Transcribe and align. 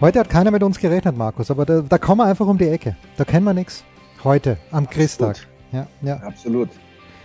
Heute 0.00 0.18
hat 0.20 0.30
keiner 0.30 0.50
mit 0.50 0.62
uns 0.62 0.78
gerechnet, 0.78 1.14
Markus, 1.14 1.50
aber 1.50 1.66
da, 1.66 1.82
da 1.82 1.98
kommen 1.98 2.22
wir 2.22 2.24
einfach 2.24 2.46
um 2.46 2.56
die 2.56 2.68
Ecke. 2.68 2.96
Da 3.18 3.24
kennen 3.26 3.44
wir 3.44 3.52
nichts. 3.52 3.84
Heute, 4.24 4.56
am 4.70 4.88
Christtag. 4.88 5.36
Ja, 5.72 5.86
ja. 6.00 6.16
Absolut. 6.16 6.70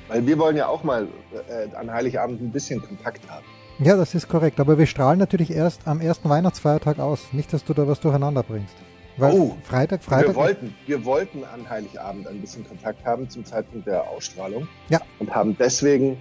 Weil 0.09 0.27
wir 0.27 0.37
wollen 0.37 0.57
ja 0.57 0.67
auch 0.67 0.83
mal 0.83 1.07
äh, 1.47 1.73
an 1.73 1.89
Heiligabend 1.89 2.41
ein 2.41 2.51
bisschen 2.51 2.81
Kontakt 2.81 3.21
haben. 3.29 3.45
Ja, 3.79 3.95
das 3.95 4.13
ist 4.13 4.27
korrekt. 4.27 4.59
Aber 4.59 4.77
wir 4.77 4.87
strahlen 4.87 5.19
natürlich 5.19 5.51
erst 5.51 5.87
am 5.87 6.01
ersten 6.01 6.27
Weihnachtsfeiertag 6.27 6.99
aus. 6.99 7.31
Nicht, 7.31 7.53
dass 7.53 7.63
du 7.63 7.73
da 7.73 7.87
was 7.87 8.01
durcheinander 8.01 8.43
bringst. 8.43 8.75
Weil 9.15 9.39
oh, 9.39 9.55
Freitag, 9.63 10.03
Freitag. 10.03 10.31
Wir 10.31 10.35
wollten, 10.35 10.75
wir 10.85 11.05
wollten 11.05 11.45
an 11.45 11.69
Heiligabend 11.69 12.27
ein 12.27 12.41
bisschen 12.41 12.67
Kontakt 12.67 13.05
haben 13.05 13.29
zum 13.29 13.45
Zeitpunkt 13.45 13.87
der 13.87 14.09
Ausstrahlung. 14.09 14.67
Ja. 14.89 14.99
Und 15.19 15.33
haben 15.33 15.55
deswegen 15.57 16.17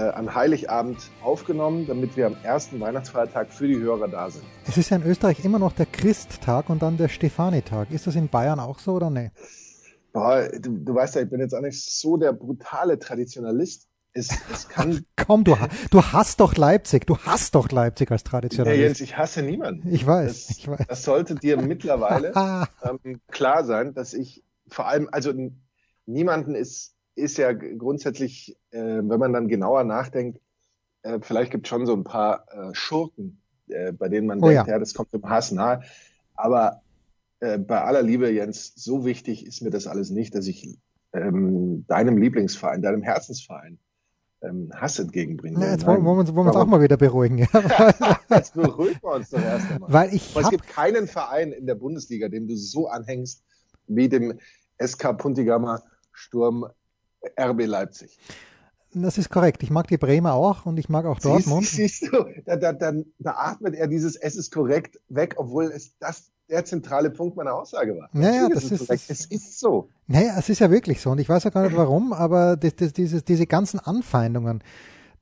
an 0.00 0.34
Heiligabend 0.34 0.98
aufgenommen, 1.22 1.86
damit 1.86 2.16
wir 2.16 2.26
am 2.26 2.36
ersten 2.42 2.80
Weihnachtsfeiertag 2.80 3.52
für 3.52 3.68
die 3.68 3.78
Hörer 3.78 4.08
da 4.08 4.30
sind. 4.30 4.44
Es 4.66 4.76
ist 4.76 4.90
ja 4.90 4.96
in 4.96 5.04
Österreich 5.04 5.44
immer 5.44 5.58
noch 5.58 5.72
der 5.72 5.86
Christtag 5.86 6.68
und 6.68 6.82
dann 6.82 6.96
der 6.96 7.08
Stefanitag. 7.08 7.90
Ist 7.90 8.06
das 8.06 8.16
in 8.16 8.28
Bayern 8.28 8.60
auch 8.60 8.78
so 8.78 8.92
oder 8.94 9.10
ne? 9.10 9.32
Boah, 10.12 10.48
du, 10.48 10.78
du 10.78 10.94
weißt 10.94 11.16
ja, 11.16 11.22
ich 11.22 11.30
bin 11.30 11.40
jetzt 11.40 11.54
auch 11.54 11.60
nicht 11.60 11.82
so 11.84 12.16
der 12.16 12.32
brutale 12.32 12.98
Traditionalist. 12.98 13.88
Es, 14.12 14.28
es 14.52 14.68
kann. 14.68 15.04
Komm, 15.16 15.42
du, 15.42 15.56
du 15.90 16.02
hast 16.02 16.40
doch 16.40 16.56
Leipzig. 16.56 17.06
Du 17.06 17.18
hast 17.18 17.54
doch 17.54 17.70
Leipzig 17.70 18.10
als 18.12 18.22
Traditionalist. 18.22 18.80
Ja, 18.80 18.86
Jens, 18.86 19.00
ich 19.00 19.16
hasse 19.16 19.42
niemanden. 19.42 19.92
Ich 19.92 20.06
weiß. 20.06 20.46
Das, 20.46 20.58
ich 20.58 20.68
weiß. 20.68 20.86
das 20.88 21.02
sollte 21.02 21.34
dir 21.34 21.60
mittlerweile 21.60 22.32
ähm, 22.82 23.20
klar 23.28 23.64
sein, 23.64 23.92
dass 23.94 24.14
ich 24.14 24.44
vor 24.68 24.86
allem, 24.86 25.08
also 25.10 25.32
niemanden 26.06 26.54
ist 26.54 26.94
ist 27.14 27.38
ja 27.38 27.52
grundsätzlich, 27.52 28.56
äh, 28.70 28.78
wenn 28.78 29.20
man 29.20 29.32
dann 29.32 29.48
genauer 29.48 29.84
nachdenkt, 29.84 30.40
äh, 31.02 31.20
vielleicht 31.20 31.50
gibt 31.50 31.66
es 31.66 31.68
schon 31.68 31.86
so 31.86 31.94
ein 31.94 32.04
paar 32.04 32.46
äh, 32.50 32.74
Schurken, 32.74 33.40
äh, 33.68 33.92
bei 33.92 34.08
denen 34.08 34.26
man 34.26 34.42
oh, 34.42 34.48
denkt, 34.48 34.66
ja. 34.66 34.74
ja, 34.74 34.78
das 34.78 34.94
kommt 34.94 35.12
dem 35.12 35.28
Hass 35.28 35.52
nahe. 35.52 35.82
Aber 36.34 36.82
äh, 37.40 37.58
bei 37.58 37.80
aller 37.80 38.02
Liebe, 38.02 38.30
Jens, 38.30 38.72
so 38.74 39.04
wichtig 39.04 39.46
ist 39.46 39.62
mir 39.62 39.70
das 39.70 39.86
alles 39.86 40.10
nicht, 40.10 40.34
dass 40.34 40.46
ich 40.46 40.78
ähm, 41.12 41.86
deinem 41.86 42.18
Lieblingsverein, 42.18 42.82
deinem 42.82 43.02
Herzensverein 43.02 43.78
ähm, 44.42 44.70
Hass 44.74 44.98
entgegenbringe. 44.98 45.58
Na, 45.58 45.72
jetzt 45.72 45.86
wollen, 45.86 46.04
wollen 46.04 46.26
wir 46.26 46.46
uns, 46.46 46.56
auch 46.56 46.66
mal 46.66 46.82
wieder 46.82 46.96
beruhigen. 46.96 47.38
jetzt 48.30 48.54
beruhigen 48.54 48.98
wir 49.02 49.12
uns 49.12 49.30
doch 49.30 49.40
erst 49.40 49.70
einmal. 49.70 49.92
Weil 49.92 50.14
ich 50.14 50.34
es 50.36 50.50
gibt 50.50 50.66
keinen 50.66 51.06
Verein 51.06 51.52
in 51.52 51.66
der 51.66 51.76
Bundesliga, 51.76 52.28
dem 52.28 52.48
du 52.48 52.56
so 52.56 52.88
anhängst 52.88 53.44
wie 53.86 54.08
dem 54.08 54.38
SK 54.84 55.16
Puntigammer 55.16 55.82
Sturm 56.12 56.66
RB 57.38 57.66
Leipzig. 57.66 58.18
Das 58.94 59.18
ist 59.18 59.28
korrekt. 59.28 59.62
Ich 59.64 59.70
mag 59.70 59.88
die 59.88 59.96
Bremer 59.96 60.34
auch 60.34 60.66
und 60.66 60.78
ich 60.78 60.88
mag 60.88 61.04
auch 61.04 61.18
Dortmund. 61.18 61.66
Siehst, 61.66 62.00
siehst 62.00 62.12
du, 62.12 62.26
da, 62.46 62.56
da, 62.56 62.72
da, 62.72 62.92
da 63.18 63.30
atmet 63.32 63.74
er 63.74 63.88
dieses 63.88 64.14
Es 64.14 64.36
ist 64.36 64.52
korrekt 64.52 65.00
weg, 65.08 65.34
obwohl 65.36 65.64
es 65.64 65.98
das 65.98 66.30
der 66.48 66.64
zentrale 66.64 67.10
Punkt 67.10 67.36
meiner 67.36 67.54
Aussage 67.54 67.96
war. 67.96 68.08
Naja, 68.12 68.48
das 68.48 68.64
ist, 68.64 68.90
ist 68.90 69.10
es 69.10 69.26
ist 69.26 69.58
so. 69.58 69.88
Naja, 70.06 70.34
es 70.38 70.48
ist 70.48 70.58
ja 70.58 70.70
wirklich 70.70 71.00
so 71.00 71.10
und 71.10 71.18
ich 71.18 71.28
weiß 71.28 71.44
ja 71.44 71.50
gar 71.50 71.64
nicht 71.64 71.76
warum, 71.76 72.12
aber 72.12 72.56
das, 72.56 72.76
das, 72.76 72.92
dieses, 72.92 73.24
diese 73.24 73.46
ganzen 73.46 73.80
Anfeindungen, 73.80 74.62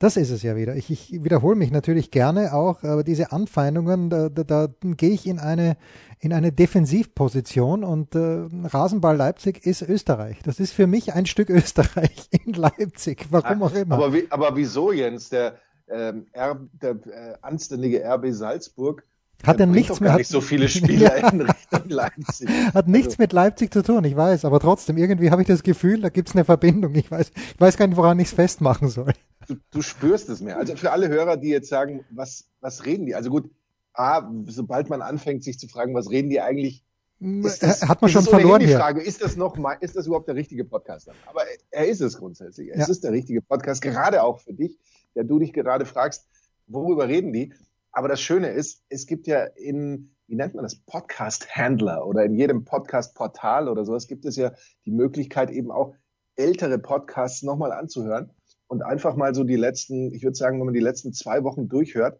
das 0.03 0.17
ist 0.17 0.31
es 0.31 0.43
ja 0.43 0.57
wieder. 0.57 0.75
Ich, 0.75 0.89
ich 0.91 1.23
wiederhole 1.23 1.55
mich 1.55 1.71
natürlich 1.71 2.11
gerne 2.11 2.53
auch, 2.53 2.83
aber 2.83 3.05
diese 3.05 3.31
Anfeindungen, 3.31 4.09
da, 4.09 4.27
da, 4.27 4.43
da 4.43 4.67
gehe 4.81 5.11
ich 5.11 5.25
in 5.25 5.39
eine, 5.39 5.77
in 6.19 6.33
eine 6.33 6.51
Defensivposition 6.51 7.85
und 7.85 8.13
äh, 8.13 8.49
Rasenball 8.65 9.15
Leipzig 9.15 9.65
ist 9.65 9.81
Österreich. 9.81 10.39
Das 10.43 10.59
ist 10.59 10.73
für 10.73 10.87
mich 10.87 11.13
ein 11.13 11.25
Stück 11.25 11.49
Österreich 11.49 12.27
in 12.31 12.51
Leipzig, 12.51 13.27
warum 13.29 13.63
auch 13.63 13.73
immer. 13.73 13.95
Aber, 13.95 14.13
wie, 14.13 14.27
aber 14.29 14.53
wieso, 14.57 14.91
Jens? 14.91 15.29
Der, 15.29 15.55
ähm, 15.87 16.27
R, 16.33 16.59
der 16.81 16.91
äh, 16.91 17.35
anständige 17.41 18.03
RB 18.03 18.25
Salzburg 18.31 19.05
hat 19.43 19.59
er 19.59 19.65
nichts 19.65 19.99
mehr. 19.99 20.15
Nicht 20.15 20.29
so 20.29 20.41
viele 20.41 20.69
Spieler 20.69 21.19
ja. 21.19 21.29
in 21.29 21.41
Richtung 21.41 21.89
Leipzig. 21.89 22.49
Hat 22.73 22.87
nichts 22.87 23.13
also. 23.13 23.23
mit 23.23 23.33
Leipzig 23.33 23.73
zu 23.73 23.83
tun, 23.83 24.03
ich 24.05 24.15
weiß, 24.15 24.45
aber 24.45 24.59
trotzdem, 24.59 24.97
irgendwie 24.97 25.31
habe 25.31 25.41
ich 25.41 25.47
das 25.47 25.63
Gefühl, 25.63 26.01
da 26.01 26.09
gibt 26.09 26.29
es 26.29 26.35
eine 26.35 26.45
Verbindung. 26.45 26.95
Ich 26.95 27.11
weiß, 27.11 27.31
ich 27.35 27.61
weiß 27.61 27.75
gar 27.77 27.87
nicht, 27.87 27.97
woran 27.97 28.19
ich 28.19 28.29
es 28.29 28.33
festmachen 28.33 28.87
soll. 28.87 29.13
Du, 29.47 29.55
du, 29.71 29.81
spürst 29.81 30.29
es 30.29 30.41
mehr. 30.41 30.57
Also 30.57 30.75
für 30.75 30.91
alle 30.91 31.09
Hörer, 31.09 31.37
die 31.37 31.49
jetzt 31.49 31.69
sagen, 31.69 32.05
was, 32.09 32.49
was 32.61 32.85
reden 32.85 33.05
die? 33.05 33.15
Also 33.15 33.29
gut, 33.29 33.49
A, 33.93 34.29
sobald 34.47 34.89
man 34.89 35.01
anfängt, 35.01 35.43
sich 35.43 35.59
zu 35.59 35.67
fragen, 35.67 35.93
was 35.93 36.09
reden 36.09 36.29
die 36.29 36.41
eigentlich, 36.41 36.83
das, 37.19 37.87
hat 37.87 38.01
man 38.01 38.11
schon 38.11 38.23
verloren 38.23 38.59
die 38.59 38.67
hier. 38.67 38.77
Frage, 38.77 39.01
ist 39.01 39.21
das 39.21 39.37
noch 39.37 39.55
mal, 39.55 39.77
ist 39.79 39.95
das 39.95 40.07
überhaupt 40.07 40.27
der 40.27 40.35
richtige 40.35 40.65
Podcast? 40.65 41.09
Aber 41.25 41.43
er 41.71 41.87
ist 41.87 42.01
es 42.01 42.17
grundsätzlich. 42.17 42.69
Es 42.71 42.79
ja. 42.79 42.87
ist 42.87 43.03
der 43.03 43.13
richtige 43.13 43.41
Podcast, 43.41 43.81
gerade 43.81 44.23
auch 44.23 44.39
für 44.39 44.53
dich, 44.53 44.77
der 45.15 45.23
du 45.23 45.39
dich 45.39 45.53
gerade 45.53 45.85
fragst, 45.85 46.27
worüber 46.67 47.07
reden 47.07 47.31
die? 47.31 47.53
Aber 47.91 48.07
das 48.07 48.19
Schöne 48.19 48.49
ist, 48.49 48.83
es 48.89 49.05
gibt 49.05 49.27
ja 49.27 49.43
in, 49.43 50.15
wie 50.27 50.35
nennt 50.35 50.55
man 50.55 50.63
das, 50.63 50.75
Podcast-Handler 50.75 52.05
oder 52.05 52.25
in 52.25 52.33
jedem 52.33 52.65
Podcast-Portal 52.65 53.69
oder 53.69 53.85
sowas 53.85 54.07
gibt 54.07 54.25
es 54.25 54.35
ja 54.35 54.51
die 54.85 54.91
Möglichkeit 54.91 55.49
eben 55.51 55.71
auch 55.71 55.93
ältere 56.35 56.79
Podcasts 56.79 57.43
nochmal 57.43 57.71
anzuhören 57.71 58.31
und 58.73 58.81
einfach 58.81 59.15
mal 59.15 59.35
so 59.35 59.43
die 59.43 59.55
letzten, 59.55 60.11
ich 60.15 60.23
würde 60.23 60.35
sagen, 60.35 60.57
wenn 60.57 60.65
man 60.65 60.73
die 60.73 60.79
letzten 60.79 61.13
zwei 61.13 61.43
Wochen 61.43 61.69
durchhört, 61.69 62.19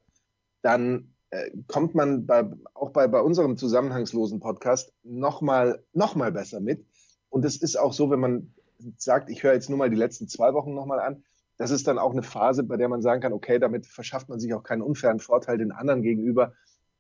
dann 0.62 1.16
äh, 1.32 1.50
kommt 1.66 1.96
man 1.96 2.28
bei, 2.28 2.48
auch 2.76 2.92
bei, 2.92 3.08
bei 3.08 3.20
unserem 3.22 3.58
zusammenhangslosen 3.58 4.40
Podcast 4.40 4.94
nochmal 5.02 5.84
noch 5.94 6.14
mal 6.14 6.32
besser 6.32 6.60
mit. 6.60 6.86
Und 7.30 7.44
es 7.44 7.58
ist 7.58 7.76
auch 7.76 7.92
so, 7.92 8.12
wenn 8.12 8.20
man 8.20 8.54
sagt, 8.98 9.32
ich 9.32 9.42
höre 9.42 9.54
jetzt 9.54 9.68
nur 9.68 9.80
mal 9.80 9.90
die 9.90 9.96
letzten 9.96 10.28
zwei 10.28 10.54
Wochen 10.54 10.76
nochmal 10.76 11.00
an, 11.00 11.24
das 11.58 11.72
ist 11.72 11.88
dann 11.88 11.98
auch 11.98 12.12
eine 12.12 12.22
Phase, 12.22 12.62
bei 12.62 12.78
der 12.78 12.88
man 12.88 13.02
sagen 13.02 13.22
kann, 13.22 13.34
okay, 13.34 13.58
damit 13.58 13.88
verschafft 13.88 14.30
man 14.30 14.40
sich 14.40 14.54
auch 14.54 14.62
keinen 14.62 14.84
unfairen 14.84 15.20
Vorteil 15.20 15.58
den 15.58 15.72
anderen 15.72 16.04
gegenüber, 16.04 16.54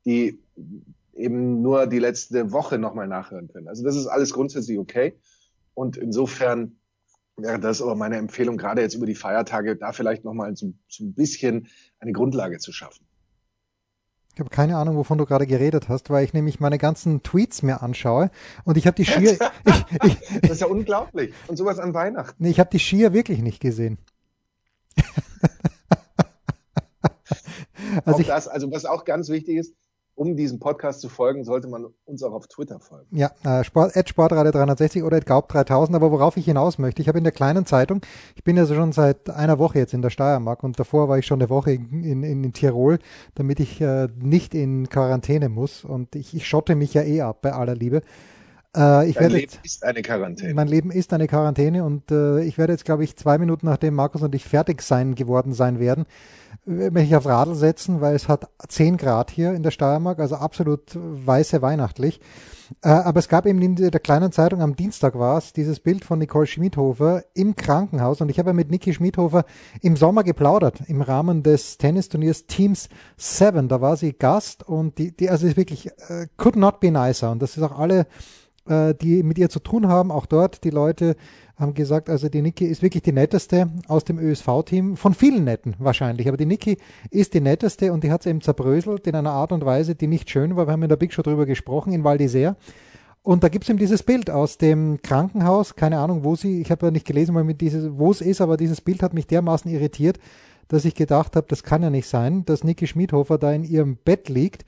die 0.04 0.42
eben 1.14 1.62
nur 1.62 1.86
die 1.86 2.00
letzte 2.00 2.52
Woche 2.52 2.80
nochmal 2.80 3.08
nachhören 3.08 3.50
können. 3.50 3.68
Also 3.68 3.84
das 3.84 3.96
ist 3.96 4.08
alles 4.08 4.34
grundsätzlich 4.34 4.80
okay. 4.80 5.14
Und 5.76 5.96
insofern 5.96 6.80
wäre 7.38 7.60
das 7.60 7.82
aber 7.82 7.96
meine 7.96 8.18
Empfehlung, 8.18 8.58
gerade 8.58 8.82
jetzt 8.82 8.96
über 8.96 9.06
die 9.06 9.16
Feiertage, 9.16 9.76
da 9.76 9.92
vielleicht 9.92 10.24
nochmal 10.24 10.56
so, 10.56 10.74
so 10.88 11.04
ein 11.04 11.14
bisschen 11.14 11.68
eine 12.00 12.12
Grundlage 12.12 12.60
zu 12.60 12.72
schaffen. 12.72 13.06
Ich 14.34 14.40
habe 14.40 14.50
keine 14.50 14.78
Ahnung, 14.78 14.96
wovon 14.96 15.20
du 15.20 15.26
gerade 15.26 15.46
geredet 15.46 15.90
hast, 15.90 16.10
weil 16.10 16.24
ich 16.26 16.34
nämlich 16.34 16.60
meine 16.60 16.80
ganzen 16.80 17.22
Tweets 17.22 17.62
mir 17.62 17.84
anschaue 17.84 18.32
und 18.64 18.78
ich 18.78 18.88
habe 18.88 18.96
die 18.96 19.04
ich, 19.04 19.38
ich, 20.04 20.18
das 20.42 20.52
ist 20.52 20.62
ja 20.62 20.68
unglaublich. 20.68 21.34
Und 21.48 21.58
sowas 21.58 21.78
an 21.78 21.94
Weihnachten. 21.94 22.42
Nee, 22.44 22.50
ich 22.50 22.60
habe 22.60 22.72
die 22.72 22.80
Skier 22.80 23.14
wirklich 23.14 23.44
nicht 23.44 23.60
gesehen. 23.60 24.00
also, 28.06 28.20
ich, 28.20 28.28
das, 28.28 28.48
also 28.48 28.72
was 28.72 28.86
auch 28.86 29.06
ganz 29.06 29.30
wichtig 29.30 29.58
ist, 29.58 29.76
um 30.16 30.36
diesem 30.36 30.60
Podcast 30.60 31.02
zu 31.02 31.10
folgen, 31.10 31.44
sollte 31.44 31.68
man 31.68 31.88
uns 32.06 32.24
auch 32.24 32.34
auf 32.34 32.48
Twitter 32.48 32.80
folgen. 32.80 33.08
Ja, 33.12 33.32
äh, 33.44 33.64
Sport, 33.64 33.94
Sportradio 34.08 34.52
360 34.52 35.04
oder 35.04 35.20
Gaub 35.22 35.50
3000. 35.50 35.96
Aber 35.96 36.12
worauf 36.12 36.38
ich 36.38 36.46
hinaus 36.46 36.78
möchte, 36.78 37.02
ich 37.02 37.08
habe 37.08 37.18
in 37.18 37.24
der 37.24 37.34
kleinen 37.34 37.66
Zeitung, 37.66 38.02
ich 38.36 38.44
bin 38.44 38.56
ja 38.56 38.66
schon 38.66 38.92
seit 38.92 39.30
einer 39.30 39.60
Woche 39.60 39.80
jetzt 39.80 39.94
in 39.94 40.02
der 40.02 40.10
Steiermark 40.10 40.64
und 40.64 40.80
davor 40.80 41.10
war 41.10 41.18
ich 41.18 41.26
schon 41.26 41.42
eine 41.42 41.50
Woche 41.50 41.74
in, 41.74 42.04
in, 42.04 42.24
in 42.24 42.54
Tirol, 42.54 43.00
damit 43.36 43.60
ich 43.60 43.82
äh, 43.82 44.08
nicht 44.20 44.54
in 44.54 44.90
Quarantäne 44.90 45.50
muss. 45.50 45.84
Und 45.84 46.16
ich, 46.16 46.36
ich 46.36 46.48
schotte 46.48 46.76
mich 46.76 46.94
ja 46.94 47.02
eh 47.02 47.22
ab 47.22 47.42
bei 47.42 47.54
aller 47.54 47.76
Liebe. 47.76 48.02
Äh, 48.76 49.10
ich 49.10 49.16
Dein 49.16 49.24
werde 49.24 49.36
Leben 49.36 49.52
jetzt, 49.52 49.66
ist 49.66 49.84
eine 49.84 50.02
Quarantäne. 50.02 50.54
Mein 50.54 50.68
Leben 50.68 50.92
ist 50.92 51.14
eine 51.14 51.28
Quarantäne 51.28 51.84
und 51.84 52.12
äh, 52.12 52.42
ich 52.44 52.58
werde 52.58 52.74
jetzt, 52.74 52.86
glaube 52.86 53.04
ich, 53.04 53.16
zwei 53.16 53.38
Minuten 53.38 53.68
nachdem 53.68 53.94
Markus 53.94 54.22
und 54.22 54.34
ich 54.34 54.46
fertig 54.46 54.82
sein 54.82 55.16
geworden 55.16 55.54
sein 55.54 55.80
werden, 55.80 56.06
mich 56.66 57.16
auf 57.16 57.26
Radl 57.26 57.56
setzen, 57.56 58.02
weil 58.02 58.16
es 58.16 58.28
hat 58.28 58.50
10 58.68 58.98
Grad 58.98 59.32
hier 59.32 59.54
in 59.54 59.64
der 59.64 59.72
Steiermark, 59.72 60.20
also 60.20 60.36
absolut 60.36 60.92
weiße 60.96 61.62
weihnachtlich. 61.62 62.20
Äh, 62.82 62.90
aber 62.90 63.20
es 63.20 63.28
gab 63.28 63.46
eben 63.46 63.62
in 63.62 63.76
der 63.76 64.00
kleinen 64.00 64.32
Zeitung, 64.32 64.62
am 64.62 64.76
Dienstag 64.76 65.18
war 65.18 65.38
es, 65.38 65.54
dieses 65.54 65.80
Bild 65.80 66.06
von 66.06 66.20
Nicole 66.20 66.48
Schmidhofer 66.48 67.24
im 67.34 67.56
Krankenhaus. 67.56 68.22
Und 68.22 68.30
ich 68.30 68.40
habe 68.40 68.50
ja 68.50 68.54
mit 68.54 68.72
Niki 68.72 68.94
Schmidhofer 68.94 69.46
im 69.82 69.96
Sommer 69.96 70.24
geplaudert, 70.24 70.82
im 70.88 71.02
Rahmen 71.02 71.44
des 71.44 71.78
Tennisturniers 71.78 72.46
Teams 72.46 72.90
7. 73.18 73.68
Da 73.68 73.82
war 73.82 73.98
sie 73.98 74.14
Gast 74.14 74.68
und 74.68 74.98
die, 74.98 75.16
die 75.16 75.30
also 75.30 75.46
ist 75.46 75.58
wirklich, 75.58 75.88
uh, 76.10 76.26
could 76.38 76.56
not 76.56 76.80
be 76.80 76.92
nicer. 76.92 77.32
Und 77.32 77.42
das 77.42 77.58
ist 77.58 77.64
auch 77.64 77.78
alle 77.78 78.08
äh, 78.68 78.94
die 78.94 79.24
mit 79.24 79.38
ihr 79.38 79.50
zu 79.50 79.60
tun 79.60 79.88
haben. 79.88 80.12
Auch 80.12 80.26
dort, 80.26 80.64
die 80.64 80.70
Leute 80.70 81.16
haben 81.58 81.74
gesagt, 81.74 82.10
also 82.10 82.30
die 82.30 82.42
Niki 82.42 82.66
ist 82.66 82.82
wirklich 82.82 83.04
die 83.04 83.12
netteste 83.12 83.68
aus 83.88 84.04
dem 84.04 84.18
ÖSV-Team, 84.20 84.98
von 84.98 85.14
vielen 85.14 85.44
netten 85.44 85.76
wahrscheinlich, 85.80 86.28
aber 86.28 86.38
die 86.38 86.46
Niki 86.46 86.78
ist 87.12 87.34
die 87.34 87.42
netteste 87.42 87.94
und 87.94 88.04
die 88.04 88.12
hat 88.12 88.22
es 88.22 88.28
eben 88.28 88.42
zerbröselt 88.42 89.06
in 89.08 89.16
einer 89.16 89.32
Art 89.32 89.52
und 89.52 89.66
Weise, 89.66 89.96
die 89.96 90.08
nicht 90.08 90.30
schön 90.30 90.56
war. 90.56 90.68
Wir 90.68 90.74
haben 90.74 90.84
in 90.84 90.90
der 90.90 90.96
Big 90.96 91.14
Show 91.14 91.22
drüber 91.22 91.46
gesprochen, 91.46 91.94
in 91.94 92.04
Val. 92.04 92.18
Und 93.22 93.44
da 93.44 93.48
gibt 93.48 93.64
es 93.64 93.70
eben 93.70 93.80
dieses 93.80 94.04
Bild 94.04 94.30
aus 94.30 94.58
dem 94.58 95.02
Krankenhaus, 95.02 95.76
keine 95.76 96.00
Ahnung, 96.00 96.26
wo 96.26 96.36
sie, 96.36 96.60
ich 96.60 96.72
habe 96.72 96.88
ja 96.88 96.92
nicht 96.92 97.08
gelesen, 97.08 97.34
wo 97.36 98.12
es 98.12 98.20
ist, 98.20 98.42
aber 98.42 98.58
dieses 98.58 98.82
Bild 98.82 99.02
hat 99.02 99.14
mich 99.14 99.28
dermaßen 99.28 99.72
irritiert, 99.72 100.20
dass 100.68 100.84
ich 100.84 100.96
gedacht 100.96 101.36
habe, 101.36 101.48
das 101.48 101.64
kann 101.64 101.84
ja 101.84 101.90
nicht 101.90 102.08
sein, 102.08 102.46
dass 102.46 102.64
Niki 102.64 102.88
Schmidhofer 102.88 103.38
da 103.38 103.54
in 103.54 103.64
ihrem 103.64 103.96
Bett 103.96 104.28
liegt, 104.28 104.66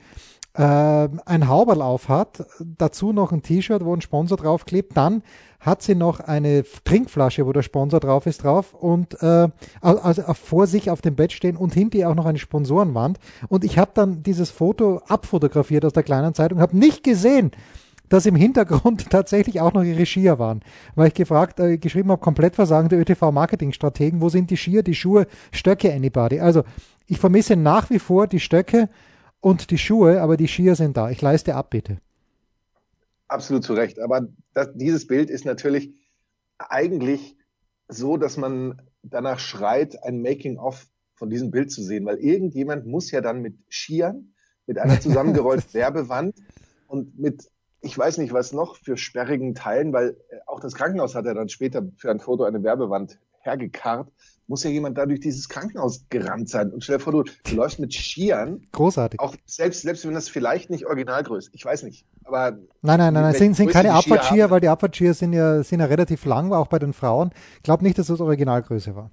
ein 0.62 1.48
Hauberl 1.48 1.82
auf 1.82 2.08
hat, 2.08 2.46
dazu 2.60 3.12
noch 3.12 3.32
ein 3.32 3.42
T-Shirt, 3.42 3.84
wo 3.84 3.94
ein 3.94 4.00
Sponsor 4.00 4.38
draufklebt, 4.38 4.96
dann 4.96 5.22
hat 5.60 5.82
sie 5.82 5.94
noch 5.94 6.20
eine 6.20 6.64
Trinkflasche, 6.84 7.46
wo 7.46 7.52
der 7.52 7.62
Sponsor 7.62 8.00
drauf 8.00 8.26
ist, 8.26 8.44
drauf 8.44 8.72
und 8.72 9.20
äh, 9.22 9.48
also 9.80 10.22
vor 10.34 10.66
sich 10.66 10.90
auf 10.90 11.00
dem 11.00 11.16
Bett 11.16 11.32
stehen 11.32 11.56
und 11.56 11.74
hinter 11.74 11.98
ihr 11.98 12.08
auch 12.08 12.14
noch 12.14 12.26
eine 12.26 12.38
Sponsorenwand. 12.38 13.18
Und 13.48 13.64
ich 13.64 13.76
habe 13.76 13.90
dann 13.94 14.22
dieses 14.22 14.50
Foto 14.50 15.02
abfotografiert 15.08 15.84
aus 15.84 15.92
der 15.92 16.04
kleinen 16.04 16.34
Zeitung, 16.34 16.60
habe 16.60 16.76
nicht 16.76 17.02
gesehen, 17.02 17.50
dass 18.08 18.26
im 18.26 18.36
Hintergrund 18.36 19.10
tatsächlich 19.10 19.60
auch 19.60 19.72
noch 19.72 19.82
ihre 19.82 20.06
Skier 20.06 20.38
waren. 20.38 20.60
Weil 20.94 21.08
ich 21.08 21.14
gefragt, 21.14 21.58
äh, 21.58 21.78
geschrieben 21.78 22.10
habe, 22.10 22.20
komplett 22.20 22.54
versagende 22.54 22.96
ÖTV-Marketing-Strategen, 22.96 24.20
wo 24.20 24.28
sind 24.28 24.50
die 24.50 24.56
Skier, 24.56 24.82
die 24.82 24.94
Schuhe, 24.94 25.26
Stöcke, 25.52 25.92
anybody? 25.92 26.40
Also 26.40 26.62
ich 27.08 27.18
vermisse 27.18 27.56
nach 27.56 27.90
wie 27.90 27.98
vor 27.98 28.26
die 28.26 28.40
Stöcke 28.40 28.88
und 29.46 29.70
die 29.70 29.78
Schuhe, 29.78 30.20
aber 30.22 30.36
die 30.36 30.48
Skier 30.48 30.74
sind 30.74 30.96
da. 30.96 31.08
Ich 31.08 31.22
leiste 31.22 31.54
ab, 31.54 31.70
bitte. 31.70 31.98
Absolut 33.28 33.62
zu 33.62 33.74
Recht. 33.74 34.00
Aber 34.00 34.26
das, 34.54 34.70
dieses 34.74 35.06
Bild 35.06 35.30
ist 35.30 35.44
natürlich 35.44 35.94
eigentlich 36.58 37.36
so, 37.86 38.16
dass 38.16 38.36
man 38.36 38.82
danach 39.04 39.38
schreit, 39.38 40.02
ein 40.02 40.20
Making-of 40.20 40.88
von 41.14 41.30
diesem 41.30 41.52
Bild 41.52 41.70
zu 41.70 41.80
sehen, 41.80 42.04
weil 42.06 42.16
irgendjemand 42.16 42.86
muss 42.86 43.12
ja 43.12 43.20
dann 43.20 43.40
mit 43.40 43.54
Skiern, 43.68 44.34
mit 44.66 44.80
einer 44.80 45.00
zusammengerollten 45.00 45.72
Werbewand 45.74 46.34
und 46.88 47.16
mit 47.16 47.48
ich 47.82 47.96
weiß 47.96 48.18
nicht, 48.18 48.32
was 48.32 48.52
noch 48.52 48.74
für 48.74 48.96
sperrigen 48.96 49.54
Teilen, 49.54 49.92
weil 49.92 50.16
äh, 50.30 50.38
auch 50.46 50.58
das 50.58 50.74
Krankenhaus 50.74 51.14
hat 51.14 51.24
ja 51.24 51.34
dann 51.34 51.48
später 51.48 51.86
für 51.96 52.10
ein 52.10 52.18
Foto 52.18 52.42
eine 52.42 52.64
Werbewand 52.64 53.20
hergekarrt, 53.42 54.10
muss 54.48 54.62
ja 54.62 54.70
jemand 54.70 54.96
da 54.96 55.06
durch 55.06 55.20
dieses 55.20 55.48
Krankenhaus 55.48 56.04
gerannt 56.08 56.48
sein. 56.48 56.70
Und 56.70 56.84
stell 56.84 56.98
dir 56.98 57.02
vor, 57.02 57.12
du, 57.12 57.24
du 57.24 57.54
läufst 57.54 57.78
mit 57.78 57.92
Skiern. 57.92 58.62
Großartig. 58.72 59.18
Auch 59.20 59.34
selbst, 59.44 59.82
selbst 59.82 60.06
wenn 60.06 60.14
das 60.14 60.28
vielleicht 60.28 60.70
nicht 60.70 60.86
Originalgröße, 60.86 61.50
ich 61.52 61.64
weiß 61.64 61.82
nicht. 61.82 62.06
Aber 62.24 62.52
nein, 62.52 62.62
nein, 62.82 63.14
nein, 63.14 63.22
nein, 63.22 63.34
sind, 63.34 63.56
sind 63.56 63.70
keine 63.70 63.92
Abfahrtskier, 63.92 64.50
weil 64.50 64.60
die 64.60 64.68
Abfahrtskier 64.68 65.14
sind 65.14 65.32
ja, 65.32 65.62
sind 65.62 65.80
ja 65.80 65.86
relativ 65.86 66.24
lang, 66.24 66.52
auch 66.52 66.68
bei 66.68 66.78
den 66.78 66.92
Frauen. 66.92 67.30
Ich 67.56 67.62
glaube 67.62 67.82
nicht, 67.84 67.98
dass 67.98 68.06
das 68.06 68.20
Originalgröße 68.20 68.94
war. 68.94 69.10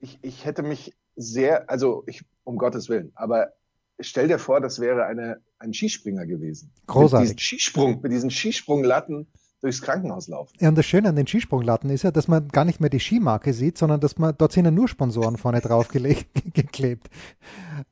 Ich, 0.00 0.18
ich 0.22 0.44
hätte 0.44 0.62
mich 0.62 0.94
sehr, 1.16 1.68
also 1.70 2.04
ich, 2.06 2.24
um 2.44 2.56
Gottes 2.56 2.88
Willen, 2.88 3.12
aber 3.14 3.52
stell 4.00 4.28
dir 4.28 4.38
vor, 4.38 4.60
das 4.60 4.80
wäre 4.80 5.06
eine, 5.06 5.38
ein 5.58 5.72
Skispringer 5.72 6.26
gewesen. 6.26 6.72
Großartig. 6.86 7.30
Mit 7.30 7.38
diesem 7.40 7.58
Skisprung, 7.58 8.00
mit 8.02 8.12
diesen 8.12 8.30
Skisprunglatten 8.30 9.26
durchs 9.62 9.80
Krankenhaus 9.80 10.28
laufen. 10.28 10.52
Ja, 10.60 10.68
und 10.68 10.76
das 10.76 10.84
Schöne 10.84 11.08
an 11.08 11.16
den 11.16 11.26
Skisprunglatten 11.26 11.88
ist 11.90 12.02
ja, 12.02 12.10
dass 12.10 12.28
man 12.28 12.48
gar 12.48 12.64
nicht 12.64 12.80
mehr 12.80 12.90
die 12.90 12.98
Skimarke 12.98 13.52
sieht, 13.54 13.78
sondern 13.78 14.00
dass 14.00 14.18
man, 14.18 14.34
dort 14.36 14.52
sind 14.52 14.64
ja 14.64 14.70
nur 14.70 14.88
Sponsoren 14.88 15.36
vorne 15.38 15.60
drauf 15.60 15.88
geklebt. 16.52 17.08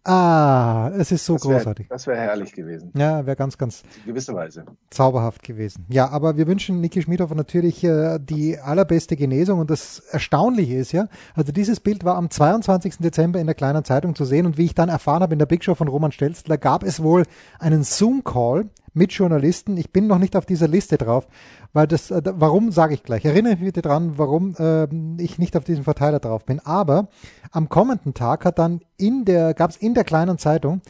Ah, 0.04 0.90
es 0.98 1.12
ist 1.12 1.24
so 1.24 1.34
das 1.34 1.44
wär, 1.46 1.56
großartig. 1.58 1.86
Das 1.88 2.06
wäre 2.06 2.18
herrlich 2.18 2.52
gewesen. 2.52 2.90
Ja, 2.94 3.24
wäre 3.24 3.36
ganz, 3.36 3.56
ganz 3.56 3.82
In 4.04 4.10
gewisser 4.10 4.34
Weise. 4.34 4.64
zauberhaft 4.90 5.42
gewesen. 5.42 5.86
Ja, 5.88 6.08
aber 6.10 6.36
wir 6.36 6.46
wünschen 6.46 6.80
Niki 6.80 7.02
Schmidhofer 7.02 7.34
natürlich 7.34 7.84
äh, 7.84 8.18
die 8.18 8.58
allerbeste 8.58 9.16
Genesung 9.16 9.60
und 9.60 9.70
das 9.70 10.00
Erstaunliche 10.10 10.74
ist 10.74 10.92
ja, 10.92 11.08
also 11.34 11.52
dieses 11.52 11.80
Bild 11.80 12.04
war 12.04 12.16
am 12.16 12.30
22. 12.30 12.98
Dezember 12.98 13.38
in 13.38 13.46
der 13.46 13.54
kleinen 13.54 13.84
Zeitung 13.84 14.14
zu 14.14 14.24
sehen 14.24 14.46
und 14.46 14.58
wie 14.58 14.64
ich 14.64 14.74
dann 14.74 14.88
erfahren 14.88 15.22
habe 15.22 15.34
in 15.34 15.38
der 15.38 15.46
Big 15.46 15.62
Show 15.64 15.74
von 15.74 15.88
Roman 15.88 16.12
Stelzler 16.12 16.58
gab 16.58 16.82
es 16.82 17.02
wohl 17.02 17.24
einen 17.58 17.84
Zoom-Call 17.84 18.68
mit 18.92 19.12
Journalisten. 19.12 19.76
Ich 19.76 19.92
bin 19.92 20.06
noch 20.06 20.18
nicht 20.18 20.36
auf 20.36 20.46
dieser 20.46 20.68
Liste 20.68 20.98
drauf, 20.98 21.28
weil 21.72 21.86
das, 21.86 22.10
äh, 22.10 22.22
warum 22.24 22.72
sage 22.72 22.94
ich 22.94 23.02
gleich. 23.02 23.24
Erinnere 23.24 23.54
mich 23.54 23.64
bitte 23.64 23.82
dran, 23.82 24.14
warum 24.16 24.54
äh, 24.58 24.86
ich 25.22 25.38
nicht 25.38 25.56
auf 25.56 25.64
diesem 25.64 25.84
Verteiler 25.84 26.18
drauf 26.18 26.44
bin. 26.44 26.60
Aber 26.60 27.08
am 27.52 27.68
kommenden 27.68 28.14
Tag 28.14 28.44
hat 28.44 28.58
dann 28.58 28.80
in 28.96 29.24
der, 29.24 29.54
gab 29.54 29.70
es 29.70 29.76
in 29.76 29.94
der 29.94 30.04
kleinen 30.04 30.38
Zeitung, 30.38 30.82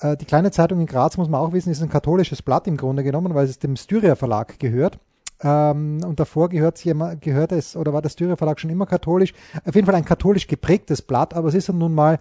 äh, 0.00 0.16
die 0.16 0.24
kleine 0.24 0.50
Zeitung 0.50 0.80
in 0.80 0.86
Graz, 0.86 1.16
muss 1.16 1.28
man 1.28 1.40
auch 1.40 1.52
wissen, 1.52 1.70
ist 1.70 1.82
ein 1.82 1.88
katholisches 1.88 2.42
Blatt 2.42 2.66
im 2.66 2.76
Grunde 2.76 3.04
genommen, 3.04 3.34
weil 3.34 3.46
es 3.46 3.58
dem 3.58 3.76
Styria 3.76 4.14
Verlag 4.14 4.58
gehört. 4.58 4.98
Ähm, 5.44 6.00
und 6.04 6.20
davor 6.20 6.48
gehört, 6.48 6.80
gehört 7.20 7.52
es, 7.52 7.76
oder 7.76 7.92
war 7.92 8.02
der 8.02 8.10
Styria 8.10 8.36
Verlag 8.36 8.60
schon 8.60 8.70
immer 8.70 8.86
katholisch? 8.86 9.32
Auf 9.64 9.74
jeden 9.74 9.86
Fall 9.86 9.96
ein 9.96 10.04
katholisch 10.04 10.46
geprägtes 10.46 11.02
Blatt, 11.02 11.34
aber 11.34 11.48
es 11.48 11.54
ist 11.54 11.68
nun 11.72 11.94
mal 11.94 12.18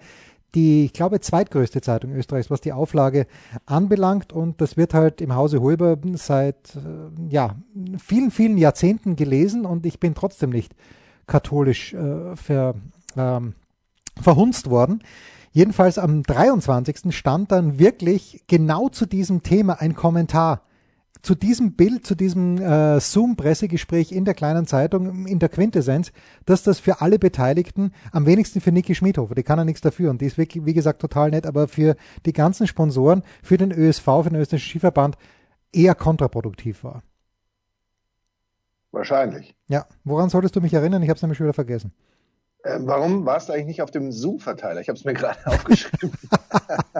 die, 0.56 0.86
ich 0.86 0.94
glaube, 0.94 1.19
zweitgrößte 1.19 1.81
Zeitung 1.81 2.13
Österreichs, 2.13 2.50
was 2.50 2.62
die 2.62 2.74
Auflage 2.74 3.27
anbelangt. 3.65 4.33
Und 4.33 4.59
das 4.62 4.77
wird 4.77 4.94
halt 4.94 5.21
im 5.21 5.36
Hause 5.36 5.62
Hulber 5.62 5.98
seit 6.13 6.75
äh, 6.75 7.30
ja, 7.30 7.56
vielen, 7.98 8.31
vielen 8.31 8.57
Jahrzehnten 8.57 9.15
gelesen 9.15 9.65
und 9.65 9.86
ich 9.86 10.00
bin 10.00 10.13
trotzdem 10.13 10.50
nicht 10.50 10.75
katholisch 11.27 11.94
äh, 11.94 12.36
ver, 12.36 12.75
ähm, 13.15 13.53
verhunzt 14.21 14.69
worden. 14.69 15.01
Jedenfalls 15.53 15.98
am 15.98 16.24
23. 16.24 17.15
stand 17.15 17.51
dann 17.51 17.77
wirklich 17.77 18.44
genau 18.48 18.89
zu 18.89 19.06
diesem 19.06 19.44
Thema 19.44 19.81
ein 19.81 19.95
Kommentar 19.95 20.62
zu 21.21 21.35
diesem 21.35 21.73
Bild, 21.73 22.06
zu 22.06 22.15
diesem 22.15 22.57
äh, 22.57 23.00
Zoom-Pressegespräch 23.00 24.12
in 24.12 24.25
der 24.25 24.33
kleinen 24.33 24.65
Zeitung, 24.65 25.27
in 25.27 25.39
der 25.39 25.50
Quintessenz, 25.50 26.12
dass 26.45 26.63
das 26.63 26.79
für 26.79 27.01
alle 27.01 27.19
Beteiligten, 27.19 27.94
am 28.12 28.25
wenigsten 28.25 28.62
für 28.62 28.71
Niki 28.71 28.95
Schmidhofer, 28.95 29.35
die 29.35 29.44
kann 29.44 29.59
ja 29.59 29.65
nichts 29.65 29.81
dafür 29.81 30.09
und 30.09 30.21
die 30.21 30.25
ist 30.25 30.38
wirklich, 30.38 30.65
wie 30.65 30.73
gesagt, 30.73 31.01
total 31.01 31.29
nett, 31.29 31.45
aber 31.45 31.68
für 31.68 31.95
die 32.25 32.33
ganzen 32.33 32.68
Sponsoren, 32.68 33.23
für 33.44 33.57
den 33.57 33.71
ÖSV, 33.71 34.03
für 34.03 34.29
den 34.29 34.39
österreichischen 34.39 34.71
Skiverband 34.71 35.18
eher 35.71 35.95
kontraproduktiv 35.95 36.83
war. 36.83 37.03
Wahrscheinlich. 38.91 39.56
Ja, 39.67 39.85
woran 40.03 40.29
solltest 40.29 40.56
du 40.56 40.62
mich 40.62 40.74
erinnern? 40.74 41.01
Ich 41.01 41.09
habe 41.09 41.15
es 41.15 41.21
nämlich 41.21 41.38
schon 41.38 41.45
wieder 41.45 41.53
vergessen. 41.53 41.94
Äh, 42.63 42.78
warum 42.81 43.25
warst 43.25 43.50
du 43.50 43.54
eigentlich 43.54 43.68
nicht 43.68 43.81
auf 43.81 43.92
dem 43.92 44.12
Zoom-Verteiler? 44.12 44.81
Ich 44.81 44.88
habe 44.88 44.98
es 44.98 45.04
mir 45.04 45.13
gerade 45.13 45.40
aufgeschrieben. 45.46 46.12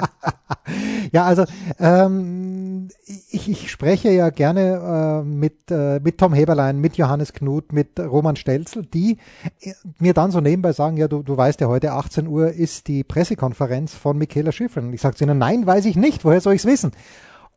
ja, 1.12 1.26
also 1.26 1.46
ähm, 1.80 2.90
ich, 3.30 3.50
ich 3.50 3.72
spreche 3.72 4.10
ja 4.10 4.30
gerne 4.30 5.22
äh, 5.22 5.28
mit, 5.28 5.70
äh, 5.70 6.00
mit 6.00 6.18
Tom 6.18 6.34
Heberlein, 6.34 6.80
mit 6.80 6.98
Johannes 6.98 7.34
Knut, 7.34 7.74
mit 7.74 8.00
Roman 8.00 8.36
Stelzel, 8.36 8.86
die 8.86 9.18
äh, 9.62 9.74
mir 10.00 10.14
dann 10.14 10.32
so 10.32 10.42
nebenbei 10.42 10.74
sagen, 10.74 10.98
ja, 10.98 11.08
du, 11.08 11.22
du 11.22 11.38
weißt 11.38 11.62
ja, 11.62 11.68
heute 11.68 11.92
18 11.92 12.28
Uhr 12.28 12.52
ist 12.52 12.88
die 12.88 13.04
Pressekonferenz 13.04 13.94
von 13.94 14.18
Michaela 14.18 14.52
Schiffrin. 14.52 14.88
Und 14.88 14.94
ich 14.94 15.02
sage 15.02 15.16
zu 15.16 15.26
ihnen, 15.26 15.38
nein, 15.38 15.66
weiß 15.66 15.86
ich 15.86 15.96
nicht, 15.96 16.26
woher 16.26 16.42
soll 16.42 16.54
ich 16.54 16.62
es 16.62 16.68
wissen? 16.68 16.92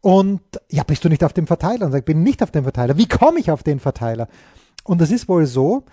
Und 0.02 0.42
ja, 0.70 0.82
bist 0.82 1.02
du 1.04 1.08
nicht 1.08 1.24
auf 1.24 1.32
dem 1.32 1.46
Verteiler? 1.46 1.86
Und 1.86 1.92
sage, 1.92 2.00
ich 2.00 2.04
bin 2.04 2.22
nicht 2.22 2.42
auf 2.42 2.50
dem 2.50 2.64
Verteiler. 2.64 2.98
Wie 2.98 3.08
komme 3.08 3.40
ich 3.40 3.50
auf 3.50 3.62
den 3.62 3.80
Verteiler? 3.80 4.28
Und 4.84 5.00
es 5.00 5.10
ist 5.10 5.28
wohl 5.28 5.46
so, 5.46 5.84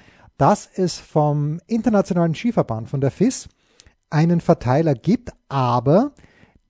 dass 0.41 0.67
es 0.73 0.97
vom 0.97 1.59
Internationalen 1.67 2.33
Skiverband, 2.33 2.89
von 2.89 2.99
der 2.99 3.11
FIS, 3.11 3.47
einen 4.09 4.41
Verteiler 4.41 4.95
gibt, 4.95 5.31
aber 5.49 6.13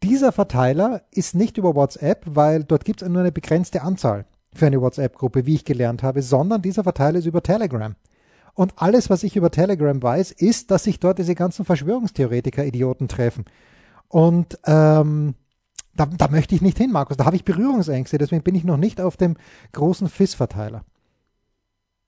dieser 0.04 0.34
Verteiler 0.34 1.04
ist 1.10 1.36
nicht 1.36 1.58
über 1.58 1.74
WhatsApp, 1.74 2.26
weil 2.26 2.66
dort 2.66 2.84
gibt 2.84 3.02
es 3.02 3.08
nur 3.08 3.22
eine 3.22 3.32
begrenzte 3.32 3.82
Anzahl 3.82 4.26
für 4.54 4.68
eine 4.68 4.82
WhatsApp-Gruppe, 4.82 5.46
wie 5.46 5.56
ich 5.56 5.64
gelernt 5.64 6.04
habe, 6.04 6.22
sondern 6.22 6.62
dieser 6.62 6.84
Verteiler 6.84 7.20
ist 7.20 7.28
über 7.28 7.44
Telegram. 7.44 7.96
Und 8.56 8.74
alles, 8.76 9.10
was 9.10 9.24
ich 9.24 9.38
über 9.38 9.52
Telegram 9.52 10.04
weiß, 10.04 10.32
ist, 10.32 10.70
dass 10.70 10.84
sich 10.84 11.00
dort 11.00 11.20
diese 11.20 11.34
ganzen 11.34 11.64
Verschwörungstheoretiker-Idioten 11.64 13.08
treffen. 13.08 13.46
Und 14.10 14.60
ähm, 14.66 15.36
da, 15.96 16.08
da 16.08 16.28
möchte 16.28 16.56
ich 16.56 16.62
nicht 16.62 16.78
hin, 16.78 16.92
Markus. 16.92 17.16
Da 17.16 17.24
habe 17.24 17.38
ich 17.38 17.46
Berührungsängste, 17.46 18.18
deswegen 18.18 18.44
bin 18.44 18.56
ich 18.56 18.66
noch 18.66 18.76
nicht 18.76 19.00
auf 19.00 19.16
dem 19.16 19.38
großen 19.72 20.10
FIS-Verteiler. 20.10 20.84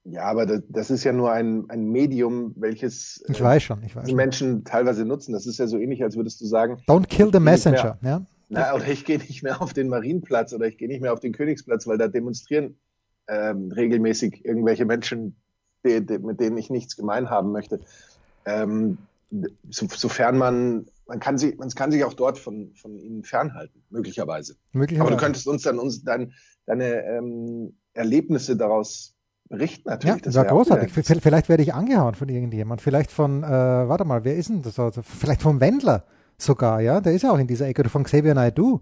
Ja, 0.04 0.24
aber 0.24 0.44
das, 0.44 0.62
das, 0.68 0.90
ist 0.90 1.02
ja 1.04 1.12
nur 1.12 1.32
ein, 1.32 1.64
ein 1.70 1.86
Medium, 1.86 2.52
welches 2.56 3.24
ich 3.26 3.40
weiß 3.40 3.62
schon, 3.62 3.82
ich 3.82 3.96
weiß 3.96 4.04
die 4.04 4.10
schon. 4.10 4.16
Menschen 4.16 4.64
teilweise 4.64 5.06
nutzen. 5.06 5.32
Das 5.32 5.46
ist 5.46 5.58
ja 5.58 5.66
so 5.66 5.78
ähnlich, 5.78 6.02
als 6.02 6.16
würdest 6.16 6.42
du 6.42 6.46
sagen, 6.46 6.82
Don't 6.86 7.06
kill 7.06 7.30
the 7.32 7.40
messenger, 7.40 7.98
mehr, 8.02 8.10
ja. 8.12 8.26
Na, 8.50 8.74
oder 8.74 8.86
ich 8.88 9.06
gehe 9.06 9.18
nicht 9.18 9.42
mehr 9.42 9.62
auf 9.62 9.72
den 9.72 9.88
Marienplatz 9.88 10.52
oder 10.52 10.66
ich 10.66 10.76
gehe 10.76 10.88
nicht 10.88 11.00
mehr 11.00 11.12
auf 11.12 11.20
den 11.20 11.32
Königsplatz, 11.32 11.86
weil 11.86 11.96
da 11.96 12.08
demonstrieren 12.08 12.78
ähm, 13.28 13.72
regelmäßig 13.72 14.44
irgendwelche 14.44 14.84
Menschen, 14.84 15.36
die, 15.86 16.04
die, 16.04 16.18
mit 16.18 16.38
denen 16.38 16.58
ich 16.58 16.68
nichts 16.68 16.96
gemein 16.96 17.30
haben 17.30 17.52
möchte. 17.52 17.80
Ähm, 18.44 18.98
so, 19.70 19.86
sofern 19.90 20.36
man, 20.36 20.86
man 21.06 21.18
kann 21.18 21.38
sich, 21.38 21.56
man 21.56 21.70
kann 21.70 21.90
sich 21.90 22.04
auch 22.04 22.12
dort 22.12 22.38
von, 22.38 22.74
von 22.74 22.98
ihnen 22.98 23.24
fernhalten, 23.24 23.82
möglicherweise. 23.88 24.56
möglicherweise. 24.72 25.08
Aber 25.08 25.16
du 25.16 25.22
könntest 25.22 25.48
uns 25.48 25.62
dann 25.62 25.78
uns 25.78 26.04
dein, 26.04 26.34
deine 26.66 27.04
ähm, 27.04 27.74
Erlebnisse 27.94 28.56
daraus 28.56 29.13
berichten 29.48 29.88
natürlich. 29.88 30.16
Ja, 30.16 30.22
das 30.22 30.34
war 30.34 30.44
großartig. 30.44 30.92
Vielleicht 30.92 31.48
werde 31.48 31.62
ich 31.62 31.74
angehauen 31.74 32.14
von 32.14 32.28
irgendjemand. 32.28 32.80
Vielleicht 32.80 33.10
von, 33.10 33.42
äh, 33.42 33.48
warte 33.48 34.04
mal, 34.04 34.24
wer 34.24 34.36
ist 34.36 34.48
denn 34.48 34.62
das? 34.62 34.78
Also 34.78 35.02
vielleicht 35.02 35.42
vom 35.42 35.60
Wendler 35.60 36.04
sogar, 36.38 36.80
ja? 36.80 37.00
Der 37.00 37.12
ist 37.12 37.22
ja 37.22 37.32
auch 37.32 37.38
in 37.38 37.46
dieser 37.46 37.66
Ecke. 37.66 37.82
Oder 37.82 37.90
von 37.90 38.04
Xavier 38.04 38.34
Naidoo. 38.34 38.80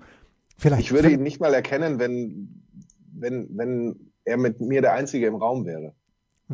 Vielleicht. 0.56 0.82
Ich 0.82 0.92
würde 0.92 1.10
ihn 1.10 1.22
nicht 1.22 1.40
mal 1.40 1.52
erkennen, 1.54 1.98
wenn, 1.98 2.64
wenn, 3.12 3.48
wenn 3.56 4.12
er 4.24 4.36
mit 4.36 4.60
mir 4.60 4.80
der 4.80 4.92
Einzige 4.92 5.26
im 5.26 5.34
Raum 5.34 5.66
wäre. 5.66 5.94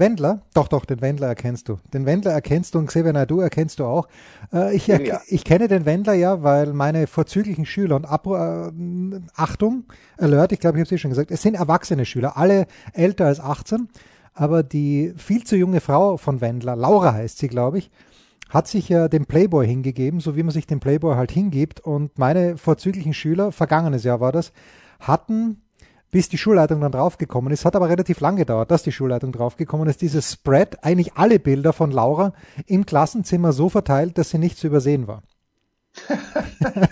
Wendler? 0.01 0.43
Doch, 0.55 0.69
doch, 0.69 0.85
den 0.85 1.01
Wendler 1.01 1.29
erkennst 1.29 1.69
du. 1.69 1.79
Den 1.93 2.07
Wendler 2.07 2.33
erkennst 2.33 2.75
du 2.75 2.79
und 2.79 2.87
Xavier 2.87 3.13
Naidu 3.13 3.41
erkennst 3.41 3.79
du 3.79 3.85
auch. 3.85 4.09
Äh, 4.53 4.75
ich, 4.75 4.87
ja. 4.87 5.21
ich 5.27 5.45
kenne 5.45 5.69
den 5.69 5.85
Wendler 5.85 6.15
ja, 6.15 6.43
weil 6.43 6.73
meine 6.73 7.07
vorzüglichen 7.07 7.67
Schüler 7.67 7.97
und 7.97 8.05
Ab 8.05 8.27
äh, 8.27 8.71
Achtung, 9.35 9.85
Alert, 10.17 10.53
ich 10.53 10.61
glaube, 10.61 10.79
ich 10.79 10.81
habe 10.81 10.87
es 10.87 10.93
eh 10.93 10.99
schon 10.99 11.11
gesagt, 11.11 11.31
es 11.31 11.43
sind 11.43 11.55
erwachsene 11.55 12.05
Schüler, 12.05 12.37
alle 12.37 12.67
älter 12.93 13.27
als 13.27 13.41
18, 13.41 13.89
aber 14.35 14.63
die 14.63 15.13
viel 15.17 15.45
zu 15.45 15.57
junge 15.57 15.81
Frau 15.81 16.17
von 16.17 16.41
Wendler, 16.41 16.77
Laura 16.77 17.13
heißt 17.13 17.39
sie, 17.39 17.49
glaube 17.49 17.79
ich, 17.79 17.91
hat 18.49 18.67
sich 18.67 18.89
ja 18.89 19.09
dem 19.09 19.27
Playboy 19.27 19.67
hingegeben, 19.67 20.21
so 20.21 20.37
wie 20.37 20.43
man 20.43 20.53
sich 20.53 20.67
dem 20.67 20.81
Playboy 20.81 21.17
halt 21.17 21.31
hingibt. 21.31 21.81
Und 21.81 22.19
meine 22.19 22.57
vorzüglichen 22.57 23.13
Schüler, 23.13 23.53
vergangenes 23.53 24.05
Jahr 24.05 24.21
war 24.21 24.33
das, 24.33 24.53
hatten 25.01 25.61
bis 26.11 26.29
die 26.29 26.39
Schulleitung 26.39 26.81
dann 26.81 26.93
draufgekommen 26.93 27.53
ist. 27.53 27.65
Hat 27.65 27.77
aber 27.77 27.89
relativ 27.89 28.21
lang 28.21 28.37
gedauert, 28.37 28.71
dass 28.71 28.83
die 28.83 28.93
Schulleitung 28.93 29.33
draufgekommen 29.33 29.89
ist. 29.89 30.03
Dieses 30.03 30.33
Spread, 30.33 30.85
eigentlich 30.85 31.15
alle 31.15 31.39
Bilder 31.39 31.73
von 31.73 31.91
Laura 31.91 32.33
im 32.67 32.87
Klassenzimmer 32.87 33.53
so 33.53 33.69
verteilt, 33.69 34.19
dass 34.19 34.31
sie 34.31 34.39
nicht 34.39 34.59
zu 34.59 34.67
übersehen 34.67 35.07
war. 35.07 35.23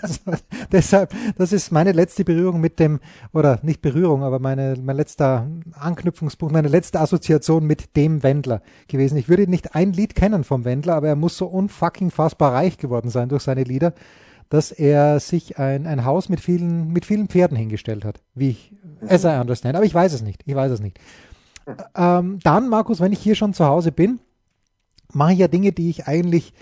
also, 0.01 0.19
deshalb, 0.71 1.13
das 1.37 1.53
ist 1.53 1.71
meine 1.71 1.91
letzte 1.91 2.23
Berührung 2.23 2.59
mit 2.59 2.79
dem, 2.79 2.99
oder 3.33 3.59
nicht 3.61 3.81
Berührung, 3.81 4.23
aber 4.23 4.39
meine, 4.39 4.75
mein 4.81 4.95
letzter 4.95 5.47
Anknüpfungspunkt, 5.73 6.53
meine 6.53 6.67
letzte 6.67 6.99
Assoziation 6.99 7.65
mit 7.65 7.95
dem 7.95 8.23
Wendler 8.23 8.61
gewesen. 8.87 9.17
Ich 9.17 9.29
würde 9.29 9.49
nicht 9.49 9.75
ein 9.75 9.93
Lied 9.93 10.15
kennen 10.15 10.43
vom 10.43 10.65
Wendler, 10.65 10.95
aber 10.95 11.07
er 11.07 11.15
muss 11.15 11.37
so 11.37 11.45
unfucking 11.47 12.11
fassbar 12.11 12.53
reich 12.53 12.77
geworden 12.77 13.09
sein 13.09 13.29
durch 13.29 13.43
seine 13.43 13.63
Lieder, 13.63 13.93
dass 14.49 14.71
er 14.71 15.19
sich 15.19 15.57
ein, 15.57 15.87
ein 15.87 16.05
Haus 16.05 16.29
mit 16.29 16.39
vielen, 16.39 16.93
mit 16.93 17.05
vielen 17.05 17.27
Pferden 17.27 17.57
hingestellt 17.57 18.05
hat, 18.05 18.21
wie 18.33 18.49
ich, 18.49 18.73
as 19.07 19.23
I 19.23 19.39
understand. 19.39 19.75
Aber 19.75 19.85
ich 19.85 19.93
weiß 19.93 20.13
es 20.13 20.21
nicht. 20.21 20.41
Ich 20.45 20.55
weiß 20.55 20.71
es 20.71 20.79
nicht. 20.79 20.99
Ähm, 21.95 22.39
dann, 22.43 22.69
Markus, 22.69 22.99
wenn 22.99 23.11
ich 23.11 23.19
hier 23.19 23.35
schon 23.35 23.53
zu 23.53 23.65
Hause 23.65 23.91
bin, 23.91 24.19
mache 25.13 25.33
ich 25.33 25.39
ja 25.39 25.47
Dinge, 25.47 25.71
die 25.71 25.89
ich 25.89 26.07
eigentlich 26.07 26.53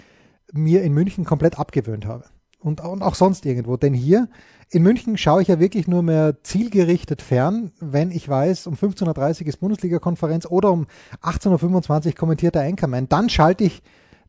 mir 0.52 0.84
in 0.84 0.94
München 0.94 1.26
komplett 1.26 1.60
abgewöhnt 1.60 2.06
habe. 2.06 2.26
Und, 2.60 2.82
und 2.82 3.04
auch 3.04 3.14
sonst 3.14 3.46
irgendwo. 3.46 3.78
Denn 3.78 3.94
hier 3.94 4.28
in 4.72 4.82
München 4.82 5.18
schaue 5.18 5.44
ich 5.44 5.48
ja 5.48 5.60
wirklich 5.60 5.88
nur 5.88 6.02
mehr 6.02 6.42
zielgerichtet 6.42 7.22
fern, 7.22 7.72
wenn 7.80 8.10
ich 8.10 8.28
weiß, 8.28 8.66
um 8.66 8.74
15.30 8.74 9.42
Uhr 9.42 9.48
ist 9.48 9.60
Bundesliga-Konferenz 9.60 10.48
oder 10.48 10.72
um 10.72 10.88
18.25 11.22 12.08
Uhr 12.08 12.14
kommentiert 12.14 12.56
der 12.56 12.64
Anchorman. 12.64 13.08
Dann 13.08 13.30
schalte 13.30 13.66
ich 13.66 13.84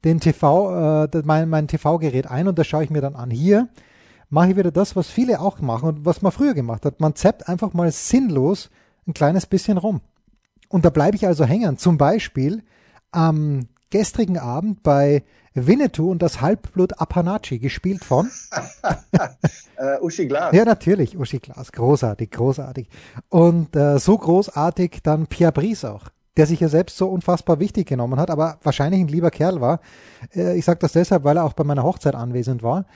den 0.04 0.20
TV, 0.20 1.04
äh, 1.04 1.22
mein, 1.24 1.48
mein 1.48 1.68
TV-Gerät 1.68 2.26
ein 2.30 2.48
und 2.48 2.58
das 2.58 2.66
schaue 2.66 2.84
ich 2.84 2.90
mir 2.90 3.00
dann 3.00 3.16
an. 3.16 3.30
Hier 3.30 3.68
mache 4.28 4.50
ich 4.50 4.56
wieder 4.56 4.70
das, 4.70 4.96
was 4.96 5.08
viele 5.08 5.40
auch 5.40 5.60
machen 5.60 5.88
und 5.88 6.04
was 6.04 6.22
man 6.22 6.32
früher 6.32 6.54
gemacht 6.54 6.84
hat. 6.84 7.00
Man 7.00 7.14
zappt 7.14 7.48
einfach 7.48 7.72
mal 7.72 7.90
sinnlos 7.90 8.70
ein 9.06 9.14
kleines 9.14 9.46
bisschen 9.46 9.78
rum. 9.78 10.00
Und 10.68 10.84
da 10.84 10.90
bleibe 10.90 11.16
ich 11.16 11.26
also 11.26 11.44
hängen. 11.44 11.78
Zum 11.78 11.96
Beispiel 11.96 12.62
am 13.12 13.68
gestrigen 13.90 14.38
Abend 14.38 14.82
bei 14.82 15.22
Winnetou 15.54 16.10
und 16.10 16.20
das 16.20 16.40
Halbblut 16.40 17.00
Apanachi, 17.00 17.58
gespielt 17.58 18.04
von 18.04 18.30
äh, 19.76 19.98
Uschi 20.00 20.26
Glas. 20.26 20.54
Ja, 20.54 20.64
natürlich, 20.64 21.16
Uschi 21.16 21.38
Glas. 21.38 21.72
Großartig, 21.72 22.30
großartig. 22.30 22.88
Und 23.28 23.74
äh, 23.74 23.98
so 23.98 24.18
großartig 24.18 25.00
dann 25.02 25.28
Pierre 25.28 25.52
Brice 25.52 25.84
auch 25.86 26.10
der 26.36 26.46
sich 26.46 26.60
ja 26.60 26.68
selbst 26.68 26.96
so 26.96 27.08
unfassbar 27.08 27.60
wichtig 27.60 27.86
genommen 27.86 28.18
hat, 28.18 28.30
aber 28.30 28.58
wahrscheinlich 28.62 29.00
ein 29.00 29.08
lieber 29.08 29.30
Kerl 29.30 29.60
war. 29.60 29.80
Äh, 30.34 30.58
ich 30.58 30.64
sage 30.64 30.78
das 30.80 30.92
deshalb, 30.92 31.24
weil 31.24 31.36
er 31.36 31.44
auch 31.44 31.54
bei 31.54 31.64
meiner 31.64 31.82
Hochzeit 31.82 32.14
anwesend 32.14 32.62
war. 32.62 32.86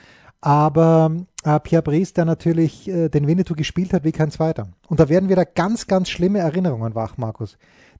Aber 0.41 1.11
äh, 1.43 1.59
Pierre 1.59 1.83
Brice, 1.83 2.13
der 2.13 2.25
natürlich 2.25 2.87
äh, 2.87 3.09
den 3.09 3.27
Winnetou 3.27 3.55
gespielt 3.55 3.93
hat 3.93 4.03
wie 4.03 4.11
kein 4.11 4.31
zweiter. 4.31 4.67
Und 4.87 4.99
da 4.99 5.07
werden 5.07 5.29
wieder 5.29 5.45
ganz, 5.45 5.87
ganz 5.87 6.09
schlimme 6.09 6.39
Erinnerungen 6.39 6.95
wach, 6.95 7.17
Markus. 7.17 7.57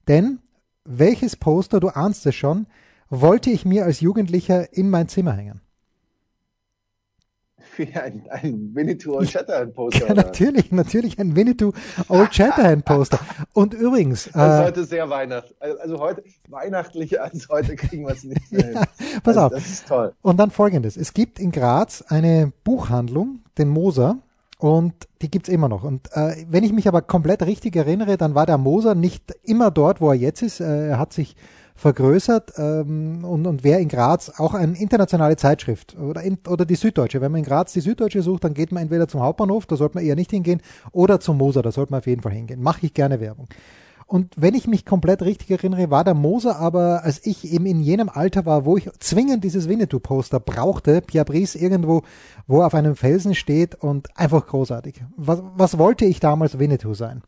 Denn 0.08 0.40
welches 0.84 1.36
Poster, 1.36 1.78
du 1.78 1.88
ahnst 1.88 2.26
es 2.26 2.34
schon, 2.34 2.66
wollte 3.08 3.50
ich 3.50 3.64
mir 3.64 3.84
als 3.84 4.00
Jugendlicher 4.00 4.72
in 4.72 4.90
mein 4.90 5.08
Zimmer 5.08 5.32
hängen? 5.32 5.60
Wie 7.76 7.94
ein, 7.94 8.24
ein 8.28 8.74
Winnetou 8.74 9.16
Old 9.16 9.30
Shatterhand 9.30 9.74
Poster. 9.74 10.08
Ja, 10.08 10.14
natürlich, 10.14 10.72
natürlich 10.72 11.18
ein 11.18 11.36
Winnetou 11.36 11.72
Old 12.08 12.34
Shatterhand 12.34 12.84
Poster. 12.84 13.18
Und 13.52 13.74
übrigens. 13.74 14.30
Das 14.32 14.34
ist 14.34 14.60
äh, 14.60 14.64
heute 14.64 14.84
sehr 14.84 15.10
weihnachtlich. 15.10 15.56
Also 15.80 15.98
heute 15.98 16.22
weihnachtlicher 16.48 17.22
als 17.22 17.48
heute 17.48 17.76
kriegen 17.76 18.06
wir 18.06 18.12
es 18.12 18.24
nicht 18.24 18.52
mehr 18.52 18.72
ja, 18.72 18.82
Pass 19.22 19.36
also, 19.36 19.40
auf. 19.40 19.52
Das 19.52 19.66
ist 19.66 19.88
toll. 19.88 20.12
Und 20.22 20.38
dann 20.38 20.50
folgendes. 20.50 20.96
Es 20.96 21.14
gibt 21.14 21.38
in 21.38 21.50
Graz 21.50 22.02
eine 22.08 22.52
Buchhandlung, 22.64 23.40
den 23.58 23.68
Moser. 23.68 24.18
Und 24.58 24.94
die 25.22 25.28
gibt's 25.28 25.48
immer 25.48 25.68
noch. 25.68 25.82
Und 25.82 26.08
äh, 26.12 26.46
wenn 26.48 26.62
ich 26.62 26.72
mich 26.72 26.86
aber 26.86 27.02
komplett 27.02 27.42
richtig 27.42 27.74
erinnere, 27.74 28.16
dann 28.16 28.36
war 28.36 28.46
der 28.46 28.58
Moser 28.58 28.94
nicht 28.94 29.34
immer 29.42 29.72
dort, 29.72 30.00
wo 30.00 30.10
er 30.10 30.14
jetzt 30.14 30.40
ist. 30.40 30.60
Äh, 30.60 30.90
er 30.90 30.98
hat 31.00 31.12
sich 31.12 31.34
vergrößert 31.74 32.52
ähm, 32.58 33.24
und, 33.24 33.46
und 33.46 33.64
wer 33.64 33.78
in 33.78 33.88
Graz 33.88 34.32
auch 34.36 34.54
eine 34.54 34.78
internationale 34.78 35.36
Zeitschrift 35.36 35.96
oder, 35.98 36.22
in, 36.22 36.38
oder 36.48 36.64
die 36.64 36.74
Süddeutsche. 36.74 37.20
Wenn 37.20 37.32
man 37.32 37.40
in 37.40 37.44
Graz 37.44 37.72
die 37.72 37.80
Süddeutsche 37.80 38.22
sucht, 38.22 38.44
dann 38.44 38.54
geht 38.54 38.72
man 38.72 38.82
entweder 38.82 39.08
zum 39.08 39.20
Hauptbahnhof, 39.20 39.66
da 39.66 39.76
sollte 39.76 39.96
man 39.96 40.04
eher 40.04 40.16
nicht 40.16 40.30
hingehen, 40.30 40.60
oder 40.92 41.20
zum 41.20 41.38
Moser, 41.38 41.62
da 41.62 41.72
sollte 41.72 41.92
man 41.92 41.98
auf 41.98 42.06
jeden 42.06 42.22
Fall 42.22 42.32
hingehen. 42.32 42.62
Mache 42.62 42.86
ich 42.86 42.94
gerne 42.94 43.20
Werbung. 43.20 43.48
Und 44.12 44.34
wenn 44.36 44.54
ich 44.54 44.66
mich 44.66 44.84
komplett 44.84 45.22
richtig 45.22 45.50
erinnere, 45.50 45.90
war 45.90 46.04
der 46.04 46.12
Moser 46.12 46.58
aber, 46.58 47.02
als 47.02 47.24
ich 47.24 47.50
eben 47.50 47.64
in 47.64 47.80
jenem 47.80 48.10
Alter 48.10 48.44
war, 48.44 48.66
wo 48.66 48.76
ich 48.76 48.90
zwingend 48.98 49.42
dieses 49.42 49.70
Winnetou-Poster 49.70 50.38
brauchte, 50.38 51.00
Pierre 51.00 51.24
Brice 51.24 51.54
irgendwo, 51.54 52.02
wo 52.46 52.60
er 52.60 52.66
auf 52.66 52.74
einem 52.74 52.94
Felsen 52.94 53.34
steht 53.34 53.74
und 53.74 54.08
einfach 54.14 54.46
großartig. 54.46 55.02
Was, 55.16 55.42
was 55.56 55.78
wollte 55.78 56.04
ich 56.04 56.20
damals 56.20 56.58
Winnetou 56.58 56.92
sein? 56.92 57.22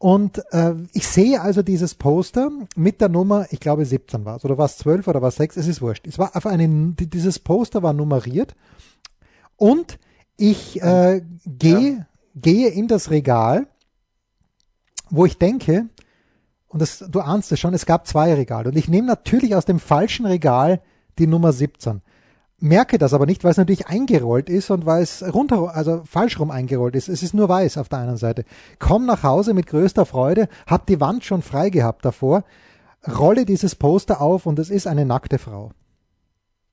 Und 0.00 0.42
äh, 0.52 0.76
ich 0.94 1.06
sehe 1.06 1.42
also 1.42 1.60
dieses 1.60 1.94
Poster 1.94 2.50
mit 2.74 3.02
der 3.02 3.10
Nummer, 3.10 3.46
ich 3.50 3.60
glaube 3.60 3.84
17 3.84 4.24
war 4.24 4.36
es, 4.36 4.44
oder 4.46 4.56
war 4.56 4.64
es 4.64 4.78
12 4.78 5.06
oder 5.06 5.20
war 5.20 5.28
es 5.28 5.36
6, 5.36 5.58
es 5.58 5.66
ist 5.66 5.82
wurscht. 5.82 6.06
Es 6.06 6.18
war 6.18 6.34
auf 6.36 6.46
einen, 6.46 6.96
dieses 6.96 7.38
Poster 7.38 7.82
war 7.82 7.92
nummeriert. 7.92 8.56
Und 9.56 9.98
ich 10.38 10.80
äh, 10.80 11.20
gehe, 11.44 11.90
ja. 11.90 12.06
gehe 12.34 12.68
in 12.70 12.88
das 12.88 13.10
Regal, 13.10 13.66
wo 15.10 15.26
ich 15.26 15.36
denke, 15.36 15.90
und 16.68 16.80
das, 16.80 17.04
du 17.06 17.20
ahnst 17.20 17.52
es 17.52 17.60
schon, 17.60 17.74
es 17.74 17.84
gab 17.84 18.06
zwei 18.06 18.32
Regale. 18.32 18.70
Und 18.70 18.78
ich 18.78 18.88
nehme 18.88 19.06
natürlich 19.06 19.54
aus 19.54 19.66
dem 19.66 19.78
falschen 19.78 20.24
Regal 20.24 20.80
die 21.18 21.26
Nummer 21.26 21.52
17 21.52 22.00
merke 22.60 22.98
das 22.98 23.14
aber 23.14 23.26
nicht, 23.26 23.42
weil 23.42 23.52
es 23.52 23.56
natürlich 23.56 23.88
eingerollt 23.88 24.48
ist 24.48 24.70
und 24.70 24.86
weil 24.86 25.02
es 25.02 25.24
runter, 25.34 25.74
also 25.74 26.02
falsch 26.04 26.38
rum 26.38 26.50
eingerollt 26.50 26.94
ist. 26.94 27.08
Es 27.08 27.22
ist 27.22 27.34
nur 27.34 27.48
weiß 27.48 27.78
auf 27.78 27.88
der 27.88 28.00
einen 28.00 28.16
Seite. 28.16 28.44
Komm 28.78 29.06
nach 29.06 29.22
Hause 29.22 29.54
mit 29.54 29.66
größter 29.66 30.06
Freude, 30.06 30.48
hab 30.66 30.86
die 30.86 31.00
Wand 31.00 31.24
schon 31.24 31.42
frei 31.42 31.70
gehabt 31.70 32.04
davor, 32.04 32.44
rolle 33.18 33.44
dieses 33.44 33.74
Poster 33.74 34.20
auf 34.20 34.46
und 34.46 34.58
es 34.58 34.70
ist 34.70 34.86
eine 34.86 35.06
nackte 35.06 35.38
Frau. 35.38 35.72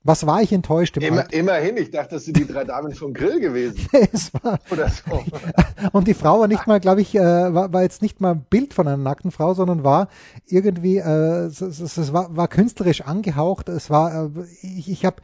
Was 0.04 0.26
war 0.26 0.40
ich 0.40 0.52
enttäuscht 0.52 0.96
im 0.96 1.02
Immer, 1.02 1.30
Immerhin, 1.32 1.76
ich 1.76 1.90
dachte, 1.90 2.14
das 2.14 2.24
sind 2.24 2.36
die 2.36 2.46
drei 2.46 2.64
Damen 2.64 2.94
vom 2.94 3.12
Grill 3.12 3.40
gewesen. 3.40 3.86
es 4.12 4.32
war, 4.32 4.58
Oder 4.70 4.88
so. 4.88 5.24
Und 5.92 6.06
die 6.06 6.14
Frau 6.14 6.40
war 6.40 6.48
nicht 6.48 6.66
mal, 6.66 6.78
glaube 6.78 7.00
ich, 7.00 7.14
äh, 7.14 7.20
war, 7.20 7.72
war 7.72 7.82
jetzt 7.82 8.00
nicht 8.00 8.20
mal 8.20 8.30
ein 8.30 8.46
Bild 8.48 8.74
von 8.74 8.86
einer 8.86 8.96
nackten 8.96 9.32
Frau, 9.32 9.54
sondern 9.54 9.82
war 9.82 10.08
irgendwie, 10.46 10.98
äh, 10.98 11.46
es, 11.46 11.60
es, 11.60 11.98
es 11.98 12.12
war, 12.12 12.34
war 12.34 12.48
künstlerisch 12.48 13.02
angehaucht. 13.02 13.68
Es 13.68 13.90
war, 13.90 14.26
äh, 14.26 14.28
ich, 14.62 14.90
ich 14.90 15.04
habe 15.04 15.16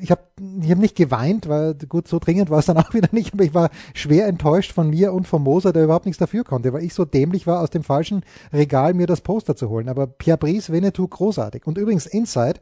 ich 0.00 0.10
habe 0.10 0.22
ich 0.62 0.70
hab 0.70 0.78
nicht 0.78 0.96
geweint, 0.96 1.48
weil 1.48 1.74
gut, 1.88 2.08
so 2.08 2.18
dringend 2.18 2.50
war 2.50 2.58
es 2.58 2.66
dann 2.66 2.76
auch 2.78 2.94
wieder 2.94 3.08
nicht, 3.12 3.34
aber 3.34 3.44
ich 3.44 3.54
war 3.54 3.70
schwer 3.94 4.26
enttäuscht 4.26 4.72
von 4.72 4.90
mir 4.90 5.12
und 5.12 5.26
von 5.26 5.42
Moser, 5.42 5.72
der 5.72 5.84
überhaupt 5.84 6.06
nichts 6.06 6.18
dafür 6.18 6.44
konnte, 6.44 6.72
weil 6.72 6.84
ich 6.84 6.94
so 6.94 7.04
dämlich 7.04 7.46
war, 7.46 7.60
aus 7.60 7.70
dem 7.70 7.82
falschen 7.82 8.24
Regal 8.52 8.94
mir 8.94 9.06
das 9.06 9.20
Poster 9.20 9.56
zu 9.56 9.68
holen. 9.68 9.88
Aber 9.88 10.06
Pierre 10.06 10.38
Brice, 10.38 10.70
Winnetou, 10.70 11.08
großartig. 11.08 11.66
Und 11.66 11.78
übrigens 11.78 12.06
Inside, 12.06 12.60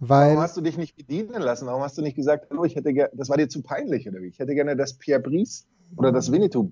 weil... 0.00 0.28
Warum 0.28 0.42
hast 0.42 0.56
du 0.56 0.60
dich 0.60 0.76
nicht 0.76 0.96
bedienen 0.96 1.42
lassen? 1.42 1.66
Warum 1.66 1.82
hast 1.82 1.98
du 1.98 2.02
nicht 2.02 2.16
gesagt, 2.16 2.48
hallo, 2.50 2.64
ich 2.64 2.76
hätte 2.76 2.92
gerne, 2.92 3.10
das 3.14 3.28
war 3.28 3.36
dir 3.36 3.48
zu 3.48 3.62
peinlich 3.62 4.08
oder 4.08 4.20
wie? 4.20 4.28
Ich 4.28 4.38
hätte 4.38 4.54
gerne 4.54 4.76
das 4.76 4.94
Pierre 4.94 5.20
Brice 5.20 5.66
oder 5.96 6.12
das 6.12 6.30
Winnetou 6.30 6.70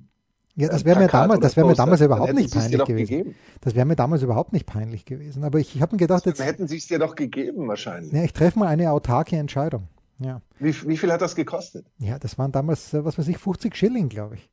ja, 0.57 0.69
das 0.69 0.87
wäre 0.87 0.99
mir 0.99 1.09
damals, 1.09 1.41
das 1.41 1.57
wäre 1.57 1.67
mir 1.67 1.75
damals 1.75 2.01
überhaupt 2.01 2.33
nicht 2.33 2.53
peinlich 2.53 2.85
gewesen. 2.85 3.11
Gegeben. 3.11 3.35
Das 3.61 3.75
wäre 3.75 3.85
mir 3.85 3.95
damals 3.95 4.23
überhaupt 4.23 4.55
nicht 4.55 4.65
peinlich 4.65 5.05
gewesen. 5.05 5.45
Aber 5.45 5.59
ich, 5.59 5.77
ich 5.77 5.83
habe 5.83 5.95
mir 5.95 5.99
gedacht, 5.99 6.25
jetzt. 6.25 6.41
Dann 6.41 6.47
hätten 6.47 6.67
sie 6.67 6.79
es 6.79 6.87
dir 6.87 6.99
doch 6.99 7.15
gegeben 7.15 7.69
wahrscheinlich. 7.69 8.13
Ja, 8.13 8.23
ich 8.23 8.33
treffe 8.33 8.59
mal 8.59 8.69
eine 8.69 8.91
autarke 8.91 9.37
Entscheidung. 9.37 9.89
Ja. 10.19 10.41
Wie, 10.59 10.75
wie 10.89 10.97
viel 10.97 11.13
hat 11.13 11.21
das 11.21 11.35
gekostet? 11.35 11.87
Ja, 11.99 12.19
das 12.19 12.39
waren 12.39 12.53
damals, 12.53 12.95
äh, 12.95 13.05
was 13.05 13.19
weiß 13.19 13.29
ich, 13.29 13.37
50 13.37 13.77
Schilling, 13.77 14.09
glaube 14.09 14.37
ich. 14.37 14.49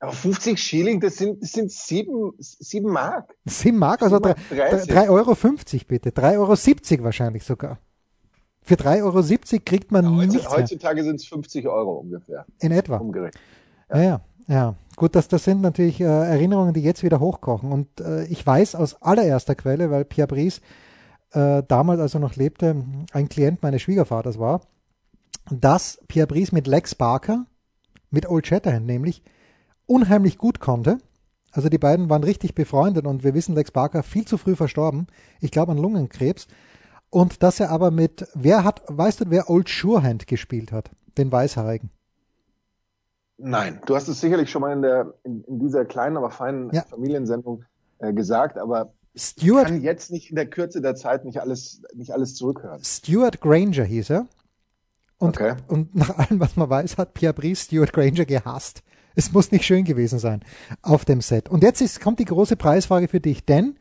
Aber 0.00 0.12
50 0.12 0.58
Schilling, 0.58 1.00
das 1.00 1.16
sind, 1.16 1.40
das 1.40 1.52
sind 1.52 1.70
sieben, 1.70 2.32
sieben 2.38 2.90
Mark. 2.90 3.34
Sieben 3.44 3.78
Mark, 3.78 4.02
also 4.02 4.16
3,50 4.16 5.08
Euro 5.08 5.34
50 5.36 5.86
bitte. 5.86 6.10
3,70 6.10 6.92
Euro 6.98 7.04
wahrscheinlich 7.04 7.44
sogar. 7.44 7.78
Für 8.60 8.74
3,70 8.74 9.02
Euro 9.04 9.62
kriegt 9.64 9.92
man 9.92 10.04
ja, 10.04 10.26
nichts 10.26 10.50
Heutzutage 10.50 11.04
sind 11.04 11.16
es 11.16 11.26
50 11.26 11.68
Euro 11.68 11.98
ungefähr. 11.98 12.44
In 12.58 12.72
etwa. 12.72 12.96
Umgerechnet. 12.96 13.40
Ja. 13.90 14.02
ja, 14.02 14.20
ja. 14.48 14.74
Gut, 14.96 15.14
das, 15.14 15.28
das 15.28 15.44
sind 15.44 15.60
natürlich 15.60 16.00
äh, 16.00 16.04
Erinnerungen, 16.04 16.72
die 16.72 16.80
jetzt 16.80 17.02
wieder 17.02 17.20
hochkochen. 17.20 17.70
Und 17.70 18.00
äh, 18.00 18.24
ich 18.26 18.46
weiß 18.46 18.74
aus 18.74 19.00
allererster 19.02 19.54
Quelle, 19.54 19.90
weil 19.90 20.06
Pierre 20.06 20.28
Brice 20.28 20.62
äh, 21.32 21.62
damals, 21.68 22.00
als 22.00 22.14
er 22.14 22.20
noch 22.20 22.36
lebte, 22.36 22.82
ein 23.12 23.28
Klient 23.28 23.62
meines 23.62 23.82
Schwiegervaters 23.82 24.38
war, 24.38 24.62
dass 25.50 26.00
Pierre 26.08 26.26
Brice 26.26 26.52
mit 26.52 26.66
Lex 26.66 26.94
Barker, 26.94 27.44
mit 28.10 28.28
Old 28.28 28.46
Shatterhand 28.46 28.86
nämlich, 28.86 29.22
unheimlich 29.84 30.38
gut 30.38 30.60
konnte. 30.60 30.98
Also 31.52 31.68
die 31.68 31.78
beiden 31.78 32.08
waren 32.08 32.24
richtig 32.24 32.54
befreundet 32.54 33.06
und 33.06 33.22
wir 33.22 33.34
wissen, 33.34 33.54
Lex 33.54 33.70
Barker 33.70 34.02
viel 34.02 34.26
zu 34.26 34.38
früh 34.38 34.56
verstorben. 34.56 35.06
Ich 35.40 35.50
glaube 35.50 35.72
an 35.72 35.78
Lungenkrebs. 35.78 36.48
Und 37.10 37.42
dass 37.42 37.60
er 37.60 37.70
aber 37.70 37.90
mit, 37.90 38.26
wer 38.34 38.64
hat, 38.64 38.82
weißt 38.88 39.20
du, 39.20 39.24
wer 39.28 39.48
Old 39.48 39.68
Surehand 39.68 40.26
gespielt 40.26 40.72
hat? 40.72 40.90
Den 41.18 41.30
Weißhaarigen. 41.30 41.90
Nein, 43.38 43.80
du 43.86 43.94
hast 43.94 44.08
es 44.08 44.20
sicherlich 44.20 44.50
schon 44.50 44.62
mal 44.62 44.72
in, 44.72 44.82
der, 44.82 45.14
in, 45.22 45.44
in 45.44 45.58
dieser 45.58 45.84
kleinen, 45.84 46.16
aber 46.16 46.30
feinen 46.30 46.70
ja. 46.72 46.82
Familiensendung 46.82 47.64
äh, 47.98 48.12
gesagt, 48.12 48.56
aber 48.56 48.92
Stuart, 49.14 49.66
ich 49.66 49.72
kann 49.72 49.82
jetzt 49.82 50.10
nicht 50.10 50.30
in 50.30 50.36
der 50.36 50.46
Kürze 50.46 50.80
der 50.80 50.94
Zeit 50.94 51.24
nicht 51.24 51.40
alles, 51.40 51.82
nicht 51.94 52.12
alles 52.12 52.34
zurückhören. 52.34 52.82
Stuart 52.82 53.40
Granger 53.40 53.84
hieß 53.84 54.10
er. 54.10 54.26
Und, 55.18 55.40
okay. 55.40 55.54
und 55.68 55.94
nach 55.94 56.10
allem, 56.10 56.40
was 56.40 56.56
man 56.56 56.68
weiß, 56.68 56.98
hat 56.98 57.14
Pierre 57.14 57.32
Brice 57.32 57.62
Stuart 57.62 57.92
Granger 57.92 58.26
gehasst. 58.26 58.82
Es 59.14 59.32
muss 59.32 59.50
nicht 59.50 59.64
schön 59.64 59.84
gewesen 59.84 60.18
sein 60.18 60.42
auf 60.82 61.06
dem 61.06 61.22
Set. 61.22 61.48
Und 61.48 61.62
jetzt 61.62 61.80
ist, 61.80 62.02
kommt 62.02 62.18
die 62.18 62.26
große 62.26 62.56
Preisfrage 62.56 63.08
für 63.08 63.20
dich, 63.20 63.46
denn 63.46 63.76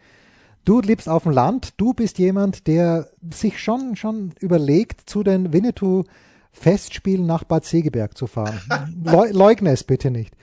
du 0.64 0.80
lebst 0.80 1.10
auf 1.10 1.24
dem 1.24 1.34
Land, 1.34 1.74
du 1.76 1.94
bist 1.94 2.18
jemand, 2.20 2.68
der 2.68 3.10
sich 3.34 3.62
schon, 3.62 3.98
schon 3.98 4.34
überlegt, 4.40 5.10
zu 5.10 5.24
den 5.24 5.52
Winnetou 5.52 6.04
Festspielen 6.56 7.26
nach 7.26 7.44
Bad 7.44 7.66
Segeberg 7.66 8.18
zu 8.18 8.28
fahren. 8.28 8.60
Leugne 9.32 9.72
es 9.72 9.84
bitte 9.84 10.10
nicht. 10.10 10.34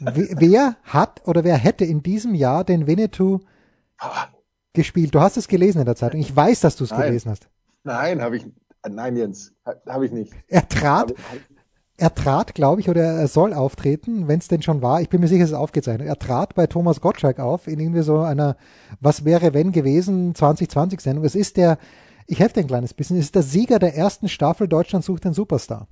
Wer 0.00 0.76
hat 0.82 1.22
oder 1.26 1.44
wer 1.44 1.56
hätte 1.56 1.84
in 1.84 2.02
diesem 2.02 2.34
Jahr 2.34 2.64
den 2.64 2.86
Winnetou 2.86 3.40
gespielt? 4.72 5.14
Du 5.14 5.20
hast 5.20 5.36
es 5.36 5.48
gelesen 5.48 5.80
in 5.80 5.84
der 5.84 5.94
Zeitung. 5.94 6.20
Ich 6.20 6.34
weiß, 6.34 6.60
dass 6.60 6.76
du 6.76 6.84
es 6.84 6.90
gelesen 6.90 7.30
hast. 7.30 7.48
Nein, 7.84 8.22
habe 8.22 8.38
ich. 8.38 8.46
Nein, 8.88 9.16
Jens, 9.16 9.52
habe 9.86 10.06
ich 10.06 10.12
nicht. 10.12 10.32
Er 10.48 10.68
trat, 10.68 11.14
er 11.96 12.14
trat, 12.14 12.54
glaube 12.54 12.80
ich, 12.80 12.88
oder 12.88 13.02
er 13.02 13.28
soll 13.28 13.52
auftreten, 13.52 14.26
wenn 14.26 14.40
es 14.40 14.48
denn 14.48 14.62
schon 14.62 14.82
war. 14.82 15.00
Ich 15.00 15.08
bin 15.08 15.20
mir 15.20 15.28
sicher, 15.28 15.44
es 15.44 15.50
ist 15.50 15.56
aufgezeichnet. 15.56 16.08
Er 16.08 16.18
trat 16.18 16.54
bei 16.56 16.66
Thomas 16.66 17.00
Gottschalk 17.00 17.38
auf 17.38 17.68
in 17.68 17.78
irgendwie 17.78 18.02
so 18.02 18.18
einer 18.18 18.56
Was 19.00 19.24
wäre 19.24 19.54
wenn 19.54 19.70
gewesen 19.70 20.34
2020 20.34 21.00
Sendung. 21.00 21.24
Es 21.24 21.36
ist 21.36 21.56
der, 21.56 21.78
ich 22.26 22.40
helfe 22.40 22.54
dir 22.54 22.60
ein 22.60 22.66
kleines 22.66 22.94
bisschen, 22.94 23.18
es 23.18 23.26
ist 23.26 23.34
der 23.34 23.42
Sieger 23.42 23.78
der 23.78 23.94
ersten 23.94 24.28
Staffel 24.28 24.68
Deutschland 24.68 25.04
sucht 25.04 25.24
den 25.24 25.32
Superstar. 25.32 25.88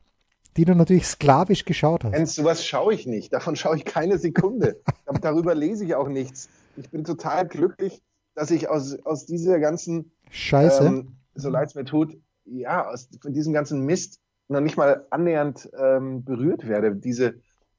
Die 0.57 0.65
du 0.65 0.75
natürlich 0.75 1.07
sklavisch 1.07 1.65
geschaut 1.65 2.03
hast. 2.03 2.13
Jens, 2.13 2.35
sowas 2.35 2.67
schaue 2.67 2.93
ich 2.93 3.07
nicht. 3.07 3.33
Davon 3.33 3.55
schaue 3.55 3.77
ich 3.77 3.85
keine 3.85 4.19
Sekunde. 4.19 4.81
Darüber 5.21 5.55
lese 5.55 5.85
ich 5.85 5.95
auch 5.95 6.09
nichts. 6.09 6.49
Ich 6.77 6.91
bin 6.91 7.05
total 7.05 7.47
glücklich, 7.47 8.03
dass 8.35 8.51
ich 8.51 8.69
aus, 8.69 8.99
aus 9.05 9.27
dieser 9.27 9.61
ganzen 9.61 10.11
Scheiße, 10.31 10.85
ähm, 10.85 11.17
so 11.35 11.51
leid 11.51 11.69
es 11.69 11.75
mir 11.77 11.85
tut, 11.85 12.17
ja, 12.45 12.89
aus 12.89 13.09
von 13.21 13.33
diesem 13.33 13.53
ganzen 13.53 13.85
Mist 13.85 14.21
noch 14.49 14.61
nicht 14.61 14.77
mal 14.77 15.07
annähernd 15.11 15.71
ähm, 15.79 16.25
berührt 16.25 16.67
werde. 16.67 16.97
Diese, 16.97 17.35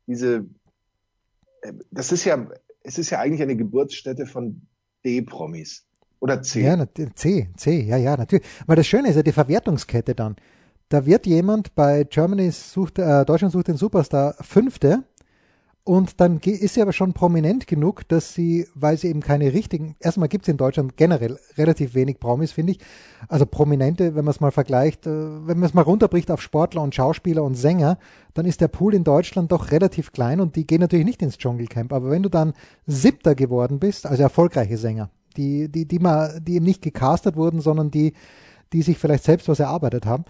diese, 0.07 0.45
äh, 1.61 1.73
das 1.91 2.11
ist 2.11 2.23
ja, 2.23 2.47
es 2.83 2.97
ist 2.97 3.09
ja 3.09 3.19
eigentlich 3.19 3.41
eine 3.41 3.57
Geburtsstätte 3.57 4.25
von 4.25 4.61
D-Promis. 5.03 5.85
Oder 6.21 6.41
C. 6.43 6.61
Ja, 6.61 6.77
C, 7.15 7.49
C, 7.57 7.81
ja, 7.81 7.97
ja, 7.97 8.15
natürlich. 8.15 8.45
Weil 8.67 8.75
das 8.75 8.87
Schöne 8.87 9.09
ist 9.09 9.15
ja 9.15 9.23
die 9.23 9.31
Verwertungskette 9.31 10.15
dann. 10.15 10.35
Da 10.87 11.05
wird 11.05 11.25
jemand 11.25 11.73
bei 11.73 12.03
Germany 12.03 12.51
sucht, 12.51 12.99
äh, 12.99 13.25
Deutschland 13.25 13.51
sucht 13.51 13.67
den 13.69 13.77
Superstar 13.77 14.35
Fünfte 14.39 15.03
und 15.83 16.21
dann 16.21 16.37
ist 16.39 16.75
sie 16.75 16.81
aber 16.83 16.93
schon 16.93 17.13
prominent 17.13 17.65
genug, 17.65 18.07
dass 18.07 18.35
sie, 18.35 18.67
weil 18.75 18.97
sie 18.97 19.07
eben 19.07 19.21
keine 19.21 19.51
richtigen, 19.51 19.95
erstmal 19.99 20.27
gibt 20.27 20.45
es 20.45 20.49
in 20.49 20.57
Deutschland 20.57 20.95
generell 20.95 21.39
relativ 21.57 21.95
wenig 21.95 22.19
Promis, 22.19 22.51
finde 22.51 22.73
ich. 22.73 22.79
Also 23.27 23.47
Prominente, 23.47 24.13
wenn 24.13 24.23
man 24.23 24.31
es 24.31 24.39
mal 24.39 24.51
vergleicht, 24.51 25.07
äh, 25.07 25.09
wenn 25.09 25.57
man 25.57 25.63
es 25.63 25.73
mal 25.73 25.81
runterbricht 25.81 26.29
auf 26.29 26.39
Sportler 26.39 26.83
und 26.83 26.93
Schauspieler 26.93 27.41
und 27.43 27.55
Sänger, 27.55 27.97
dann 28.35 28.45
ist 28.45 28.61
der 28.61 28.67
Pool 28.67 28.93
in 28.93 29.03
Deutschland 29.03 29.51
doch 29.51 29.71
relativ 29.71 30.11
klein 30.11 30.39
und 30.39 30.55
die 30.55 30.67
gehen 30.67 30.81
natürlich 30.81 31.05
nicht 31.05 31.23
ins 31.23 31.39
Dschungelcamp. 31.39 31.93
Aber 31.93 32.11
wenn 32.11 32.21
du 32.21 32.29
dann 32.29 32.53
Siebter 32.85 33.33
geworden 33.33 33.79
bist, 33.79 34.05
also 34.05 34.21
erfolgreiche 34.21 34.77
Sänger, 34.77 35.09
die, 35.37 35.69
die, 35.69 35.87
die 35.87 35.99
mal, 35.99 36.39
die 36.41 36.55
eben 36.55 36.65
nicht 36.65 36.81
gecastet 36.81 37.35
wurden, 37.35 37.61
sondern 37.61 37.91
die, 37.91 38.13
die 38.73 38.81
sich 38.81 38.97
vielleicht 38.97 39.23
selbst 39.23 39.47
was 39.47 39.59
erarbeitet 39.59 40.05
haben, 40.05 40.25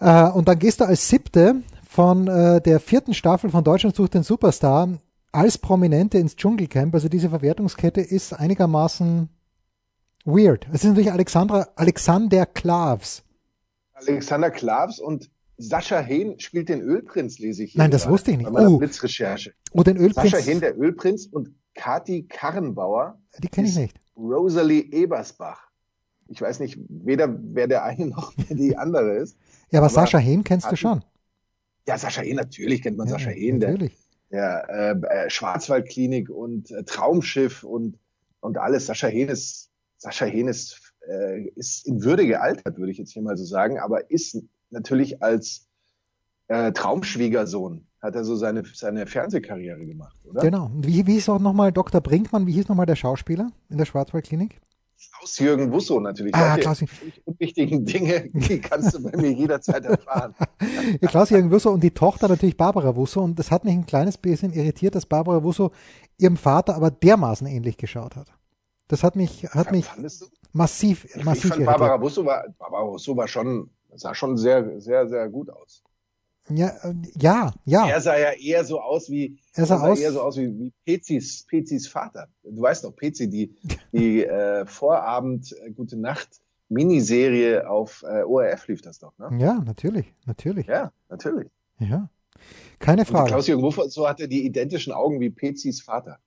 äh, 0.00 0.28
und 0.30 0.48
dann 0.48 0.58
gehst 0.58 0.80
du 0.80 0.84
als 0.84 1.08
Siebte 1.08 1.62
von 1.86 2.26
äh, 2.26 2.60
der 2.60 2.80
vierten 2.80 3.14
Staffel 3.14 3.50
von 3.50 3.62
Deutschland 3.62 3.94
sucht 3.94 4.14
den 4.14 4.22
Superstar 4.22 4.98
als 5.32 5.58
Prominente 5.58 6.18
ins 6.18 6.36
Dschungelcamp. 6.36 6.94
Also 6.94 7.08
diese 7.08 7.28
Verwertungskette 7.28 8.00
ist 8.00 8.32
einigermaßen 8.32 9.28
weird. 10.24 10.66
Es 10.72 10.82
ist 10.82 10.88
natürlich 10.88 11.12
Alexandra, 11.12 11.68
Alexander 11.76 12.46
Klavs. 12.46 13.22
Alexander 13.92 14.50
Klavs 14.50 14.98
und 14.98 15.30
Sascha 15.58 16.00
Hehn 16.00 16.40
spielt 16.40 16.70
den 16.70 16.80
Ölprinz, 16.80 17.38
lese 17.38 17.64
ich 17.64 17.72
hier. 17.72 17.82
Nein, 17.82 17.90
das 17.90 18.02
gerade, 18.02 18.12
wusste 18.14 18.30
ich 18.30 18.38
nicht. 18.38 18.50
oh. 18.50 18.78
Blitzrecherche. 18.78 19.52
Oh, 19.72 19.82
den 19.82 19.98
Ölprinz. 19.98 20.30
Sascha 20.30 20.38
Hehn, 20.38 20.60
der 20.60 20.78
Ölprinz 20.78 21.26
und 21.26 21.50
Kati 21.74 22.26
Karrenbauer. 22.26 23.20
Die 23.38 23.48
kenne 23.48 23.68
ich 23.68 23.76
nicht. 23.76 24.00
Rosalie 24.20 24.92
Ebersbach. 24.92 25.68
Ich 26.28 26.40
weiß 26.40 26.60
nicht 26.60 26.78
weder, 26.88 27.36
wer 27.54 27.66
der 27.66 27.84
eine 27.84 28.06
noch 28.06 28.32
wer 28.36 28.56
die 28.56 28.76
andere 28.76 29.16
ist. 29.16 29.36
Ja, 29.70 29.80
aber, 29.80 29.86
aber 29.86 29.94
Sascha 29.94 30.18
Hehn 30.18 30.44
kennst 30.44 30.70
du 30.70 30.76
schon. 30.76 31.04
Ja, 31.88 31.98
Sascha 31.98 32.22
Hehn, 32.22 32.36
natürlich 32.36 32.82
kennt 32.82 32.96
man 32.96 33.08
ja, 33.08 33.14
Sascha 33.14 33.30
Hehn, 33.30 33.58
natürlich. 33.58 33.96
der, 34.30 34.66
der 34.66 35.10
äh, 35.10 35.26
äh, 35.26 35.30
Schwarzwaldklinik 35.30 36.30
und 36.30 36.70
äh, 36.70 36.84
Traumschiff 36.84 37.64
und, 37.64 37.98
und 38.40 38.58
alles. 38.58 38.86
Sascha 38.86 39.08
Hehn 39.08 39.28
ist, 39.28 39.70
Sascha 39.96 40.26
Hehn 40.26 40.46
ist, 40.46 40.94
äh, 41.08 41.48
ist 41.56 41.86
in 41.86 42.04
Würde 42.04 42.26
gealtert, 42.26 42.78
würde 42.78 42.92
ich 42.92 42.98
jetzt 42.98 43.12
hier 43.12 43.22
mal 43.22 43.36
so 43.36 43.44
sagen, 43.44 43.78
aber 43.78 44.10
ist 44.10 44.42
natürlich 44.70 45.22
als 45.22 45.66
äh, 46.48 46.72
Traumschwiegersohn 46.72 47.86
hat 48.00 48.14
er 48.14 48.24
so 48.24 48.34
seine, 48.36 48.62
seine 48.72 49.06
Fernsehkarriere 49.06 49.84
gemacht, 49.84 50.16
oder? 50.24 50.40
Genau. 50.40 50.70
Wie, 50.74 51.06
wie 51.06 51.12
hieß 51.14 51.28
auch 51.28 51.38
nochmal 51.38 51.72
Dr. 51.72 52.00
Brinkmann, 52.00 52.46
wie 52.46 52.52
hieß 52.52 52.68
nochmal 52.68 52.86
der 52.86 52.96
Schauspieler 52.96 53.50
in 53.68 53.78
der 53.78 53.84
Schwarzwaldklinik? 53.84 54.60
Klaus-Jürgen 55.20 55.72
Wusso 55.72 55.98
natürlich. 56.00 56.34
Ah, 56.34 56.56
Klaus 56.58 56.78
die 56.78 56.88
unwichtigen 57.24 57.84
Dinge, 57.84 58.28
die 58.32 58.60
kannst 58.60 58.94
du 58.94 59.02
bei 59.02 59.16
mir 59.16 59.32
jederzeit 59.32 59.84
erfahren. 59.84 60.34
Klaus-Jürgen 61.00 61.50
Wusso 61.50 61.70
und 61.70 61.82
die 61.82 61.90
Tochter 61.90 62.28
natürlich 62.28 62.56
Barbara 62.56 62.94
Wusso. 62.96 63.22
Und 63.22 63.38
das 63.38 63.50
hat 63.50 63.64
mich 63.64 63.74
ein 63.74 63.86
kleines 63.86 64.18
bisschen 64.18 64.52
irritiert, 64.52 64.94
dass 64.94 65.06
Barbara 65.06 65.42
Wusso 65.42 65.72
ihrem 66.18 66.36
Vater 66.36 66.74
aber 66.74 66.90
dermaßen 66.90 67.46
ähnlich 67.46 67.76
geschaut 67.78 68.16
hat. 68.16 68.28
Das 68.88 69.02
hat 69.02 69.16
mich, 69.16 69.44
hat 69.44 69.66
ja, 69.66 69.72
mich 69.72 69.86
massiv, 70.52 71.06
massiv 71.22 71.44
ich 71.44 71.50
fand, 71.50 71.66
Barbara 71.66 72.00
Wusso 72.00 72.24
war, 72.24 72.44
Barbara 72.58 72.86
Wusso 72.86 73.16
war 73.16 73.28
schon, 73.28 73.70
sah 73.94 74.14
schon 74.14 74.36
sehr, 74.36 74.80
sehr, 74.80 75.08
sehr 75.08 75.28
gut 75.28 75.48
aus. 75.48 75.82
Ja, 76.50 76.68
äh, 76.82 76.94
ja, 77.18 77.52
ja. 77.64 77.88
Er 77.88 78.00
sah 78.00 78.18
ja 78.18 78.32
eher 78.32 78.64
so 78.64 78.80
aus 78.80 79.10
wie, 79.10 79.38
er 79.54 79.66
sah, 79.66 79.76
er 79.76 79.80
sah 79.80 79.88
aus, 79.88 80.00
eher 80.00 80.12
so 80.12 80.20
aus 80.22 80.36
wie, 80.36 80.58
wie 80.58 80.72
Pezis, 80.84 81.44
Pezis 81.46 81.88
Vater. 81.88 82.28
Du 82.42 82.60
weißt 82.60 82.84
doch, 82.84 82.94
Pezi, 82.94 83.28
die, 83.28 83.54
die 83.92 84.24
äh, 84.24 84.66
Vorabend 84.66 85.52
äh, 85.52 85.70
Gute 85.70 85.96
Nacht 85.96 86.28
Miniserie 86.68 87.68
auf 87.68 88.04
äh, 88.08 88.22
ORF 88.22 88.68
lief 88.68 88.80
das 88.80 89.00
doch, 89.00 89.12
ne? 89.18 89.30
Ja, 89.38 89.54
natürlich, 89.54 90.14
natürlich. 90.26 90.66
Ja, 90.66 90.92
natürlich. 91.08 91.48
Ja. 91.78 92.08
Keine 92.78 93.04
Frage. 93.04 93.28
Klaus-Jürgen 93.28 93.62
Wuffer, 93.62 93.88
so 93.88 94.08
hatte 94.08 94.28
die 94.28 94.46
identischen 94.46 94.92
Augen 94.92 95.20
wie 95.20 95.30
Pezis 95.30 95.82
Vater. 95.82 96.18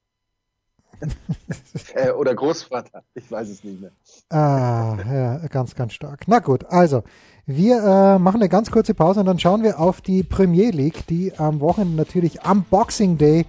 äh, 1.95 2.11
oder 2.11 2.35
Großvater, 2.35 3.03
ich 3.13 3.29
weiß 3.29 3.49
es 3.49 3.63
nicht 3.63 3.81
mehr. 3.81 3.91
Ah, 4.29 4.97
ja, 5.05 5.47
ganz, 5.47 5.75
ganz 5.75 5.93
stark. 5.93 6.27
Na 6.27 6.39
gut, 6.39 6.65
also 6.65 7.03
wir 7.45 7.83
äh, 7.83 8.19
machen 8.19 8.37
eine 8.37 8.47
ganz 8.47 8.71
kurze 8.71 8.93
Pause 8.93 9.19
und 9.19 9.25
dann 9.25 9.37
schauen 9.37 9.63
wir 9.63 9.77
auf 9.77 9.99
die 9.99 10.23
Premier 10.23 10.71
League, 10.71 11.05
die 11.07 11.37
am 11.37 11.59
Wochenende 11.59 11.97
natürlich 11.97 12.43
am 12.43 12.63
Boxing 12.63 13.17
Day 13.17 13.45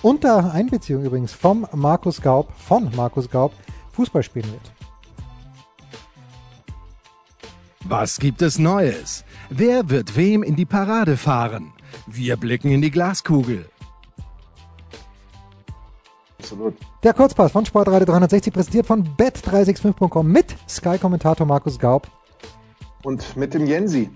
unter 0.00 0.52
Einbeziehung 0.52 1.04
übrigens 1.04 1.32
vom 1.32 1.66
Markus 1.72 2.22
Gaub, 2.22 2.52
von 2.56 2.88
Markus 2.94 3.28
Gaub, 3.28 3.52
Fußball 3.92 4.22
spielen 4.22 4.46
wird. 4.52 4.72
Was 7.84 8.20
gibt 8.20 8.42
es 8.42 8.60
Neues? 8.60 9.24
Wer 9.50 9.90
wird 9.90 10.16
wem 10.16 10.44
in 10.44 10.54
die 10.54 10.64
Parade 10.64 11.16
fahren? 11.16 11.72
Wir 12.06 12.36
blicken 12.36 12.70
in 12.70 12.80
die 12.80 12.92
Glaskugel. 12.92 13.68
Absolut. 16.38 16.74
Der 17.02 17.12
Kurzpass 17.12 17.50
von 17.50 17.66
Sportradio 17.66 18.06
360 18.06 18.52
präsentiert 18.52 18.86
von 18.86 19.04
bet365.com 19.16 20.28
mit 20.28 20.56
Sky-Kommentator 20.68 21.44
Markus 21.44 21.78
Gaub 21.78 22.06
und 23.02 23.36
mit 23.36 23.54
dem 23.54 23.66
Jensi. 23.66 24.10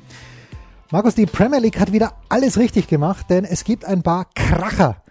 Markus, 0.91 1.15
die 1.15 1.27
Premier 1.27 1.59
League 1.59 1.81
hat 1.81 1.93
wieder 1.93 2.13
alles 2.29 2.59
richtig 2.59 2.87
gemacht, 2.87 3.27
denn 3.29 3.45
es 3.45 3.65
gibt 3.65 3.85
ein 3.85 4.03
paar 4.03 4.27
Kracher 4.35 5.03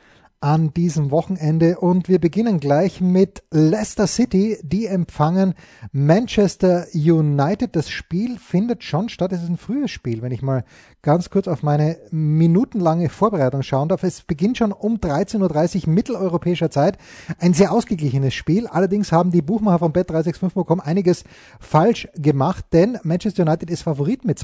an 0.45 0.71
diesem 0.75 1.10
Wochenende 1.10 1.79
und 1.79 2.08
wir 2.08 2.19
beginnen 2.19 2.60
gleich 2.60 3.01
mit 3.01 3.41
Leicester 3.49 4.05
City, 4.05 4.60
die 4.62 4.86
empfangen 4.86 5.55
Manchester 5.91 6.86
United. 6.93 7.75
Das 7.75 7.89
Spiel 7.89 8.38
findet 8.38 8.84
schon 8.84 9.10
statt, 9.10 9.31
es 9.31 9.41
ist 9.41 9.49
ein 9.49 9.58
frühes 9.58 9.89
Spiel, 9.89 10.21
wenn 10.21 10.31
ich 10.31 10.43
mal 10.43 10.63
ganz 11.01 11.31
kurz 11.31 11.47
auf 11.47 11.63
meine 11.63 11.97
minutenlange 12.12 13.10
Vorbereitung 13.10 13.63
schauen 13.63 13.89
darf. 13.89 14.03
Es 14.03 14.21
beginnt 14.21 14.60
schon 14.60 14.71
um 14.71 14.97
13.30 14.97 15.88
Uhr 15.88 15.93
mitteleuropäischer 15.93 16.69
Zeit. 16.69 16.99
Ein 17.39 17.55
sehr 17.55 17.71
ausgeglichenes 17.71 18.36
Spiel. 18.36 18.67
Allerdings 18.67 19.12
haben 19.12 19.31
die 19.31 19.41
Buchmacher 19.41 19.79
von 19.79 19.93
bet365.com 19.93 20.79
einiges 20.79 21.23
falsch 21.60 22.08
gemacht, 22.13 22.65
denn 22.71 22.99
Manchester 23.01 23.41
United 23.41 23.71
ist 23.71 23.81
Favorit 23.81 24.23
mit 24.25 24.38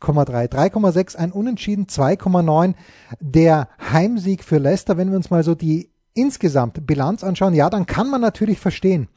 2,3. 0.00 0.48
3,6 0.48 1.16
ein 1.16 1.32
Unentschieden, 1.32 1.86
2,9 1.86 2.74
der 3.20 3.68
Heimsieg 3.92 4.44
für 4.44 4.58
Leicester. 4.58 4.96
Wenn 4.96 5.10
wir 5.10 5.16
uns 5.16 5.30
mal 5.30 5.44
so 5.44 5.54
die 5.54 5.90
insgesamt 6.14 6.86
Bilanz 6.86 7.24
anschauen, 7.24 7.54
ja, 7.54 7.70
dann 7.70 7.86
kann 7.86 8.10
man 8.10 8.20
natürlich 8.20 8.58
verstehen, 8.58 9.08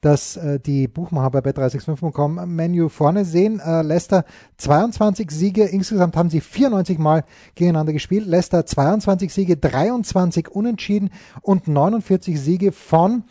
dass 0.00 0.36
äh, 0.36 0.58
die 0.60 0.88
Buchmacher 0.88 1.30
bei 1.30 1.40
bet365.com 1.40 2.54
Menu 2.54 2.88
vorne 2.88 3.24
sehen. 3.24 3.60
Äh, 3.60 3.82
Leicester 3.82 4.24
22 4.56 5.30
Siege, 5.30 5.64
insgesamt 5.64 6.16
haben 6.16 6.30
sie 6.30 6.40
94 6.40 6.98
Mal 6.98 7.24
gegeneinander 7.54 7.92
gespielt. 7.92 8.26
Leicester 8.26 8.64
22 8.64 9.32
Siege, 9.32 9.56
23 9.56 10.48
Unentschieden 10.48 11.10
und 11.42 11.68
49 11.68 12.40
Siege 12.40 12.72
von, 12.72 13.24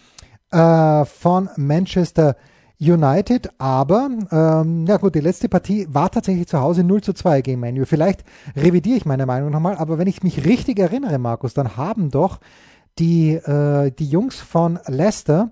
äh, 0.51 1.05
von 1.05 1.49
Manchester 1.57 2.29
United, 2.29 2.49
aber 3.57 4.09
ähm, 4.31 4.85
ja 4.87 4.97
gut, 4.97 5.13
die 5.15 5.19
letzte 5.19 5.49
Partie 5.49 5.85
war 5.89 6.09
tatsächlich 6.09 6.47
zu 6.47 6.61
Hause 6.61 6.83
0 6.83 7.01
zu 7.01 7.13
2 7.13 7.41
gegen 7.41 7.59
Manu. 7.59 7.85
Vielleicht 7.85 8.23
revidiere 8.55 8.95
ich 8.97 9.05
meine 9.05 9.25
Meinung 9.25 9.51
nochmal, 9.51 9.75
aber 9.75 9.97
wenn 9.97 10.07
ich 10.07 10.23
mich 10.23 10.45
richtig 10.45 10.79
erinnere, 10.79 11.19
Markus, 11.19 11.53
dann 11.53 11.75
haben 11.75 12.09
doch 12.09 12.39
die, 12.97 13.33
äh, 13.33 13.91
die 13.91 14.07
Jungs 14.09 14.39
von 14.39 14.79
Leicester 14.87 15.51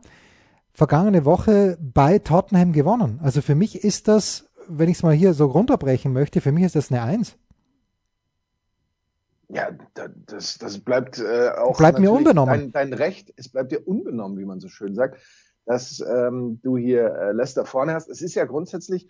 vergangene 0.71 1.25
Woche 1.25 1.77
bei 1.81 2.19
Tottenham 2.19 2.71
gewonnen. 2.71 3.19
Also 3.21 3.41
für 3.41 3.55
mich 3.55 3.83
ist 3.83 4.07
das, 4.07 4.47
wenn 4.69 4.87
ich 4.87 4.97
es 4.97 5.03
mal 5.03 5.13
hier 5.13 5.33
so 5.33 5.47
runterbrechen 5.47 6.13
möchte, 6.13 6.39
für 6.39 6.53
mich 6.53 6.63
ist 6.63 6.75
das 6.75 6.91
eine 6.91 7.01
Eins. 7.01 7.35
Ja, 9.49 9.69
das, 10.27 10.57
das 10.57 10.79
bleibt 10.79 11.19
äh, 11.19 11.49
auch 11.57 11.77
bleibt 11.77 11.99
mir 11.99 12.11
unbenommen. 12.11 12.71
Dein, 12.71 12.91
dein 12.91 12.93
Recht, 12.93 13.33
es 13.35 13.49
bleibt 13.49 13.71
dir 13.71 13.85
unbenommen, 13.85 14.37
wie 14.37 14.45
man 14.45 14.59
so 14.59 14.69
schön 14.69 14.95
sagt 14.95 15.19
dass 15.67 15.99
ähm, 15.99 16.59
du 16.63 16.77
hier 16.77 17.13
äh, 17.13 17.31
Leicester 17.33 17.65
vorne 17.65 17.93
hast. 17.93 18.07
Es 18.07 18.21
ist 18.21 18.35
ja 18.35 18.45
grundsätzlich, 18.45 19.09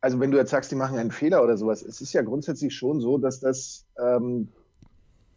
also 0.00 0.20
wenn 0.20 0.30
du 0.30 0.38
jetzt 0.38 0.50
sagst, 0.50 0.70
die 0.70 0.76
machen 0.76 0.96
einen 0.96 1.10
Fehler 1.10 1.42
oder 1.42 1.56
sowas, 1.56 1.82
es 1.82 2.00
ist 2.00 2.12
ja 2.12 2.22
grundsätzlich 2.22 2.74
schon 2.74 3.00
so, 3.00 3.18
dass 3.18 3.40
das, 3.40 3.86
ähm, 3.98 4.48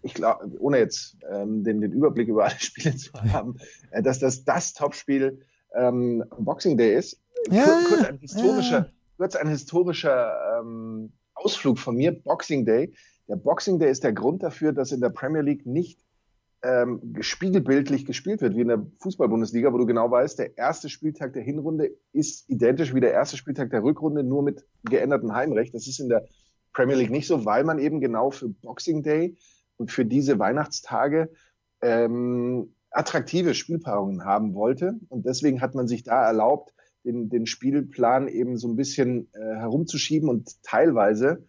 ich 0.04 0.14
glaube, 0.14 0.52
ohne 0.60 0.78
jetzt 0.78 1.18
ähm, 1.28 1.64
den, 1.64 1.82
den 1.82 1.92
Überblick 1.92 2.28
über 2.28 2.46
alle 2.46 2.56
Spiele 2.60 2.96
zu 2.96 3.12
haben, 3.14 3.58
äh, 3.90 4.04
dass 4.04 4.20
das 4.20 4.46
das 4.46 4.74
Topspiel 4.74 5.42
ähm, 5.74 6.24
Boxing 6.38 6.78
Day 6.78 6.98
ist. 6.98 7.20
Ja, 7.50 7.82
kurz 7.90 8.04
ein 8.06 8.20
historischer, 8.20 8.78
ja. 8.78 8.90
kurz 9.18 9.36
ein 9.36 9.48
historischer 9.48 10.60
ähm, 10.60 11.14
Ausflug 11.34 11.80
von 11.80 11.96
mir, 11.96 12.12
Boxing 12.12 12.64
Day. 12.64 12.94
Der 13.28 13.38
Boxing 13.38 13.80
Day 13.80 13.90
ist 13.90 14.04
der 14.04 14.14
Grund 14.14 14.44
dafür, 14.44 14.72
dass 14.72 14.92
in 14.92 15.02
der 15.02 15.10
Premier 15.10 15.42
League 15.42 15.66
nicht 15.66 16.00
ähm, 16.64 17.18
spiegelbildlich 17.20 18.06
gespielt 18.06 18.42
wird, 18.42 18.56
wie 18.56 18.62
in 18.62 18.70
der 18.70 18.86
Fußball-Bundesliga, 19.00 19.74
wo 19.74 19.78
du 19.78 19.86
genau 19.86 20.10
weißt, 20.10 20.40
der 20.40 20.58
erste 20.58 20.90
Spieltag 20.90 21.34
der 21.34 21.44
Hinrunde 21.44 21.92
ist 22.14 22.50
identisch 22.50 22.94
wie 22.94 23.02
der 23.02 23.12
erste 23.12 23.36
Spieltag 23.36 23.70
der 23.70 23.84
Rückrunde, 23.84 24.24
nur 24.24 24.44
mit 24.44 24.66
geändertem 24.84 25.34
Heimrecht. 25.34 25.76
Das 25.76 25.88
ist 25.88 26.00
in 26.00 26.08
der 26.08 26.26
Premier 26.72 26.96
League 26.96 27.12
nicht 27.12 27.28
so, 27.28 27.46
weil 27.46 27.66
man 27.66 27.80
eben 27.80 28.00
genau 28.00 28.32
für 28.32 28.48
Boxing 28.48 29.04
Day 29.04 29.38
und 29.76 29.92
für 29.92 30.06
diese 30.06 30.40
Weihnachtstage 30.40 31.30
ähm, 31.82 32.74
attraktive 32.92 33.54
Spielpaarungen 33.54 34.24
haben 34.24 34.54
wollte. 34.54 34.96
Und 35.10 35.26
deswegen 35.26 35.62
hat 35.62 35.76
man 35.76 35.88
sich 35.88 36.04
da 36.04 36.26
erlaubt, 36.26 36.74
den, 37.04 37.30
den 37.30 37.46
Spielplan 37.46 38.30
eben 38.30 38.58
so 38.58 38.70
ein 38.70 38.78
bisschen 38.78 39.28
äh, 39.34 39.56
herumzuschieben. 39.58 40.30
Und 40.30 40.64
teilweise 40.64 41.44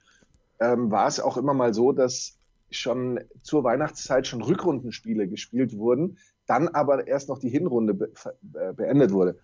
ähm, 0.58 0.90
war 0.90 1.06
es 1.06 1.20
auch 1.20 1.36
immer 1.36 1.54
mal 1.54 1.72
so, 1.72 1.92
dass 1.92 2.36
schon 2.76 3.20
zur 3.42 3.64
Weihnachtszeit 3.64 4.26
schon 4.26 4.42
Rückrundenspiele 4.42 5.28
gespielt 5.28 5.76
wurden, 5.76 6.18
dann 6.46 6.68
aber 6.68 7.06
erst 7.06 7.28
noch 7.28 7.38
die 7.38 7.48
Hinrunde 7.48 7.94
be 7.94 8.12
äh, 8.54 8.72
beendet 8.72 9.12
wurde. 9.12 9.38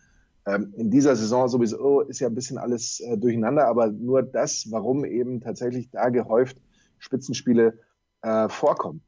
Ähm, 0.46 0.72
in 0.76 0.90
dieser 0.90 1.16
Saison 1.16 1.48
sowieso 1.48 2.00
ist 2.00 2.20
ja 2.20 2.28
ein 2.28 2.34
bisschen 2.34 2.58
alles 2.58 3.00
äh, 3.00 3.16
durcheinander, 3.16 3.66
aber 3.66 3.88
nur 3.88 4.22
das, 4.22 4.70
warum 4.70 5.04
eben 5.04 5.40
tatsächlich 5.40 5.90
da 5.90 6.08
gehäuft 6.08 6.60
Spitzenspiele 6.98 7.78
äh, 8.22 8.48
vorkommen. 8.48 9.02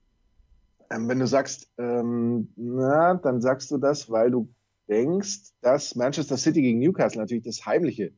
Ähm, 0.91 1.09
wenn 1.09 1.19
du 1.19 1.27
sagst, 1.27 1.71
ähm, 1.79 2.53
na, 2.57 3.15
dann 3.15 3.41
sagst 3.41 3.71
du 3.71 3.79
das, 3.79 4.11
weil 4.11 4.31
du 4.31 4.49
denkst, 4.89 5.53
dass 5.61 5.95
Manchester 5.95 6.37
City 6.37 6.61
gegen 6.61 6.81
Newcastle 6.81 7.21
natürlich 7.21 7.45
das 7.45 7.65
heimliche 7.65 8.13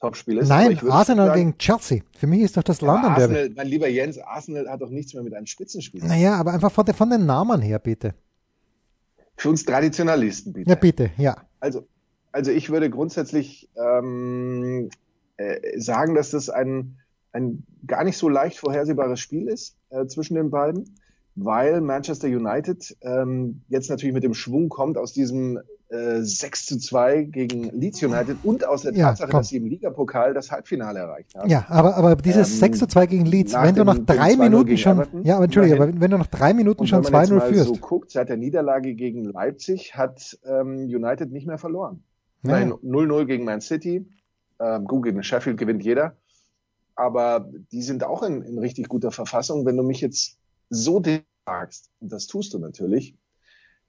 Topspiel 0.00 0.38
ist. 0.38 0.48
Nein, 0.48 0.78
Arsenal 0.88 1.28
sagen, 1.28 1.38
gegen 1.38 1.58
Chelsea. 1.58 2.02
Für 2.16 2.26
mich 2.26 2.42
ist 2.42 2.56
doch 2.56 2.62
das 2.62 2.80
London 2.80 3.14
Derby. 3.14 3.34
Arsenal, 3.34 3.50
mein 3.56 3.66
lieber 3.66 3.88
Jens, 3.88 4.18
Arsenal 4.18 4.68
hat 4.68 4.80
doch 4.80 4.90
nichts 4.90 5.14
mehr 5.14 5.22
mit 5.22 5.34
einem 5.34 5.46
Spitzenspiel. 5.46 6.04
Naja, 6.04 6.36
aber 6.36 6.52
einfach 6.52 6.70
von, 6.70 6.86
von 6.86 7.10
den 7.10 7.26
Namen 7.26 7.60
her, 7.60 7.78
bitte. 7.78 8.14
Für 9.36 9.50
uns 9.50 9.64
Traditionalisten, 9.64 10.52
bitte. 10.52 10.70
Ja, 10.70 10.76
bitte, 10.76 11.10
ja. 11.16 11.36
Also, 11.60 11.86
also 12.32 12.50
ich 12.50 12.70
würde 12.70 12.90
grundsätzlich 12.90 13.68
ähm, 13.76 14.90
äh, 15.36 15.78
sagen, 15.78 16.14
dass 16.14 16.30
das 16.30 16.50
ein, 16.50 16.96
ein 17.32 17.64
gar 17.86 18.04
nicht 18.04 18.18
so 18.18 18.28
leicht 18.28 18.58
vorhersehbares 18.58 19.20
Spiel 19.20 19.48
ist 19.48 19.76
äh, 19.90 20.06
zwischen 20.06 20.34
den 20.34 20.50
beiden, 20.50 20.96
weil 21.34 21.80
Manchester 21.80 22.28
United 22.28 22.96
ähm, 23.02 23.62
jetzt 23.68 23.90
natürlich 23.90 24.14
mit 24.14 24.24
dem 24.24 24.34
Schwung 24.34 24.68
kommt 24.68 24.98
aus 24.98 25.12
diesem 25.12 25.60
äh, 25.90 26.20
6 26.20 26.66
zu 26.66 26.78
2 26.78 27.22
gegen 27.24 27.64
Leeds 27.70 28.02
United 28.02 28.36
und 28.42 28.66
aus 28.66 28.82
der 28.82 28.92
Tatsache, 28.92 29.30
ja, 29.30 29.38
dass 29.38 29.48
sie 29.48 29.56
im 29.56 29.66
Ligapokal 29.66 30.34
das 30.34 30.50
Halbfinale 30.50 30.98
erreicht 30.98 31.34
haben. 31.34 31.48
Ja, 31.48 31.64
aber, 31.68 31.96
aber 31.96 32.16
dieses 32.16 32.52
ähm, 32.52 32.58
6 32.58 32.78
zu 32.80 32.86
2 32.88 33.06
gegen 33.06 33.24
Leeds, 33.26 33.54
wenn 33.54 33.74
du 33.74 33.84
nach 33.84 33.98
drei 33.98 34.36
Minuten 34.36 34.76
schon, 34.76 34.98
Everton, 34.98 35.24
ja, 35.24 35.36
aber 35.36 35.44
entschuldige, 35.44 35.76
aber 35.76 36.00
wenn 36.00 36.10
du 36.10 36.18
nach 36.18 36.26
drei 36.26 36.52
Minuten 36.52 36.86
schon 36.86 37.02
2-0 37.02 37.26
führst. 37.26 37.40
Wenn 37.40 37.56
man 37.56 37.66
so 37.66 37.76
guckt, 37.76 38.10
seit 38.10 38.28
der 38.28 38.36
Niederlage 38.36 38.94
gegen 38.94 39.24
Leipzig 39.24 39.96
hat 39.96 40.38
ähm, 40.44 40.76
United 40.76 41.32
nicht 41.32 41.46
mehr 41.46 41.58
verloren. 41.58 42.02
Ja. 42.42 42.54
0-0 42.56 43.24
gegen 43.24 43.44
Man 43.44 43.60
City, 43.60 44.06
ähm, 44.60 44.84
gut, 44.84 45.04
gegen 45.04 45.22
Sheffield 45.22 45.58
gewinnt 45.58 45.82
jeder, 45.82 46.16
aber 46.94 47.50
die 47.72 47.82
sind 47.82 48.04
auch 48.04 48.22
in, 48.22 48.42
in 48.42 48.58
richtig 48.58 48.88
guter 48.88 49.10
Verfassung. 49.10 49.64
Wenn 49.64 49.76
du 49.76 49.82
mich 49.82 50.00
jetzt 50.00 50.38
so 50.70 51.02
fragst, 51.46 51.90
und 52.00 52.12
das 52.12 52.26
tust 52.26 52.52
du 52.52 52.58
natürlich, 52.58 53.16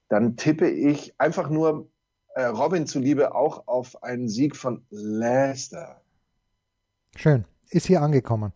dann 0.09 0.35
tippe 0.35 0.69
ich 0.69 1.13
einfach 1.19 1.49
nur 1.49 1.89
äh, 2.35 2.45
Robin 2.45 2.85
zuliebe 2.85 3.33
auch 3.33 3.67
auf 3.67 4.03
einen 4.03 4.27
Sieg 4.27 4.55
von 4.55 4.85
Leicester. 4.89 6.01
Schön. 7.15 7.45
Ist 7.69 7.85
hier 7.87 8.01
angekommen 8.01 8.51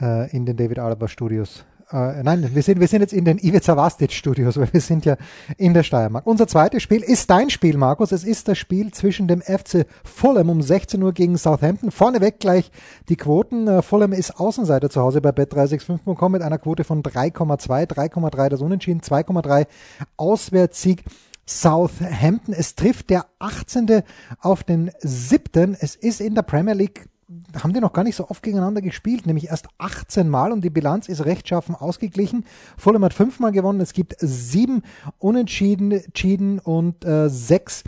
äh, 0.00 0.30
in 0.34 0.46
den 0.46 0.56
David 0.56 0.78
Alaba 0.78 1.08
Studios 1.08 1.64
äh, 1.90 2.22
nein, 2.22 2.54
wir 2.54 2.62
sind, 2.62 2.80
wir 2.80 2.88
sind 2.88 3.00
jetzt 3.00 3.12
in 3.12 3.24
den 3.24 3.38
Ivica 3.38 3.76
Vastic 3.76 4.12
Studios, 4.12 4.56
weil 4.56 4.72
wir 4.72 4.80
sind 4.80 5.04
ja 5.04 5.16
in 5.56 5.74
der 5.74 5.82
Steiermark. 5.82 6.26
Unser 6.26 6.46
zweites 6.46 6.82
Spiel 6.82 7.02
ist 7.02 7.30
dein 7.30 7.50
Spiel, 7.50 7.76
Markus. 7.76 8.12
Es 8.12 8.24
ist 8.24 8.48
das 8.48 8.58
Spiel 8.58 8.92
zwischen 8.92 9.28
dem 9.28 9.42
FC 9.42 9.86
Fulham 10.04 10.50
um 10.50 10.62
16 10.62 11.02
Uhr 11.02 11.12
gegen 11.12 11.36
Southampton. 11.36 11.90
Vorneweg 11.90 12.40
gleich 12.40 12.70
die 13.08 13.16
Quoten. 13.16 13.68
Äh, 13.68 13.82
Fulham 13.82 14.12
ist 14.12 14.38
Außenseiter 14.38 14.90
zu 14.90 15.00
Hause 15.00 15.20
bei 15.20 15.30
bet365.com 15.30 16.32
mit 16.32 16.42
einer 16.42 16.58
Quote 16.58 16.84
von 16.84 17.02
3,2, 17.02 17.86
3,3 17.86 18.48
das 18.48 18.60
Unentschieden, 18.60 19.00
2,3 19.00 19.66
Auswärtssieg. 20.16 21.04
Southampton. 21.46 22.54
Es 22.54 22.74
trifft 22.74 23.10
der 23.10 23.26
18. 23.38 24.02
auf 24.40 24.64
den 24.64 24.90
7. 25.00 25.76
Es 25.78 25.94
ist 25.94 26.22
in 26.22 26.34
der 26.34 26.42
Premier 26.42 26.72
League 26.72 27.06
haben 27.62 27.72
die 27.72 27.80
noch 27.80 27.92
gar 27.92 28.04
nicht 28.04 28.16
so 28.16 28.28
oft 28.28 28.42
gegeneinander 28.42 28.82
gespielt, 28.82 29.26
nämlich 29.26 29.48
erst 29.48 29.68
18 29.78 30.28
Mal 30.28 30.52
und 30.52 30.62
die 30.62 30.70
Bilanz 30.70 31.08
ist 31.08 31.24
rechtschaffen 31.24 31.74
ausgeglichen. 31.74 32.44
Fulham 32.76 33.04
hat 33.04 33.14
fünfmal 33.14 33.52
gewonnen, 33.52 33.80
es 33.80 33.92
gibt 33.92 34.16
sieben 34.18 34.82
Unentschieden 35.18 36.58
und 36.58 37.04
äh, 37.04 37.28
sechs 37.28 37.84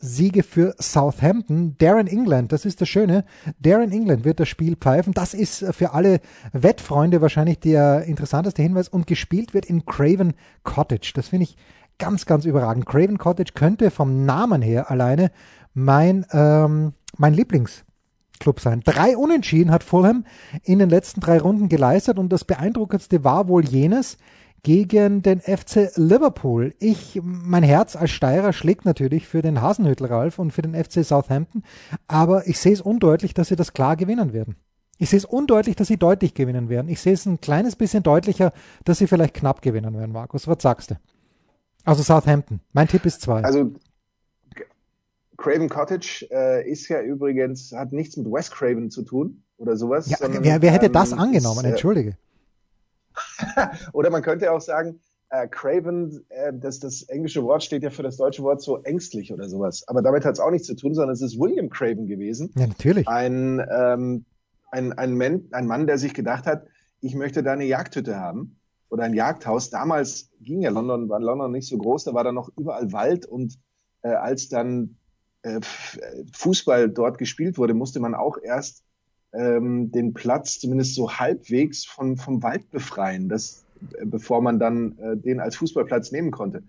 Siege 0.00 0.44
für 0.44 0.76
Southampton. 0.78 1.76
Darren 1.78 2.06
England, 2.06 2.52
das 2.52 2.64
ist 2.64 2.80
das 2.80 2.88
Schöne. 2.88 3.24
Darren 3.58 3.90
England 3.90 4.24
wird 4.24 4.38
das 4.38 4.48
Spiel 4.48 4.76
pfeifen. 4.76 5.12
Das 5.12 5.34
ist 5.34 5.64
für 5.74 5.92
alle 5.92 6.20
Wettfreunde 6.52 7.20
wahrscheinlich 7.20 7.58
der 7.58 8.04
interessanteste 8.04 8.62
Hinweis. 8.62 8.88
Und 8.88 9.08
gespielt 9.08 9.54
wird 9.54 9.66
in 9.66 9.84
Craven 9.86 10.34
Cottage. 10.62 11.12
Das 11.14 11.28
finde 11.28 11.44
ich 11.44 11.56
ganz, 11.98 12.26
ganz 12.26 12.44
überragend. 12.44 12.86
Craven 12.86 13.18
Cottage 13.18 13.52
könnte 13.54 13.90
vom 13.90 14.24
Namen 14.24 14.62
her 14.62 14.88
alleine 14.88 15.32
mein, 15.74 16.24
ähm, 16.32 16.92
mein 17.16 17.34
Lieblings 17.34 17.84
Club 18.38 18.60
sein. 18.60 18.80
Drei 18.84 19.16
Unentschieden 19.16 19.70
hat 19.70 19.84
Fulham 19.84 20.24
in 20.62 20.78
den 20.78 20.90
letzten 20.90 21.20
drei 21.20 21.38
Runden 21.38 21.68
geleistet 21.68 22.18
und 22.18 22.30
das 22.30 22.44
beeindruckendste 22.44 23.24
war 23.24 23.48
wohl 23.48 23.64
jenes 23.64 24.18
gegen 24.62 25.22
den 25.22 25.40
FC 25.40 25.90
Liverpool. 25.96 26.74
Ich, 26.78 27.20
mein 27.22 27.62
Herz 27.62 27.96
als 27.96 28.10
Steirer 28.10 28.52
schlägt 28.52 28.84
natürlich 28.84 29.26
für 29.26 29.42
den 29.42 29.60
Hasenhüttel 29.60 30.06
Ralf 30.06 30.38
und 30.38 30.52
für 30.52 30.62
den 30.62 30.74
FC 30.74 31.04
Southampton, 31.04 31.62
aber 32.06 32.46
ich 32.46 32.58
sehe 32.58 32.72
es 32.72 32.80
undeutlich, 32.80 33.34
dass 33.34 33.48
sie 33.48 33.56
das 33.56 33.72
klar 33.72 33.96
gewinnen 33.96 34.32
werden. 34.32 34.56
Ich 34.98 35.10
sehe 35.10 35.18
es 35.18 35.24
undeutlich, 35.24 35.76
dass 35.76 35.86
sie 35.86 35.96
deutlich 35.96 36.34
gewinnen 36.34 36.68
werden. 36.68 36.88
Ich 36.88 37.00
sehe 37.00 37.12
es 37.12 37.24
ein 37.24 37.40
kleines 37.40 37.76
bisschen 37.76 38.02
deutlicher, 38.02 38.52
dass 38.84 38.98
sie 38.98 39.06
vielleicht 39.06 39.34
knapp 39.34 39.62
gewinnen 39.62 39.96
werden, 39.96 40.10
Markus. 40.12 40.48
Was 40.48 40.60
sagst 40.60 40.90
du? 40.90 40.96
Also 41.84 42.02
Southampton. 42.02 42.60
Mein 42.72 42.88
Tipp 42.88 43.06
ist 43.06 43.22
zwei. 43.22 43.42
Also 43.42 43.70
Craven 45.38 45.68
Cottage 45.68 46.26
äh, 46.30 46.68
ist 46.68 46.88
ja 46.88 47.00
übrigens, 47.00 47.72
hat 47.72 47.92
nichts 47.92 48.16
mit 48.16 48.30
West 48.30 48.52
Craven 48.52 48.90
zu 48.90 49.02
tun 49.02 49.44
oder 49.56 49.76
sowas. 49.76 50.10
Ja, 50.10 50.18
sondern, 50.18 50.44
wer, 50.44 50.60
wer 50.60 50.72
hätte 50.72 50.86
ähm, 50.86 50.92
das 50.92 51.12
angenommen? 51.12 51.60
Ist, 51.60 51.64
äh, 51.64 51.70
Entschuldige. 51.70 52.18
oder 53.92 54.10
man 54.10 54.22
könnte 54.22 54.52
auch 54.52 54.60
sagen, 54.60 55.00
äh, 55.30 55.46
Craven, 55.46 56.24
äh, 56.28 56.52
das, 56.52 56.80
das 56.80 57.02
englische 57.02 57.44
Wort 57.44 57.62
steht 57.62 57.84
ja 57.84 57.90
für 57.90 58.02
das 58.02 58.16
deutsche 58.16 58.42
Wort 58.42 58.60
so 58.60 58.82
ängstlich 58.82 59.32
oder 59.32 59.48
sowas. 59.48 59.86
Aber 59.86 60.02
damit 60.02 60.24
hat 60.24 60.34
es 60.34 60.40
auch 60.40 60.50
nichts 60.50 60.66
zu 60.66 60.74
tun, 60.74 60.94
sondern 60.94 61.14
es 61.14 61.22
ist 61.22 61.38
William 61.38 61.70
Craven 61.70 62.08
gewesen. 62.08 62.52
Ja, 62.56 62.66
natürlich. 62.66 63.06
Ein, 63.06 63.64
ähm, 63.70 64.24
ein, 64.72 64.92
ein, 64.92 65.16
Man, 65.16 65.44
ein 65.52 65.66
Mann, 65.66 65.86
der 65.86 65.98
sich 65.98 66.14
gedacht 66.14 66.46
hat, 66.46 66.66
ich 67.00 67.14
möchte 67.14 67.44
da 67.44 67.52
eine 67.52 67.64
Jagdhütte 67.64 68.18
haben. 68.18 68.56
oder 68.90 69.04
ein 69.04 69.14
Jagdhaus. 69.14 69.70
Damals 69.70 70.30
ging 70.40 70.62
ja 70.62 70.70
London, 70.70 71.08
war 71.08 71.20
London 71.20 71.52
nicht 71.52 71.68
so 71.68 71.78
groß, 71.78 72.04
da 72.04 72.14
war 72.14 72.24
dann 72.24 72.34
noch 72.34 72.50
überall 72.56 72.92
Wald 72.92 73.24
und 73.24 73.56
äh, 74.02 74.08
als 74.08 74.48
dann 74.48 74.97
Fußball 76.32 76.88
dort 76.88 77.18
gespielt 77.18 77.58
wurde, 77.58 77.74
musste 77.74 78.00
man 78.00 78.14
auch 78.14 78.38
erst 78.42 78.82
ähm, 79.32 79.90
den 79.92 80.14
Platz 80.14 80.58
zumindest 80.58 80.94
so 80.94 81.12
halbwegs 81.12 81.84
von, 81.84 82.16
vom 82.16 82.42
Wald 82.42 82.70
befreien, 82.70 83.28
das, 83.28 83.64
äh, 83.98 84.04
bevor 84.04 84.40
man 84.40 84.58
dann 84.58 84.98
äh, 84.98 85.16
den 85.16 85.40
als 85.40 85.56
Fußballplatz 85.56 86.12
nehmen 86.12 86.30
konnte. 86.30 86.62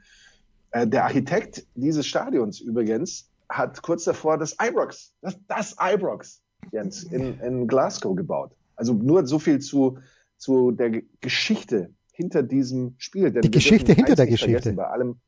Äh, 0.71 0.87
der 0.87 1.05
Architekt 1.05 1.65
dieses 1.75 2.05
Stadions 2.05 2.59
übrigens 2.59 3.29
hat 3.47 3.81
kurz 3.81 4.03
davor 4.03 4.37
das 4.37 4.55
Ibrox, 4.61 5.13
das, 5.21 5.37
das 5.47 5.75
Ibrox, 5.79 6.41
Jens, 6.71 7.03
in, 7.03 7.39
in 7.39 7.67
Glasgow 7.67 8.15
gebaut. 8.15 8.51
Also 8.75 8.93
nur 8.93 9.25
so 9.25 9.39
viel 9.39 9.59
zu, 9.59 9.97
zu 10.37 10.71
der 10.71 11.01
Geschichte 11.21 11.89
hinter 12.11 12.43
diesem 12.43 12.95
Spiel. 12.97 13.31
Denn 13.31 13.41
die 13.41 13.51
Geschichte 13.51 13.93
hinter 13.93 14.15
der 14.15 14.27
Geschichte. 14.27 14.73
Bei 14.73 14.87
allem, 14.87 15.19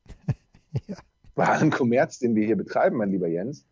ja. 0.86 0.96
bei 1.34 1.46
allem 1.48 1.70
Kommerz, 1.70 2.18
den 2.18 2.34
wir 2.34 2.44
hier 2.44 2.56
betreiben, 2.56 2.96
mein 2.96 3.10
lieber 3.10 3.28
Jens, 3.28 3.64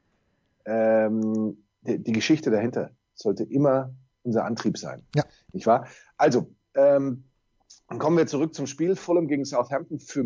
ähm, 0.65 1.65
die, 1.83 1.99
die, 1.99 2.13
Geschichte 2.13 2.51
dahinter 2.51 2.91
sollte 3.15 3.45
immer 3.45 3.95
unser 4.23 4.45
Antrieb 4.45 4.79
sein. 4.79 5.03
Ja. 5.15 5.25
Nicht 5.53 5.67
wahr? 5.67 5.87
Also, 6.17 6.55
ähm, 6.75 7.25
kommen 7.99 8.17
wir 8.17 8.27
zurück 8.27 8.55
zum 8.55 8.67
Spiel. 8.67 8.97
Fulham 8.97 9.29
gegen 9.29 9.45
Southampton. 9.45 9.99
Für, 9.99 10.25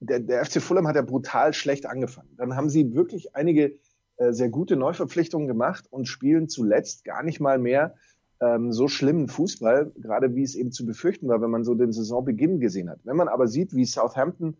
der, 0.00 0.20
der 0.20 0.44
FC 0.44 0.60
Fulham 0.60 0.86
hat 0.86 0.96
ja 0.96 1.02
brutal 1.02 1.54
schlecht 1.54 1.86
angefangen. 1.86 2.34
Dann 2.36 2.56
haben 2.56 2.68
sie 2.68 2.94
wirklich 2.94 3.34
einige 3.34 3.78
äh, 4.16 4.32
sehr 4.32 4.48
gute 4.48 4.76
Neuverpflichtungen 4.76 5.46
gemacht 5.46 5.86
und 5.90 6.06
spielen 6.06 6.48
zuletzt 6.48 7.04
gar 7.04 7.22
nicht 7.22 7.40
mal 7.40 7.58
mehr 7.58 7.94
ähm, 8.40 8.72
so 8.72 8.88
schlimmen 8.88 9.28
Fußball, 9.28 9.92
gerade 9.96 10.34
wie 10.34 10.42
es 10.42 10.54
eben 10.54 10.72
zu 10.72 10.84
befürchten 10.84 11.28
war, 11.28 11.40
wenn 11.40 11.50
man 11.50 11.64
so 11.64 11.74
den 11.74 11.92
Saisonbeginn 11.92 12.60
gesehen 12.60 12.90
hat. 12.90 13.00
Wenn 13.04 13.16
man 13.16 13.28
aber 13.28 13.46
sieht, 13.46 13.74
wie 13.74 13.86
Southampton 13.86 14.56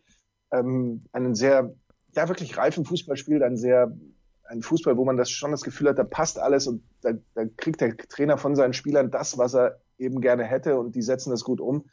ähm, 0.50 1.02
einen 1.12 1.34
sehr, 1.34 1.74
ja 2.16 2.28
wirklich 2.28 2.56
reifen 2.56 2.84
Fußball 2.84 3.16
spielt, 3.16 3.42
einen 3.42 3.56
sehr, 3.56 3.96
ein 4.44 4.62
Fußball, 4.62 4.96
wo 4.96 5.04
man 5.04 5.16
das 5.16 5.30
schon 5.30 5.50
das 5.50 5.62
Gefühl 5.62 5.88
hat, 5.88 5.98
da 5.98 6.04
passt 6.04 6.38
alles 6.38 6.66
und 6.66 6.82
da, 7.02 7.12
da 7.34 7.44
kriegt 7.56 7.80
der 7.80 7.96
Trainer 7.96 8.38
von 8.38 8.56
seinen 8.56 8.72
Spielern 8.72 9.10
das, 9.10 9.38
was 9.38 9.54
er 9.54 9.80
eben 9.98 10.20
gerne 10.20 10.44
hätte 10.44 10.78
und 10.78 10.94
die 10.94 11.02
setzen 11.02 11.30
das 11.30 11.44
gut 11.44 11.60
um, 11.60 11.84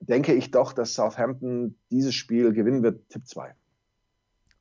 denke 0.00 0.32
ich 0.34 0.50
doch, 0.50 0.72
dass 0.72 0.94
Southampton 0.94 1.76
dieses 1.90 2.14
Spiel 2.14 2.52
gewinnen 2.52 2.82
wird. 2.82 3.08
Tipp 3.08 3.26
2. 3.26 3.54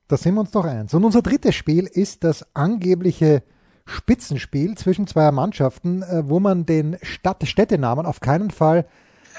Da 0.07 0.17
sind 0.17 0.35
wir 0.35 0.41
uns 0.41 0.51
doch 0.51 0.65
eins. 0.65 0.93
Und 0.93 1.03
unser 1.03 1.21
drittes 1.21 1.55
Spiel 1.55 1.85
ist 1.85 2.23
das 2.23 2.55
angebliche 2.55 3.43
Spitzenspiel 3.85 4.75
zwischen 4.75 5.07
zwei 5.07 5.31
Mannschaften, 5.31 6.01
äh, 6.01 6.23
wo 6.27 6.39
man 6.39 6.65
den 6.65 6.97
Stadt 7.01 7.45
Städtenamen 7.47 8.05
auf 8.05 8.19
keinen 8.19 8.51
Fall 8.51 8.85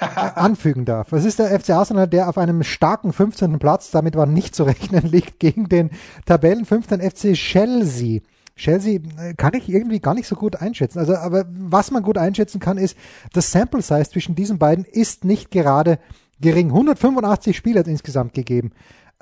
anfügen 0.34 0.84
darf. 0.84 1.12
Es 1.12 1.24
ist 1.24 1.38
der 1.38 1.58
FC 1.58 1.70
Arsenal, 1.70 2.08
der 2.08 2.28
auf 2.28 2.38
einem 2.38 2.62
starken 2.62 3.12
15. 3.12 3.58
Platz, 3.58 3.90
damit 3.90 4.16
war 4.16 4.26
nicht 4.26 4.54
zu 4.54 4.64
rechnen, 4.64 5.06
liegt 5.06 5.38
gegen 5.40 5.68
den 5.68 5.90
Tabellenfünften 6.26 7.00
FC 7.00 7.34
Chelsea. 7.34 8.20
Chelsea 8.56 9.00
äh, 9.18 9.34
kann 9.34 9.54
ich 9.54 9.68
irgendwie 9.68 10.00
gar 10.00 10.14
nicht 10.14 10.26
so 10.26 10.34
gut 10.34 10.56
einschätzen. 10.56 10.98
Also, 10.98 11.14
aber 11.16 11.44
was 11.48 11.90
man 11.90 12.02
gut 12.02 12.18
einschätzen 12.18 12.60
kann, 12.60 12.76
ist, 12.76 12.96
das 13.32 13.52
Sample 13.52 13.82
Size 13.82 14.10
zwischen 14.10 14.34
diesen 14.34 14.58
beiden 14.58 14.84
ist 14.84 15.24
nicht 15.24 15.50
gerade 15.50 15.98
gering. 16.40 16.68
185 16.68 17.56
Spiele 17.56 17.80
hat 17.80 17.88
insgesamt 17.88 18.34
gegeben. 18.34 18.72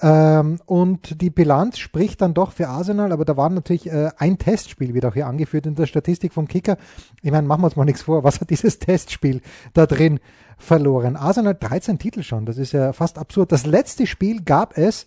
Ähm, 0.02 0.59
und 0.66 1.22
die 1.22 1.30
Bilanz 1.30 1.78
spricht 1.78 2.20
dann 2.20 2.35
doch 2.35 2.52
für 2.52 2.68
Arsenal, 2.68 3.12
aber 3.12 3.24
da 3.24 3.38
war 3.38 3.48
natürlich 3.48 3.90
äh, 3.90 4.11
ein 4.18 4.37
Testspiel, 4.37 5.04
auch 5.06 5.14
hier 5.14 5.26
angeführt 5.26 5.66
in 5.66 5.74
der 5.74 5.87
Statistik 5.87 6.35
vom 6.35 6.48
Kicker. 6.48 6.76
Ich 7.22 7.30
meine, 7.30 7.46
machen 7.46 7.62
wir 7.62 7.66
uns 7.66 7.76
mal 7.76 7.87
nichts 7.87 8.02
vor, 8.02 8.22
was 8.22 8.40
hat 8.40 8.50
dieses 8.50 8.78
Testspiel 8.78 9.40
da 9.72 9.87
drin 9.87 10.20
verloren? 10.59 11.16
Arsenal 11.16 11.54
13 11.54 11.98
Titel 11.98 12.22
schon, 12.22 12.44
das 12.44 12.59
ist 12.59 12.72
ja 12.72 12.92
fast 12.92 13.16
absurd. 13.16 13.52
Das 13.52 13.64
letzte 13.64 14.06
Spiel 14.06 14.42
gab 14.42 14.76
es 14.76 15.06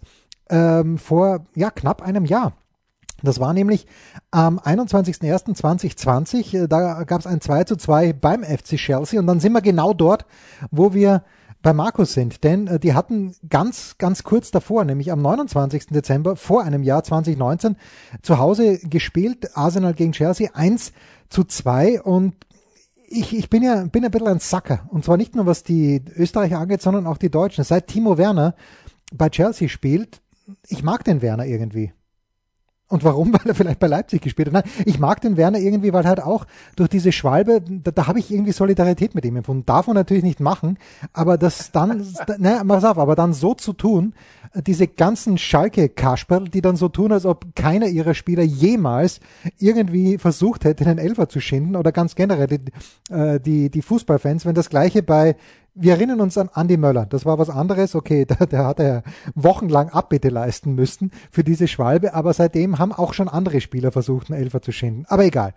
ähm, 0.50 0.98
vor 0.98 1.46
ja 1.56 1.70
knapp 1.70 2.02
einem 2.02 2.26
Jahr. 2.26 2.54
Das 3.22 3.40
war 3.40 3.54
nämlich 3.54 3.86
am 4.32 4.60
21.01.2020, 4.60 6.64
äh, 6.64 6.68
da 6.68 7.04
gab 7.04 7.20
es 7.20 7.28
ein 7.28 7.42
2 7.42 7.66
zu 7.66 7.76
2 7.76 8.14
beim 8.14 8.44
FC 8.44 8.78
Chelsea 8.78 9.20
und 9.20 9.28
dann 9.28 9.40
sind 9.40 9.54
wir 9.54 9.62
genau 9.62 9.94
dort, 9.94 10.26
wo 10.72 10.96
wir 10.96 11.24
bei 11.62 11.74
Markus 11.74 12.14
sind, 12.14 12.44
denn 12.44 12.68
äh, 12.68 12.80
die 12.80 12.94
hatten 12.94 13.36
ganz, 13.50 13.98
ganz 13.98 14.24
kurz 14.24 14.52
davor, 14.52 14.86
nämlich 14.86 15.12
am 15.12 15.22
29. 15.22 15.88
Dezember 15.88 16.36
vor 16.36 16.64
einem 16.64 16.84
Jahr 16.84 17.04
2019 17.04 17.76
zu 18.22 18.38
Hause 18.38 18.80
gespielt, 18.80 19.58
Arsenal 19.58 19.94
gegen 19.94 20.14
Chelsea 20.14 20.50
1 20.54 20.94
zu 21.30 21.44
2 21.44 22.02
und 22.02 22.36
ich, 23.12 23.36
ich 23.36 23.50
bin 23.50 23.64
ja 23.64 23.86
bin 23.86 24.06
ein 24.06 24.12
bisschen 24.12 24.28
ein 24.28 24.40
Sacker 24.40 24.88
und 24.90 25.04
zwar 25.04 25.18
nicht 25.18 25.36
nur 25.36 25.46
was 25.46 25.64
die 25.64 26.02
Österreicher 26.16 26.60
angeht, 26.60 26.82
sondern 26.82 27.08
auch 27.08 27.18
die 27.18 27.32
Deutschen. 27.32 27.64
Seit 27.64 27.88
Timo 27.88 28.18
Werner 28.18 28.56
bei 29.12 29.30
Chelsea 29.30 29.68
spielt, 29.68 30.22
ich 30.68 30.84
mag 30.84 31.04
den 31.04 31.22
Werner 31.22 31.46
irgendwie. 31.46 31.92
Und 32.90 33.04
warum? 33.04 33.32
Weil 33.34 33.42
er 33.46 33.56
vielleicht 33.56 33.80
bei 33.80 33.88
Leipzig 33.88 34.22
gespielt 34.22 34.48
hat. 34.48 34.54
Nein, 34.54 34.84
ich 34.86 35.00
mag 35.00 35.22
den 35.22 35.38
Werner 35.38 35.60
irgendwie, 35.60 35.94
weil 35.94 36.06
halt 36.06 36.22
auch 36.22 36.46
durch 36.76 36.90
diese 36.90 37.12
Schwalbe, 37.12 37.62
da, 37.62 37.92
da 37.92 38.08
habe 38.08 38.20
ich 38.20 38.32
irgendwie 38.32 38.52
Solidarität 38.52 39.16
mit 39.16 39.26
ihm 39.26 39.38
empfunden. 39.38 39.66
Darf 39.66 39.88
man 39.88 39.96
natürlich 39.96 40.24
nicht 40.24 40.40
machen, 40.40 40.78
aber 41.14 41.38
das 41.38 41.72
dann, 41.72 42.06
ne, 42.38 42.62
mach's 42.66 42.84
auf, 42.84 42.98
aber 42.98 43.16
dann 43.16 43.34
so 43.34 43.54
zu 43.54 43.74
tun, 43.74 44.14
diese 44.66 44.88
ganzen 44.88 45.38
Schalke-Kasperl, 45.38 46.46
die 46.50 46.62
dann 46.62 46.76
so 46.76 46.90
tun, 46.90 47.12
als 47.12 47.26
ob 47.26 47.56
keiner 47.56 47.88
ihrer 47.88 48.16
Spieler 48.16 48.44
jemals 48.44 49.20
irgendwie 49.60 50.18
versucht 50.18 50.66
hätte, 50.66 50.84
den 50.84 50.98
Elfer 50.98 51.30
zu 51.30 51.40
schinden 51.40 51.76
oder 51.76 51.92
ganz 51.92 52.16
generell 52.16 52.48
die, 52.48 53.14
äh, 53.14 53.40
die, 53.40 53.70
die 53.70 53.82
Fußballfans, 53.84 54.46
wenn 54.46 54.56
das 54.56 54.70
gleiche 54.70 55.04
bei 55.04 55.36
wir 55.76 55.94
erinnern 55.94 56.22
uns 56.22 56.38
an 56.38 56.50
Andy 56.56 56.78
Möller. 56.78 57.06
Das 57.06 57.26
war 57.26 57.40
was 57.40 57.50
anderes. 57.50 57.96
Okay, 57.96 58.26
der, 58.30 58.48
der 58.48 58.66
hat 58.66 58.80
ja 58.80 59.04
wochenlang 59.36 59.90
Abbitte 59.90 60.30
leisten 60.30 60.76
müssen 60.76 61.12
für 61.32 61.44
diese 61.44 61.68
Schwalbe, 61.68 62.14
aber 62.14 62.34
seitdem 62.34 62.80
haben 62.80 62.92
auch 62.92 63.14
schon 63.14 63.28
andere 63.28 63.62
Spieler 63.62 63.92
versucht, 63.92 64.32
einen 64.32 64.42
Elfer 64.42 64.62
zu 64.62 64.72
schinden. 64.72 65.06
Aber 65.08 65.26
egal. 65.26 65.54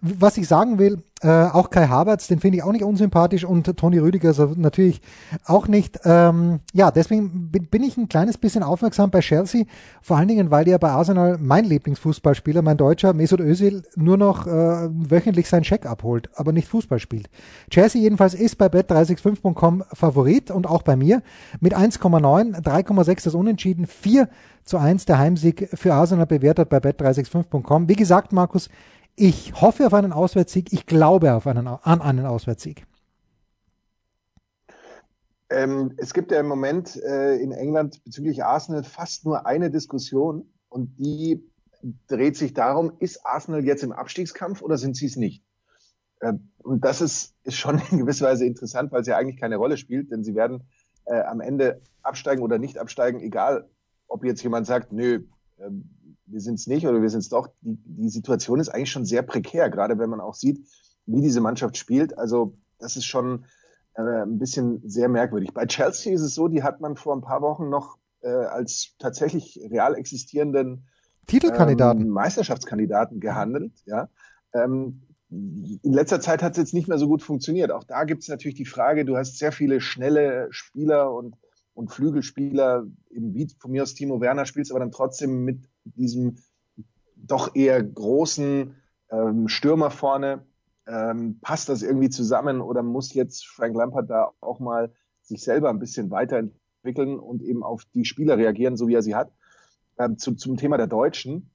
Was 0.00 0.36
ich 0.36 0.48
sagen 0.48 0.78
will, 0.78 1.02
äh, 1.22 1.28
auch 1.28 1.70
Kai 1.70 1.86
Havertz, 1.86 2.26
den 2.26 2.40
finde 2.40 2.58
ich 2.58 2.62
auch 2.62 2.72
nicht 2.72 2.84
unsympathisch 2.84 3.44
und 3.44 3.64
Toni 3.78 3.98
Rüdiger 3.98 4.34
natürlich 4.56 5.00
auch 5.46 5.66
nicht. 5.66 5.98
Ähm, 6.04 6.60
ja, 6.74 6.90
deswegen 6.90 7.50
bin, 7.50 7.66
bin 7.66 7.82
ich 7.82 7.96
ein 7.96 8.08
kleines 8.08 8.36
bisschen 8.36 8.62
aufmerksam 8.62 9.10
bei 9.10 9.20
Chelsea, 9.20 9.64
vor 10.02 10.18
allen 10.18 10.28
Dingen, 10.28 10.50
weil 10.50 10.68
ja 10.68 10.76
bei 10.76 10.90
Arsenal 10.90 11.38
mein 11.40 11.64
Lieblingsfußballspieler, 11.64 12.60
mein 12.60 12.76
Deutscher 12.76 13.14
Mesut 13.14 13.40
Özil, 13.40 13.82
nur 13.96 14.18
noch 14.18 14.46
äh, 14.46 14.50
wöchentlich 14.90 15.48
seinen 15.48 15.64
Scheck 15.64 15.86
abholt, 15.86 16.28
aber 16.34 16.52
nicht 16.52 16.68
Fußball 16.68 16.98
spielt. 16.98 17.30
Chelsea 17.70 18.02
jedenfalls 18.02 18.34
ist 18.34 18.58
bei 18.58 18.66
bet365.com 18.66 19.84
Favorit 19.94 20.50
und 20.50 20.66
auch 20.66 20.82
bei 20.82 20.96
mir 20.96 21.22
mit 21.60 21.74
1,9, 21.74 22.62
3,6 22.62 23.24
das 23.24 23.34
Unentschieden, 23.34 23.86
4 23.86 24.28
zu 24.64 24.76
1 24.78 25.06
der 25.06 25.18
Heimsieg 25.18 25.70
für 25.72 25.94
Arsenal 25.94 26.26
bewertet 26.26 26.68
bei 26.68 26.78
bet365.com. 26.78 27.88
Wie 27.88 27.94
gesagt, 27.94 28.32
Markus, 28.32 28.68
ich 29.16 29.60
hoffe 29.60 29.86
auf 29.86 29.94
einen 29.94 30.12
Auswärtssieg. 30.12 30.72
Ich 30.72 30.86
glaube 30.86 31.34
auf 31.34 31.46
einen, 31.46 31.66
an 31.66 32.00
einen 32.00 32.26
Auswärtssieg. 32.26 32.86
Ähm, 35.48 35.94
es 35.96 36.12
gibt 36.12 36.32
ja 36.32 36.40
im 36.40 36.48
Moment 36.48 36.96
äh, 37.02 37.36
in 37.36 37.52
England 37.52 38.02
bezüglich 38.04 38.44
Arsenal 38.44 38.82
fast 38.82 39.24
nur 39.24 39.46
eine 39.46 39.70
Diskussion 39.70 40.48
und 40.68 40.96
die 40.98 41.42
dreht 42.08 42.36
sich 42.36 42.52
darum, 42.52 42.92
ist 42.98 43.24
Arsenal 43.24 43.64
jetzt 43.64 43.84
im 43.84 43.92
Abstiegskampf 43.92 44.60
oder 44.60 44.76
sind 44.76 44.96
sie 44.96 45.06
es 45.06 45.16
nicht? 45.16 45.44
Äh, 46.20 46.34
und 46.58 46.84
das 46.84 47.00
ist, 47.00 47.34
ist 47.44 47.56
schon 47.56 47.80
in 47.90 47.98
gewisser 47.98 48.26
Weise 48.26 48.44
interessant, 48.44 48.90
weil 48.92 49.02
es 49.02 49.06
ja 49.06 49.16
eigentlich 49.16 49.40
keine 49.40 49.56
Rolle 49.56 49.76
spielt, 49.76 50.10
denn 50.10 50.24
sie 50.24 50.34
werden 50.34 50.64
äh, 51.04 51.20
am 51.20 51.40
Ende 51.40 51.80
absteigen 52.02 52.42
oder 52.42 52.58
nicht 52.58 52.78
absteigen, 52.78 53.20
egal 53.20 53.68
ob 54.08 54.24
jetzt 54.24 54.42
jemand 54.42 54.66
sagt, 54.66 54.92
nö, 54.92 55.24
ähm, 55.58 55.95
wir 56.26 56.40
sind 56.40 56.54
es 56.54 56.66
nicht 56.66 56.86
oder 56.86 57.00
wir 57.02 57.10
sind 57.10 57.20
es 57.20 57.28
doch. 57.28 57.48
Die, 57.60 57.78
die 57.84 58.08
Situation 58.08 58.60
ist 58.60 58.68
eigentlich 58.68 58.90
schon 58.90 59.04
sehr 59.04 59.22
prekär, 59.22 59.70
gerade 59.70 59.98
wenn 59.98 60.10
man 60.10 60.20
auch 60.20 60.34
sieht, 60.34 60.66
wie 61.06 61.22
diese 61.22 61.40
Mannschaft 61.40 61.76
spielt. 61.76 62.18
Also 62.18 62.54
das 62.78 62.96
ist 62.96 63.06
schon 63.06 63.44
äh, 63.94 64.02
ein 64.02 64.38
bisschen 64.38 64.82
sehr 64.88 65.08
merkwürdig. 65.08 65.54
Bei 65.54 65.66
Chelsea 65.66 66.12
ist 66.12 66.22
es 66.22 66.34
so, 66.34 66.48
die 66.48 66.62
hat 66.62 66.80
man 66.80 66.96
vor 66.96 67.14
ein 67.14 67.22
paar 67.22 67.42
Wochen 67.42 67.68
noch 67.68 67.98
äh, 68.22 68.28
als 68.28 68.94
tatsächlich 68.98 69.60
real 69.70 69.94
existierenden 69.94 70.86
Titelkandidaten, 71.26 72.02
ähm, 72.02 72.08
Meisterschaftskandidaten 72.08 73.20
gehandelt. 73.20 73.72
Ja. 73.86 74.08
Ähm, 74.52 75.02
in 75.28 75.92
letzter 75.92 76.20
Zeit 76.20 76.42
hat 76.42 76.52
es 76.52 76.58
jetzt 76.58 76.74
nicht 76.74 76.88
mehr 76.88 76.98
so 76.98 77.08
gut 77.08 77.22
funktioniert. 77.22 77.72
Auch 77.72 77.84
da 77.84 78.04
gibt 78.04 78.22
es 78.22 78.28
natürlich 78.28 78.54
die 78.54 78.64
Frage, 78.64 79.04
du 79.04 79.16
hast 79.16 79.38
sehr 79.38 79.50
viele 79.50 79.80
schnelle 79.80 80.46
Spieler 80.50 81.12
und, 81.12 81.36
und 81.74 81.90
Flügelspieler, 81.90 82.86
eben 83.10 83.34
wie 83.34 83.48
von 83.58 83.72
mir 83.72 83.82
aus 83.82 83.94
Timo 83.94 84.20
Werner 84.20 84.46
spielst, 84.46 84.70
aber 84.70 84.80
dann 84.80 84.92
trotzdem 84.92 85.44
mit 85.44 85.68
diesem 85.94 86.36
doch 87.16 87.54
eher 87.54 87.82
großen 87.82 88.74
ähm, 89.10 89.48
Stürmer 89.48 89.90
vorne. 89.90 90.44
Ähm, 90.86 91.38
passt 91.40 91.68
das 91.68 91.82
irgendwie 91.82 92.10
zusammen 92.10 92.60
oder 92.60 92.82
muss 92.82 93.12
jetzt 93.12 93.46
Frank 93.46 93.74
Lampard 93.74 94.08
da 94.08 94.30
auch 94.40 94.60
mal 94.60 94.92
sich 95.22 95.42
selber 95.42 95.68
ein 95.70 95.80
bisschen 95.80 96.10
weiterentwickeln 96.10 97.18
und 97.18 97.42
eben 97.42 97.64
auf 97.64 97.84
die 97.94 98.04
Spieler 98.04 98.38
reagieren, 98.38 98.76
so 98.76 98.86
wie 98.86 98.94
er 98.94 99.02
sie 99.02 99.16
hat? 99.16 99.32
Ähm, 99.98 100.18
zu, 100.18 100.34
zum 100.34 100.56
Thema 100.56 100.76
der 100.76 100.86
Deutschen. 100.86 101.50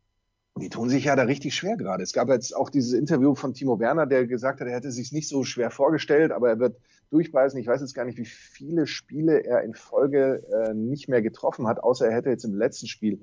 die 0.60 0.70
tun 0.70 0.90
sich 0.90 1.06
ja 1.06 1.16
da 1.16 1.24
richtig 1.24 1.56
schwer 1.56 1.78
gerade. 1.78 2.04
Es 2.04 2.12
gab 2.12 2.28
jetzt 2.28 2.54
auch 2.54 2.70
dieses 2.70 2.92
Interview 2.92 3.36
von 3.36 3.54
Timo 3.54 3.80
Werner, 3.80 4.06
der 4.06 4.28
gesagt 4.28 4.60
hat, 4.60 4.68
er 4.68 4.76
hätte 4.76 4.92
sich 4.92 5.14
nicht 5.14 5.30
so 5.30 5.46
schwer 5.46 5.72
vorgestellt, 5.72 6.34
aber 6.34 6.50
er 6.50 6.60
wird 6.60 6.78
durchbeißen. 7.12 7.58
Ich 7.60 7.68
weiß 7.68 7.80
jetzt 7.80 7.94
gar 7.94 8.04
nicht, 8.04 8.18
wie 8.18 8.26
viele 8.26 8.86
Spiele 8.88 9.46
er 9.46 9.64
in 9.64 9.76
Folge 9.76 10.44
äh, 10.52 10.74
nicht 10.74 11.08
mehr 11.08 11.22
getroffen 11.22 11.68
hat, 11.68 11.82
außer 11.82 12.08
er 12.08 12.16
hätte 12.16 12.30
jetzt 12.30 12.44
im 12.44 12.56
letzten 12.56 12.88
Spiel 12.88 13.22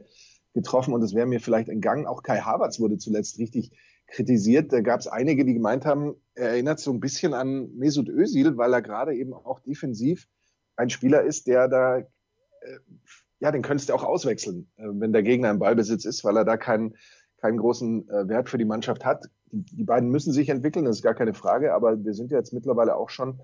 getroffen 0.54 0.94
und 0.94 1.02
es 1.02 1.14
wäre 1.14 1.26
mir 1.26 1.40
vielleicht 1.40 1.68
entgangen. 1.68 2.06
Auch 2.06 2.22
Kai 2.22 2.40
Havertz 2.40 2.80
wurde 2.80 2.98
zuletzt 2.98 3.38
richtig 3.38 3.72
kritisiert. 4.06 4.72
Da 4.72 4.80
gab 4.80 5.00
es 5.00 5.06
einige, 5.06 5.44
die 5.44 5.54
gemeint 5.54 5.84
haben, 5.84 6.14
er 6.34 6.50
erinnert 6.50 6.80
so 6.80 6.92
ein 6.92 7.00
bisschen 7.00 7.34
an 7.34 7.74
Mesut 7.76 8.08
Özil, 8.08 8.56
weil 8.56 8.72
er 8.72 8.82
gerade 8.82 9.14
eben 9.14 9.34
auch 9.34 9.60
defensiv 9.60 10.26
ein 10.76 10.90
Spieler 10.90 11.22
ist, 11.22 11.46
der 11.46 11.68
da, 11.68 11.98
äh, 11.98 12.04
ja, 13.40 13.52
den 13.52 13.62
könntest 13.62 13.88
du 13.88 13.94
auch 13.94 14.04
auswechseln, 14.04 14.70
äh, 14.76 14.84
wenn 14.88 15.12
der 15.12 15.22
Gegner 15.22 15.50
im 15.50 15.58
Ballbesitz 15.58 16.04
ist, 16.04 16.24
weil 16.24 16.36
er 16.36 16.44
da 16.44 16.56
keinen 16.56 16.94
keinen 17.38 17.58
großen 17.58 18.08
äh, 18.08 18.28
Wert 18.28 18.50
für 18.50 18.58
die 18.58 18.64
Mannschaft 18.64 19.04
hat. 19.04 19.26
Die, 19.52 19.76
die, 19.76 19.84
beiden 19.84 20.10
müssen 20.10 20.32
sich 20.32 20.48
entwickeln, 20.48 20.84
das 20.84 20.96
ist 20.96 21.02
gar 21.02 21.14
keine 21.14 21.34
Frage, 21.34 21.72
aber 21.72 22.04
wir 22.04 22.12
sind 22.12 22.30
ja 22.30 22.38
jetzt 22.38 22.52
mittlerweile 22.52 22.96
auch 22.96 23.10
schon 23.10 23.40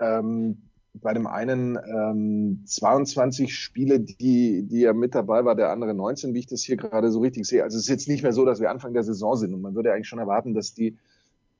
ähm, 0.00 0.68
bei 0.94 1.14
dem 1.14 1.26
einen 1.26 1.76
ähm, 1.76 2.64
22 2.66 3.56
Spiele, 3.56 4.00
die, 4.00 4.62
die 4.64 4.84
er 4.84 4.92
mit 4.92 5.14
dabei 5.14 5.44
war, 5.44 5.54
der 5.54 5.70
andere 5.70 5.94
19, 5.94 6.34
wie 6.34 6.40
ich 6.40 6.46
das 6.46 6.62
hier 6.62 6.76
gerade 6.76 7.10
so 7.10 7.20
richtig 7.20 7.46
sehe. 7.46 7.62
Also 7.62 7.76
es 7.76 7.84
ist 7.84 7.88
jetzt 7.88 8.08
nicht 8.08 8.22
mehr 8.22 8.32
so, 8.32 8.44
dass 8.44 8.60
wir 8.60 8.70
Anfang 8.70 8.92
der 8.92 9.02
Saison 9.02 9.36
sind 9.36 9.54
und 9.54 9.62
man 9.62 9.74
würde 9.74 9.92
eigentlich 9.92 10.08
schon 10.08 10.18
erwarten, 10.18 10.54
dass 10.54 10.74
die 10.74 10.98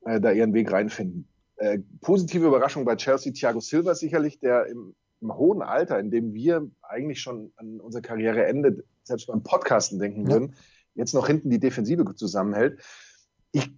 äh, 0.04 0.20
da 0.20 0.32
ihren 0.32 0.52
Weg 0.52 0.70
reinfinden. 0.70 1.26
Äh, 1.56 1.78
positive 2.00 2.46
Überraschung 2.46 2.84
bei 2.84 2.96
Chelsea, 2.96 3.32
Thiago 3.32 3.60
Silva 3.60 3.94
sicherlich, 3.94 4.38
der 4.38 4.66
im, 4.66 4.94
im 5.20 5.34
hohen 5.34 5.62
Alter, 5.62 5.98
in 5.98 6.10
dem 6.10 6.34
wir 6.34 6.68
eigentlich 6.82 7.20
schon 7.20 7.52
an 7.56 7.80
unser 7.80 8.02
Karriereende 8.02 8.84
selbst 9.02 9.28
beim 9.28 9.42
Podcasten 9.42 9.98
denken 9.98 10.26
ja. 10.26 10.32
würden, 10.32 10.54
jetzt 10.94 11.14
noch 11.14 11.26
hinten 11.26 11.48
die 11.48 11.58
Defensive 11.58 12.14
zusammenhält. 12.14 12.80
Ich 13.52 13.70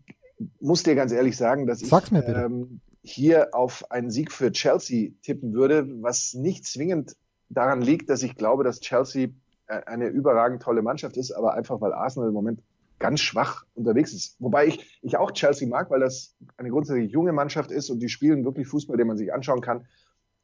muss 0.60 0.82
dir 0.82 0.94
ganz 0.94 1.12
ehrlich 1.12 1.36
sagen, 1.36 1.66
dass 1.66 1.80
Sag's 1.80 2.10
ich 2.10 2.18
ähm, 2.26 2.80
hier 3.04 3.54
auf 3.54 3.90
einen 3.90 4.10
Sieg 4.10 4.32
für 4.32 4.50
Chelsea 4.50 5.10
tippen 5.22 5.52
würde, 5.52 5.86
was 6.02 6.32
nicht 6.32 6.66
zwingend 6.66 7.16
daran 7.50 7.82
liegt, 7.82 8.08
dass 8.08 8.22
ich 8.22 8.34
glaube, 8.34 8.64
dass 8.64 8.80
Chelsea 8.80 9.28
äh, 9.66 9.82
eine 9.84 10.06
überragend 10.06 10.62
tolle 10.62 10.82
Mannschaft 10.82 11.16
ist, 11.18 11.30
aber 11.30 11.52
einfach 11.52 11.80
weil 11.82 11.92
Arsenal 11.92 12.28
im 12.28 12.34
Moment 12.34 12.62
ganz 12.98 13.20
schwach 13.20 13.64
unterwegs 13.74 14.14
ist. 14.14 14.36
Wobei 14.38 14.66
ich, 14.66 14.98
ich 15.02 15.18
auch 15.18 15.32
Chelsea 15.32 15.68
mag, 15.68 15.90
weil 15.90 16.00
das 16.00 16.34
eine 16.56 16.70
grundsätzlich 16.70 17.12
junge 17.12 17.32
Mannschaft 17.32 17.70
ist 17.70 17.90
und 17.90 18.00
die 18.00 18.08
spielen 18.08 18.44
wirklich 18.44 18.66
Fußball, 18.68 18.96
den 18.96 19.06
man 19.06 19.18
sich 19.18 19.32
anschauen 19.34 19.60
kann. 19.60 19.86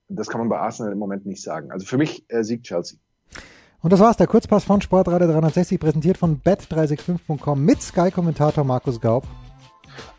Das 0.09 0.29
kann 0.29 0.41
man 0.41 0.51
bei 0.51 0.59
Arsenal 0.59 0.93
im 0.93 0.99
Moment 0.99 1.25
nicht 1.25 1.43
sagen. 1.43 1.71
Also 1.71 1.87
für 1.87 1.97
mich 1.97 2.27
äh, 2.29 2.45
siegt 2.45 2.67
Chelsea. 2.67 2.99
Und 3.81 3.93
das 3.93 4.01
war's, 4.01 4.19
der 4.19 4.27
Kurzpass 4.27 4.65
von 4.65 4.83
Sportradio 4.83 5.29
360, 5.29 5.81
präsentiert 5.81 6.19
von 6.19 6.43
bet365.com 6.43 7.65
mit 7.65 7.81
Sky-Kommentator 7.81 8.65
Markus 8.65 9.01
Gaub. 9.01 9.25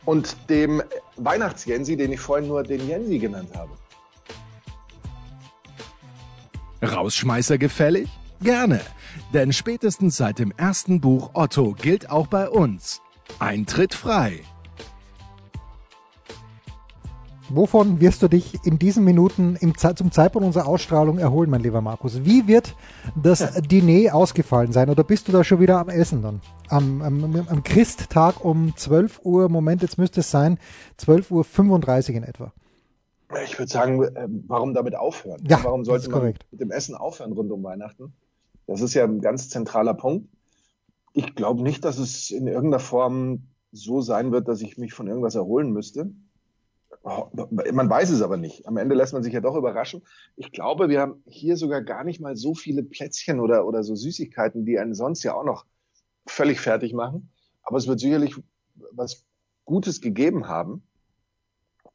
Und 0.06 0.50
dem 0.50 0.82
Weihnachtsjensi, 1.18 1.96
den 1.96 2.12
ich 2.12 2.20
vorhin 2.20 2.48
nur 2.48 2.64
den 2.64 2.88
Jensi 2.88 3.20
genannt 3.20 3.52
habe. 3.56 3.72
Rausschmeißer 6.82 7.58
gefällig? 7.58 8.10
Gerne, 8.42 8.82
denn 9.34 9.54
spätestens 9.54 10.18
seit 10.18 10.40
dem 10.40 10.52
ersten 10.58 11.00
Buch 11.00 11.32
Otto 11.34 11.74
gilt 11.74 12.10
auch 12.10 12.26
bei 12.26 12.50
uns. 12.50 13.02
Eintritt 13.38 13.94
frei. 13.94 14.42
Wovon 17.54 18.00
wirst 18.00 18.22
du 18.24 18.30
dich 18.30 18.66
in 18.66 18.80
diesen 18.80 19.04
Minuten 19.04 19.58
im, 19.60 19.78
zum 19.78 20.12
Zeitpunkt 20.12 20.46
unserer 20.46 20.68
Ausstrahlung 20.68 21.18
erholen, 21.18 21.50
mein 21.50 21.62
lieber 21.62 21.82
Markus? 21.82 22.24
Wie 22.24 22.48
wird 22.48 22.76
das 23.22 23.62
Diner 23.64 24.16
ausgefallen 24.16 24.72
sein? 24.72 24.90
Oder 24.90 25.04
bist 25.04 25.28
du 25.28 25.34
da 25.34 25.44
schon 25.44 25.60
wieder 25.60 25.80
am 25.80 25.90
Essen 25.90 26.22
dann? 26.22 26.42
Am, 26.70 27.02
am, 27.02 27.46
am 27.48 27.64
Christtag 27.64 28.46
um 28.46 28.76
12 28.78 29.22
Uhr, 29.26 29.50
Moment, 29.50 29.82
jetzt 29.82 29.98
müsste 29.98 30.22
es 30.22 30.32
sein, 30.32 30.60
12.35 31.00 32.10
Uhr 32.12 32.16
in 32.16 32.24
etwa. 32.24 32.54
Ich 33.44 33.60
würde 33.60 33.72
sagen, 33.72 34.02
äh, 34.02 34.28
warum 34.48 34.74
damit 34.74 34.96
aufhören? 34.96 35.42
Ja, 35.48 35.60
warum 35.64 35.84
sollte 35.84 36.10
man 36.10 36.20
korrekt. 36.20 36.46
mit 36.52 36.62
dem 36.62 36.72
Essen 36.72 36.96
aufhören 36.96 37.34
rund 37.34 37.52
um 37.52 37.64
Weihnachten? 37.64 38.14
Das 38.66 38.82
ist 38.82 38.94
ja 38.94 39.04
ein 39.04 39.20
ganz 39.20 39.50
zentraler 39.50 39.94
Punkt. 39.94 40.30
Ich 41.14 41.36
glaube 41.36 41.64
nicht, 41.64 41.84
dass 41.84 41.98
es 41.98 42.30
in 42.30 42.48
irgendeiner 42.48 42.80
Form 42.80 43.48
so 43.74 44.02
sein 44.02 44.32
wird, 44.32 44.48
dass 44.48 44.62
ich 44.62 44.78
mich 44.78 44.94
von 44.94 45.08
irgendwas 45.08 45.36
erholen 45.36 45.72
müsste. 45.72 46.12
Man 47.04 47.90
weiß 47.90 48.12
es 48.12 48.22
aber 48.22 48.38
nicht. 48.38 48.68
Am 48.68 48.78
Ende 48.78 48.94
lässt 48.94 49.14
man 49.14 49.24
sich 49.24 49.34
ja 49.34 49.42
doch 49.42 49.56
überraschen. 49.56 50.04
Ich 50.36 50.52
glaube, 50.52 50.88
wir 50.88 51.02
haben 51.02 51.24
hier 51.26 51.58
sogar 51.58 51.82
gar 51.82 52.04
nicht 52.04 52.22
mal 52.22 52.36
so 52.36 52.54
viele 52.54 52.84
Plätzchen 52.84 53.40
oder, 53.40 53.66
oder 53.66 53.84
so 53.84 53.96
Süßigkeiten, 53.96 54.66
die 54.66 54.78
einen 54.78 54.94
sonst 54.94 55.24
ja 55.24 55.34
auch 55.34 55.44
noch 55.44 55.66
völlig 56.28 56.60
fertig 56.60 56.94
machen. 56.94 57.32
Aber 57.64 57.78
es 57.78 57.88
wird 57.88 58.00
sicherlich 58.00 58.36
was 58.92 59.26
Gutes 59.66 60.02
gegeben 60.02 60.48
haben. 60.48 60.84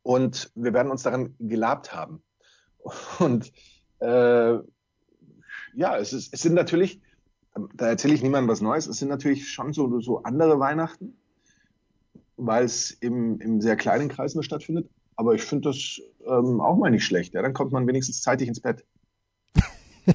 Und 0.03 0.51
wir 0.55 0.73
werden 0.75 0.91
uns 0.91 1.05
daran 1.05 1.37
gelabt 1.39 1.95
haben. 1.95 2.23
Und 3.21 3.53
äh, 4.01 4.59
ja, 5.75 5.99
es, 5.99 6.13
ist, 6.13 6.35
es 6.35 6.43
sind 6.43 6.55
natürlich, 6.55 7.01
da 7.75 7.89
erzähle 7.89 8.15
ich 8.15 8.23
niemandem 8.23 8.51
was 8.51 8.61
Neues, 8.61 8.87
es 8.87 8.99
sind 8.99 9.09
natürlich 9.09 9.49
schon 9.51 9.73
so, 9.73 10.01
so 10.01 10.23
andere 10.23 10.59
Weihnachten 10.59 11.17
weil 12.37 12.65
es 12.65 12.91
im, 12.91 13.41
im 13.41 13.61
sehr 13.61 13.77
kleinen 13.77 14.09
Kreis 14.09 14.35
nur 14.35 14.45
stattfindet. 14.45 14.91
Aber 15.17 15.35
ich 15.35 15.43
finde 15.43 15.71
das 15.71 16.01
ähm, 16.27 16.61
auch 16.61 16.77
mal 16.77 16.91
nicht 16.91 17.05
schlecht. 17.05 17.35
Ja? 17.35 17.43
Dann 17.43 17.55
kommt 17.55 17.73
man 17.73 17.87
wenigstens 17.87 18.23
zeitig 18.23 18.49
ins 18.49 18.61
Bett. 18.61 18.85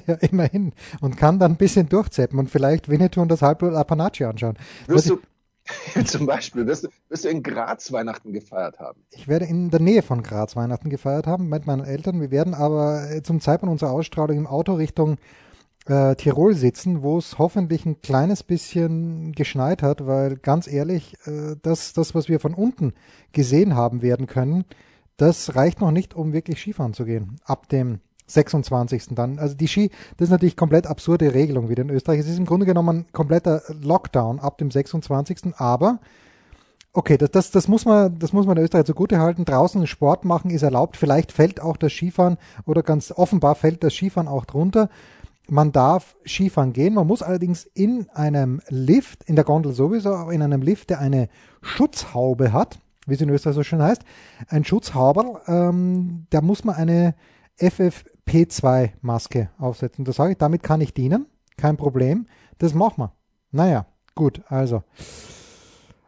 ja, 0.06 0.14
immerhin. 0.20 0.72
Und 1.00 1.16
kann 1.16 1.38
dann 1.38 1.52
ein 1.52 1.56
bisschen 1.56 1.88
durchzeppen 1.88 2.38
und 2.38 2.50
vielleicht 2.50 2.88
Winnetou 2.88 3.20
und 3.20 3.28
das 3.28 3.42
Halbblut 3.42 3.74
Apanachi 3.74 4.24
anschauen. 4.24 4.56
Wirst 4.86 5.10
du, 5.10 5.18
zum 6.04 6.26
Beispiel, 6.26 6.66
wirst 6.66 6.84
du, 6.84 6.88
wirst 7.08 7.24
du 7.24 7.28
in 7.28 7.42
Graz 7.42 7.92
Weihnachten 7.92 8.32
gefeiert 8.32 8.78
haben? 8.78 9.00
Ich 9.10 9.28
werde 9.28 9.46
in 9.46 9.70
der 9.70 9.80
Nähe 9.80 10.02
von 10.02 10.22
Graz 10.22 10.56
Weihnachten 10.56 10.90
gefeiert 10.90 11.26
haben 11.26 11.48
mit 11.48 11.66
meinen 11.66 11.84
Eltern. 11.84 12.20
Wir 12.20 12.30
werden 12.30 12.54
aber 12.54 13.10
äh, 13.10 13.22
zum 13.22 13.40
Zeitpunkt 13.40 13.72
unserer 13.72 13.90
Ausstrahlung 13.90 14.36
im 14.36 14.46
Auto 14.46 14.74
Richtung 14.74 15.18
äh, 15.86 16.14
Tirol 16.14 16.54
sitzen, 16.54 17.02
wo 17.02 17.18
es 17.18 17.38
hoffentlich 17.38 17.86
ein 17.86 18.00
kleines 18.02 18.42
bisschen 18.42 19.32
geschneit 19.32 19.82
hat, 19.82 20.06
weil 20.06 20.36
ganz 20.36 20.66
ehrlich, 20.66 21.16
äh, 21.26 21.56
das, 21.60 21.92
das, 21.92 22.14
was 22.14 22.28
wir 22.28 22.40
von 22.40 22.54
unten 22.54 22.92
gesehen 23.32 23.74
haben 23.74 24.02
werden 24.02 24.26
können, 24.26 24.64
das 25.22 25.54
reicht 25.54 25.80
noch 25.80 25.92
nicht, 25.92 26.14
um 26.14 26.32
wirklich 26.32 26.58
Skifahren 26.58 26.94
zu 26.94 27.04
gehen. 27.04 27.36
Ab 27.44 27.68
dem 27.68 28.00
26. 28.26 29.14
dann. 29.14 29.38
Also 29.38 29.54
die 29.54 29.68
Ski, 29.68 29.90
das 30.16 30.26
ist 30.26 30.30
natürlich 30.32 30.56
komplett 30.56 30.88
absurde 30.88 31.32
Regelung 31.32 31.68
wieder 31.68 31.82
in 31.82 31.90
Österreich. 31.90 32.18
Es 32.18 32.28
ist 32.28 32.38
im 32.38 32.44
Grunde 32.44 32.66
genommen 32.66 33.00
ein 33.00 33.12
kompletter 33.12 33.62
Lockdown 33.68 34.40
ab 34.40 34.58
dem 34.58 34.72
26. 34.72 35.54
Aber 35.58 36.00
okay, 36.92 37.18
das, 37.18 37.30
das, 37.30 37.50
das 37.52 37.68
muss 37.68 37.84
man, 37.84 38.18
das 38.18 38.32
muss 38.32 38.46
man 38.46 38.56
in 38.56 38.64
Österreich 38.64 38.84
zugute 38.84 39.20
halten. 39.20 39.44
Draußen 39.44 39.86
Sport 39.86 40.24
machen 40.24 40.50
ist 40.50 40.62
erlaubt. 40.62 40.96
Vielleicht 40.96 41.30
fällt 41.30 41.60
auch 41.60 41.76
das 41.76 41.92
Skifahren 41.92 42.36
oder 42.66 42.82
ganz 42.82 43.12
offenbar 43.12 43.54
fällt 43.54 43.84
das 43.84 43.94
Skifahren 43.94 44.26
auch 44.26 44.44
drunter. 44.44 44.88
Man 45.48 45.70
darf 45.70 46.16
Skifahren 46.26 46.72
gehen, 46.72 46.94
man 46.94 47.06
muss 47.06 47.22
allerdings 47.22 47.64
in 47.64 48.08
einem 48.10 48.60
Lift, 48.68 49.22
in 49.24 49.36
der 49.36 49.44
Gondel 49.44 49.72
sowieso, 49.72 50.14
aber 50.14 50.32
in 50.32 50.42
einem 50.42 50.62
Lift, 50.62 50.90
der 50.90 50.98
eine 50.98 51.28
Schutzhaube 51.60 52.52
hat, 52.52 52.80
wie 53.06 53.14
es 53.14 53.20
in 53.20 53.30
Österreich 53.30 53.56
so 53.56 53.62
schön 53.62 53.82
heißt, 53.82 54.02
ein 54.48 54.64
Schutzhauber, 54.64 55.42
ähm, 55.46 56.26
da 56.30 56.40
muss 56.40 56.64
man 56.64 56.76
eine 56.76 57.14
FFP2-Maske 57.58 59.50
aufsetzen. 59.58 60.04
Da 60.04 60.12
sage 60.12 60.32
ich, 60.32 60.38
damit 60.38 60.62
kann 60.62 60.80
ich 60.80 60.94
dienen, 60.94 61.26
kein 61.56 61.76
Problem, 61.76 62.26
das 62.58 62.74
machen 62.74 63.04
wir. 63.04 63.12
Naja, 63.50 63.86
gut, 64.14 64.42
also. 64.48 64.82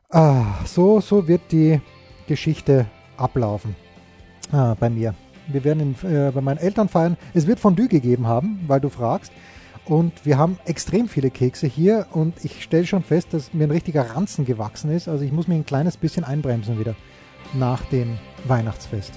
Ah, 0.09 0.65
so, 0.65 1.01
so 1.01 1.27
wird 1.27 1.51
die 1.51 1.81
Geschichte 2.27 2.87
ablaufen 3.17 3.75
ah, 4.53 4.75
bei 4.79 4.89
mir. 4.89 5.15
Wir 5.49 5.65
werden 5.65 5.95
in, 6.03 6.11
äh, 6.11 6.31
bei 6.31 6.41
meinen 6.41 6.59
Eltern 6.59 6.89
feiern. 6.89 7.17
Es 7.35 7.47
wird 7.47 7.61
Fondue 7.61 7.89
gegeben 7.89 8.27
haben, 8.27 8.61
weil 8.67 8.81
du 8.81 8.89
fragst. 8.89 9.33
Und 9.87 10.25
wir 10.25 10.38
haben 10.38 10.59
extrem 10.64 11.09
viele 11.09 11.31
Kekse 11.31 11.66
hier 11.66 12.07
und 12.12 12.42
ich 12.42 12.62
stelle 12.62 12.87
schon 12.87 13.03
fest, 13.03 13.29
dass 13.33 13.53
mir 13.53 13.64
ein 13.64 13.70
richtiger 13.70 14.14
Ranzen 14.14 14.47
gewachsen 14.47 14.90
ist. 14.90 15.09
Also 15.09 15.25
ich 15.25 15.33
muss 15.33 15.47
mir 15.47 15.57
ein 15.57 15.66
kleines 15.66 15.97
bisschen 15.97 16.25
einbremsen 16.25 16.79
wieder 16.79 16.94
nach 17.53 17.85
dem 17.87 18.18
Weihnachtsfest. 18.47 19.12